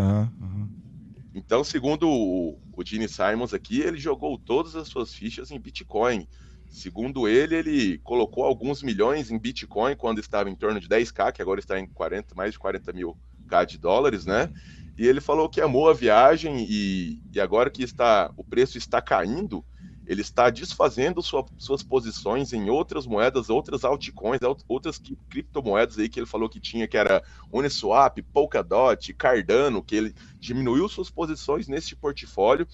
Então, 1.34 1.63
segundo 1.63 2.09
o, 2.09 2.59
o 2.73 2.84
Gene 2.84 3.07
Simons 3.07 3.53
aqui, 3.53 3.80
ele 3.80 3.97
jogou 3.97 4.38
todas 4.38 4.75
as 4.75 4.88
suas 4.88 5.13
fichas 5.13 5.51
em 5.51 5.59
Bitcoin. 5.59 6.28
Segundo 6.69 7.28
ele, 7.28 7.55
ele 7.55 7.97
colocou 7.99 8.43
alguns 8.43 8.84
milhões 8.84 9.32
em 9.32 9.39
Bitcoin 9.39 9.95
quando 9.95 10.19
estava 10.19 10.49
em 10.49 10.55
torno 10.55 10.80
de 10.80 10.89
10k, 10.89 11.32
que 11.32 11.41
agora 11.41 11.59
está 11.59 11.80
em 11.80 11.88
40, 11.88 12.36
mais 12.36 12.51
de 12.51 12.59
40 12.59 12.91
mil 12.91 13.17
K 13.47 13.63
de 13.63 13.78
dólares, 13.78 14.25
né? 14.25 14.51
E 14.97 15.05
ele 15.05 15.21
falou 15.21 15.47
que 15.47 15.61
amou 15.61 15.89
a 15.89 15.93
viagem 15.93 16.65
e, 16.67 17.21
e 17.32 17.39
agora 17.39 17.69
que 17.69 17.84
está 17.84 18.32
o 18.36 18.43
preço 18.43 18.78
está 18.78 18.99
caindo, 19.01 19.63
ele 20.08 20.22
está 20.22 20.49
desfazendo 20.49 21.22
sua, 21.22 21.45
suas 21.58 21.84
posições 21.84 22.53
em 22.53 22.70
outras 22.70 23.05
moedas, 23.05 23.49
outras 23.49 23.84
altcoins, 23.84 24.39
outras 24.68 25.01
criptomoedas 25.30 25.99
aí 25.99 26.08
que 26.08 26.18
ele 26.18 26.26
falou 26.26 26.47
que 26.47 26.62
tinha, 26.62 26.88
que 26.88 26.97
era 26.97 27.22
Uniswap, 27.51 28.22
Polkadot, 28.34 29.14
Cardano, 29.14 29.84
que 29.84 29.95
ele 29.95 30.16
diminuiu 30.39 30.88
suas 30.88 31.10
posições 31.10 31.68
nesse 31.68 31.93
portfólio 31.93 32.66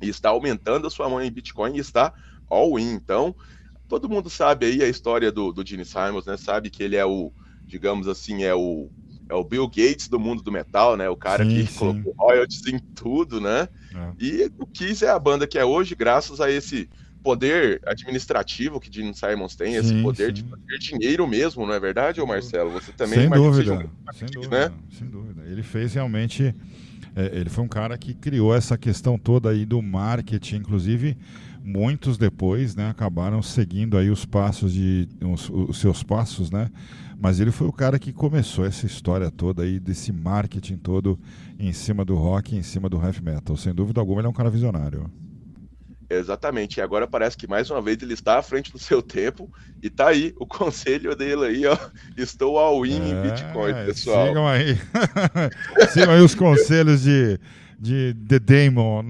e 0.00 0.08
está 0.08 0.30
aumentando 0.30 0.86
a 0.86 0.90
sua 0.90 1.10
mão 1.10 1.20
em 1.20 1.30
Bitcoin 1.30 1.76
e 1.76 1.80
está 1.80 2.14
all-in. 2.48 2.92
Então, 2.94 3.36
todo 3.86 4.08
mundo 4.08 4.30
sabe 4.30 4.64
aí 4.64 4.82
a 4.82 4.88
história 4.88 5.30
do, 5.30 5.52
do 5.52 5.66
Gene 5.66 5.84
Simons, 5.84 6.24
né? 6.24 6.38
Sabe 6.38 6.70
que 6.70 6.82
ele 6.82 6.96
é 6.96 7.04
o, 7.04 7.30
digamos 7.66 8.08
assim, 8.08 8.44
é 8.44 8.54
o 8.54 8.88
é 9.32 9.34
o 9.34 9.42
Bill 9.42 9.66
Gates 9.66 10.08
do 10.08 10.20
mundo 10.20 10.42
do 10.42 10.52
metal, 10.52 10.96
né? 10.96 11.08
O 11.08 11.16
cara 11.16 11.44
sim, 11.44 11.50
que 11.50 11.66
sim. 11.66 11.78
colocou 11.78 12.14
royalties 12.18 12.66
em 12.66 12.78
tudo, 12.78 13.40
né? 13.40 13.68
É. 13.94 14.12
E 14.20 14.52
o 14.58 14.66
Kiss 14.66 15.04
é 15.04 15.08
a 15.08 15.18
banda 15.18 15.46
que 15.46 15.58
é 15.58 15.64
hoje, 15.64 15.94
graças 15.94 16.40
a 16.40 16.50
esse 16.50 16.88
poder 17.22 17.80
administrativo 17.86 18.80
que 18.80 18.92
Gene 18.92 19.14
Simons 19.14 19.54
tem, 19.54 19.72
sim, 19.72 19.78
esse 19.78 20.02
poder 20.02 20.32
de 20.32 20.42
fazer 20.42 20.78
dinheiro 20.78 21.26
mesmo, 21.26 21.66
não 21.66 21.72
é 21.72 21.80
verdade, 21.80 22.20
ô 22.20 22.26
Marcelo? 22.26 22.70
Você 22.72 22.92
também 22.92 23.20
sem 23.20 23.30
dúvida, 23.30 23.74
um... 23.74 24.12
sem 24.12 24.28
dúvida, 24.28 24.68
né? 24.68 24.74
sem 24.98 25.08
dúvida. 25.08 25.42
Ele 25.46 25.62
fez 25.62 25.94
realmente, 25.94 26.54
é, 27.16 27.30
ele 27.32 27.48
foi 27.48 27.64
um 27.64 27.68
cara 27.68 27.96
que 27.96 28.12
criou 28.12 28.54
essa 28.54 28.76
questão 28.76 29.16
toda 29.16 29.50
aí 29.50 29.64
do 29.64 29.80
marketing, 29.80 30.56
inclusive 30.56 31.16
muitos 31.64 32.18
depois, 32.18 32.74
né, 32.74 32.90
acabaram 32.90 33.40
seguindo 33.40 33.96
aí 33.96 34.10
os 34.10 34.24
passos 34.24 34.72
de 34.72 35.08
os, 35.22 35.48
os 35.48 35.78
seus 35.78 36.02
passos, 36.02 36.50
né? 36.50 36.68
Mas 37.22 37.38
ele 37.38 37.52
foi 37.52 37.68
o 37.68 37.72
cara 37.72 38.00
que 38.00 38.12
começou 38.12 38.66
essa 38.66 38.84
história 38.84 39.30
toda 39.30 39.62
aí, 39.62 39.78
desse 39.78 40.12
marketing 40.12 40.76
todo 40.76 41.16
em 41.56 41.72
cima 41.72 42.04
do 42.04 42.16
rock, 42.16 42.56
em 42.56 42.64
cima 42.64 42.88
do 42.88 43.00
heavy 43.00 43.22
metal. 43.22 43.56
Sem 43.56 43.72
dúvida 43.72 44.00
alguma, 44.00 44.20
ele 44.20 44.26
é 44.26 44.30
um 44.30 44.32
cara 44.32 44.50
visionário. 44.50 45.08
Exatamente. 46.10 46.78
E 46.78 46.80
agora 46.80 47.06
parece 47.06 47.36
que 47.36 47.46
mais 47.46 47.70
uma 47.70 47.80
vez 47.80 48.02
ele 48.02 48.14
está 48.14 48.40
à 48.40 48.42
frente 48.42 48.72
do 48.72 48.78
seu 48.80 49.00
tempo 49.00 49.48
e 49.80 49.88
tá 49.88 50.08
aí 50.08 50.34
o 50.36 50.44
conselho 50.44 51.14
dele 51.14 51.44
aí, 51.44 51.64
ó. 51.64 51.78
Estou 52.16 52.58
all 52.58 52.84
in 52.84 53.00
é, 53.00 53.08
em 53.10 53.22
Bitcoin, 53.22 53.72
pessoal. 53.86 54.26
Sigam 54.26 54.48
aí. 54.48 54.76
sigam 55.94 56.14
aí 56.14 56.22
os 56.22 56.34
conselhos 56.34 57.02
de, 57.02 57.38
de 57.78 58.16
The 58.26 58.40
Damon. 58.40 59.06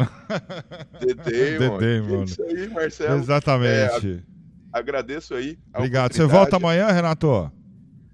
The 1.00 1.14
Damon. 1.58 1.78
The 1.78 1.98
Damon. 1.98 2.20
É 2.20 2.24
isso 2.24 2.42
aí, 2.42 2.68
Marcelo. 2.68 3.18
Exatamente. 3.18 4.22
É, 4.22 4.78
agradeço 4.78 5.34
aí. 5.34 5.58
Obrigado. 5.74 6.12
Você 6.12 6.26
volta 6.26 6.56
amanhã, 6.56 6.88
Renato? 6.92 7.50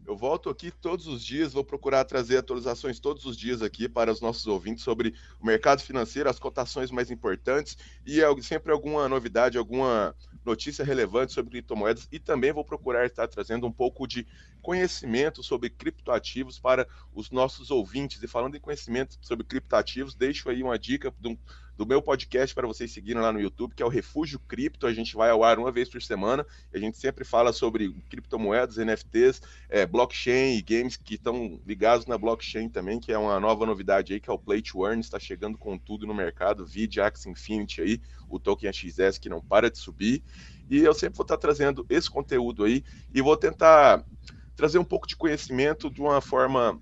Eu 0.08 0.16
volto 0.16 0.48
aqui 0.48 0.70
todos 0.70 1.06
os 1.06 1.22
dias, 1.22 1.52
vou 1.52 1.62
procurar 1.62 2.02
trazer 2.02 2.38
atualizações 2.38 2.98
todos 2.98 3.26
os 3.26 3.36
dias 3.36 3.60
aqui 3.60 3.86
para 3.86 4.10
os 4.10 4.22
nossos 4.22 4.46
ouvintes 4.46 4.82
sobre 4.82 5.14
o 5.38 5.44
mercado 5.44 5.82
financeiro, 5.82 6.30
as 6.30 6.38
cotações 6.38 6.90
mais 6.90 7.10
importantes 7.10 7.76
e 8.06 8.20
sempre 8.42 8.72
alguma 8.72 9.06
novidade, 9.06 9.58
alguma 9.58 10.16
notícia 10.42 10.82
relevante 10.82 11.34
sobre 11.34 11.50
criptomoedas 11.50 12.08
e 12.10 12.18
também 12.18 12.54
vou 12.54 12.64
procurar 12.64 13.04
estar 13.04 13.28
trazendo 13.28 13.66
um 13.66 13.70
pouco 13.70 14.06
de 14.06 14.26
conhecimento 14.62 15.42
sobre 15.42 15.68
criptoativos 15.68 16.58
para 16.58 16.88
os 17.12 17.30
nossos 17.30 17.70
ouvintes. 17.70 18.22
E 18.22 18.26
falando 18.26 18.56
em 18.56 18.60
conhecimento 18.60 19.18
sobre 19.20 19.44
criptoativos, 19.44 20.14
deixo 20.14 20.48
aí 20.48 20.62
uma 20.62 20.78
dica 20.78 21.14
de 21.20 21.28
um 21.28 21.38
do 21.78 21.86
meu 21.86 22.02
podcast 22.02 22.52
para 22.52 22.66
vocês 22.66 22.90
seguirem 22.90 23.22
lá 23.22 23.32
no 23.32 23.40
YouTube, 23.40 23.72
que 23.72 23.84
é 23.84 23.86
o 23.86 23.88
Refúgio 23.88 24.40
Cripto. 24.40 24.84
A 24.84 24.92
gente 24.92 25.14
vai 25.14 25.30
ao 25.30 25.44
ar 25.44 25.60
uma 25.60 25.70
vez 25.70 25.88
por 25.88 26.02
semana. 26.02 26.44
a 26.74 26.76
gente 26.76 26.98
sempre 26.98 27.24
fala 27.24 27.52
sobre 27.52 27.94
criptomoedas, 28.10 28.78
NFTs, 28.78 29.40
é, 29.68 29.86
blockchain 29.86 30.56
e 30.56 30.60
games 30.60 30.96
que 30.96 31.14
estão 31.14 31.60
ligados 31.64 32.04
na 32.04 32.18
blockchain 32.18 32.68
também, 32.68 32.98
que 32.98 33.12
é 33.12 33.16
uma 33.16 33.38
nova 33.38 33.64
novidade 33.64 34.12
aí, 34.12 34.18
que 34.18 34.28
é 34.28 34.32
o 34.32 34.38
Play 34.38 34.60
to 34.60 34.84
Earn, 34.84 35.00
está 35.00 35.20
chegando 35.20 35.56
com 35.56 35.78
tudo 35.78 36.04
no 36.04 36.12
mercado, 36.12 36.66
vide 36.66 37.00
Axie 37.00 37.30
Infinity 37.30 37.80
aí, 37.80 38.00
o 38.28 38.40
token 38.40 38.72
XS 38.72 39.16
que 39.16 39.28
não 39.28 39.40
para 39.40 39.70
de 39.70 39.78
subir. 39.78 40.24
E 40.68 40.80
eu 40.80 40.92
sempre 40.92 41.16
vou 41.16 41.22
estar 41.22 41.36
trazendo 41.36 41.86
esse 41.88 42.10
conteúdo 42.10 42.64
aí 42.64 42.82
e 43.14 43.22
vou 43.22 43.36
tentar 43.36 44.04
trazer 44.56 44.80
um 44.80 44.84
pouco 44.84 45.06
de 45.06 45.14
conhecimento 45.14 45.88
de 45.88 46.00
uma 46.00 46.20
forma 46.20 46.80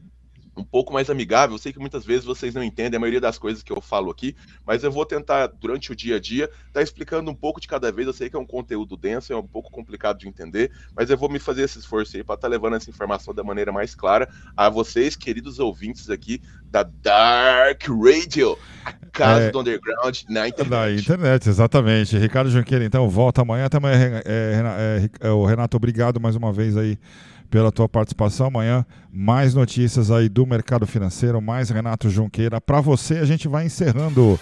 um 0.57 0.65
pouco 0.65 0.93
mais 0.93 1.11
amigável. 1.11 1.55
Eu 1.55 1.59
sei 1.59 1.73
que 1.73 1.79
muitas 1.79 2.05
vezes 2.05 2.25
vocês 2.25 2.55
não 2.55 2.63
entendem 2.63 2.97
a 2.97 3.01
maioria 3.01 3.21
das 3.21 3.39
coisas 3.39 3.63
que 3.63 3.73
eu 3.73 3.81
falo 3.81 4.11
aqui, 4.11 4.35
mas 4.65 4.83
eu 4.83 4.91
vou 4.91 5.05
tentar, 5.05 5.49
durante 5.49 5.93
o 5.93 5.97
dia 5.97 6.17
a 6.17 6.21
dia, 6.21 6.45
estar 6.45 6.73
tá 6.73 6.83
explicando 6.83 7.31
um 7.31 7.35
pouco 7.35 7.61
de 7.61 7.69
cada 7.69 7.93
vez. 7.93 8.07
Eu 8.07 8.13
sei 8.13 8.31
que 8.31 8.37
é 8.37 8.39
um 8.39 8.47
conteúdo 8.47 8.97
denso, 8.97 9.33
é 9.33 9.37
um 9.37 9.47
pouco 9.47 9.71
complicado 9.71 10.19
de 10.19 10.29
entender, 10.29 10.73
mas 10.95 11.11
eu 11.11 11.17
vou 11.17 11.29
me 11.29 11.39
fazer 11.39 11.63
esse 11.63 11.79
esforço 11.79 12.17
aí 12.17 12.25
para 12.25 12.35
estar 12.35 12.49
tá 12.49 12.51
levando 12.51 12.77
essa 12.77 12.91
informação 12.91 13.35
da 13.35 13.45
maneira 13.45 13.71
mais 13.71 13.95
clara 13.95 14.29
a 14.57 14.69
vocês, 14.69 15.15
queridos 15.15 15.59
ouvintes 15.59 16.09
aqui 16.09 16.41
da 16.71 16.83
Dark 16.83 17.83
Radio, 17.89 18.59
a 18.85 18.93
casa 19.13 19.47
é, 19.47 19.51
do 19.51 19.61
underground 19.61 20.19
na 20.29 20.49
internet. 20.49 20.71
Na 20.71 20.91
internet, 20.91 21.49
exatamente. 21.49 22.19
Ricardo 22.19 22.51
Junqueira, 22.51 22.85
então, 22.85 23.09
volta 23.09 23.43
amanhã. 23.43 23.67
Até 23.67 23.77
amanhã, 23.79 24.23
é, 24.25 25.11
é, 25.23 25.29
é, 25.29 25.31
o 25.31 25.45
Renato, 25.45 25.77
obrigado 25.77 26.21
mais 26.21 26.37
uma 26.37 26.53
vez 26.53 26.77
aí 26.77 26.99
pela 27.47 27.73
tua 27.73 27.89
participação. 27.89 28.47
Amanhã, 28.47 28.85
mais 29.13 29.55
notícias 29.55 30.11
aí 30.11 30.29
do 30.29 30.47
mercado 30.47 30.87
financeiro, 30.87 31.41
mais 31.41 31.71
Renato 31.71 32.11
Junqueira. 32.11 32.61
Para 32.61 32.81
você, 32.81 33.15
a 33.15 33.25
gente 33.25 33.49
vai 33.49 33.67
encerrando 33.67 34.39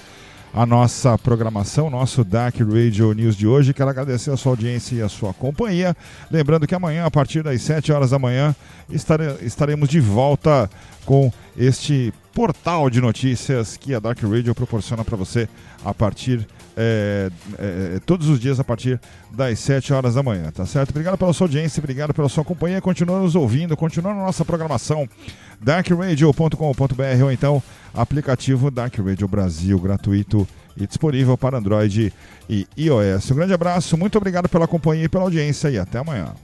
a 0.54 0.64
nossa 0.64 1.18
programação, 1.18 1.90
nosso 1.90 2.22
DAC 2.22 2.62
Radio 2.62 3.12
News 3.12 3.36
de 3.36 3.44
hoje. 3.44 3.74
Quero 3.74 3.90
agradecer 3.90 4.30
a 4.30 4.36
sua 4.36 4.52
audiência 4.52 4.94
e 4.94 5.02
a 5.02 5.08
sua 5.08 5.34
companhia. 5.34 5.96
Lembrando 6.30 6.66
que 6.66 6.74
amanhã, 6.74 7.04
a 7.04 7.10
partir 7.10 7.42
das 7.42 7.60
7 7.62 7.90
horas 7.92 8.10
da 8.10 8.20
manhã, 8.20 8.54
estare, 8.88 9.36
estaremos 9.42 9.88
de 9.88 9.98
volta 9.98 10.70
com 11.04 11.32
este 11.56 12.14
portal 12.32 12.88
de 12.88 13.00
notícias 13.00 13.76
que 13.76 13.94
a 13.94 13.98
Dark 13.98 14.22
Radio 14.22 14.54
proporciona 14.54 15.04
para 15.04 15.16
você 15.16 15.48
a 15.84 15.92
partir 15.92 16.46
é, 16.76 17.30
é, 17.58 18.00
todos 18.04 18.28
os 18.28 18.40
dias 18.40 18.58
a 18.58 18.64
partir 18.64 19.00
das 19.30 19.58
7 19.60 19.92
horas 19.92 20.14
da 20.14 20.22
manhã, 20.22 20.50
tá 20.50 20.66
certo? 20.66 20.90
Obrigado 20.90 21.16
pela 21.16 21.32
sua 21.32 21.46
audiência, 21.46 21.80
obrigado 21.80 22.12
pela 22.12 22.28
sua 22.28 22.44
companhia. 22.44 22.80
Continua 22.80 23.20
nos 23.20 23.34
ouvindo, 23.34 23.76
continua 23.76 24.12
na 24.14 24.22
nossa 24.22 24.44
programação 24.44 25.08
darkradio.com.br 25.60 27.22
ou 27.22 27.32
então 27.32 27.62
aplicativo 27.92 28.70
Dark 28.70 28.98
Radio 28.98 29.28
Brasil, 29.28 29.78
gratuito 29.78 30.46
e 30.76 30.86
disponível 30.86 31.38
para 31.38 31.58
Android 31.58 32.12
e 32.48 32.66
iOS. 32.76 33.30
Um 33.30 33.36
grande 33.36 33.52
abraço, 33.52 33.96
muito 33.96 34.18
obrigado 34.18 34.48
pela 34.48 34.66
companhia 34.66 35.04
e 35.04 35.08
pela 35.08 35.24
audiência 35.24 35.70
e 35.70 35.78
até 35.78 35.98
amanhã. 35.98 36.34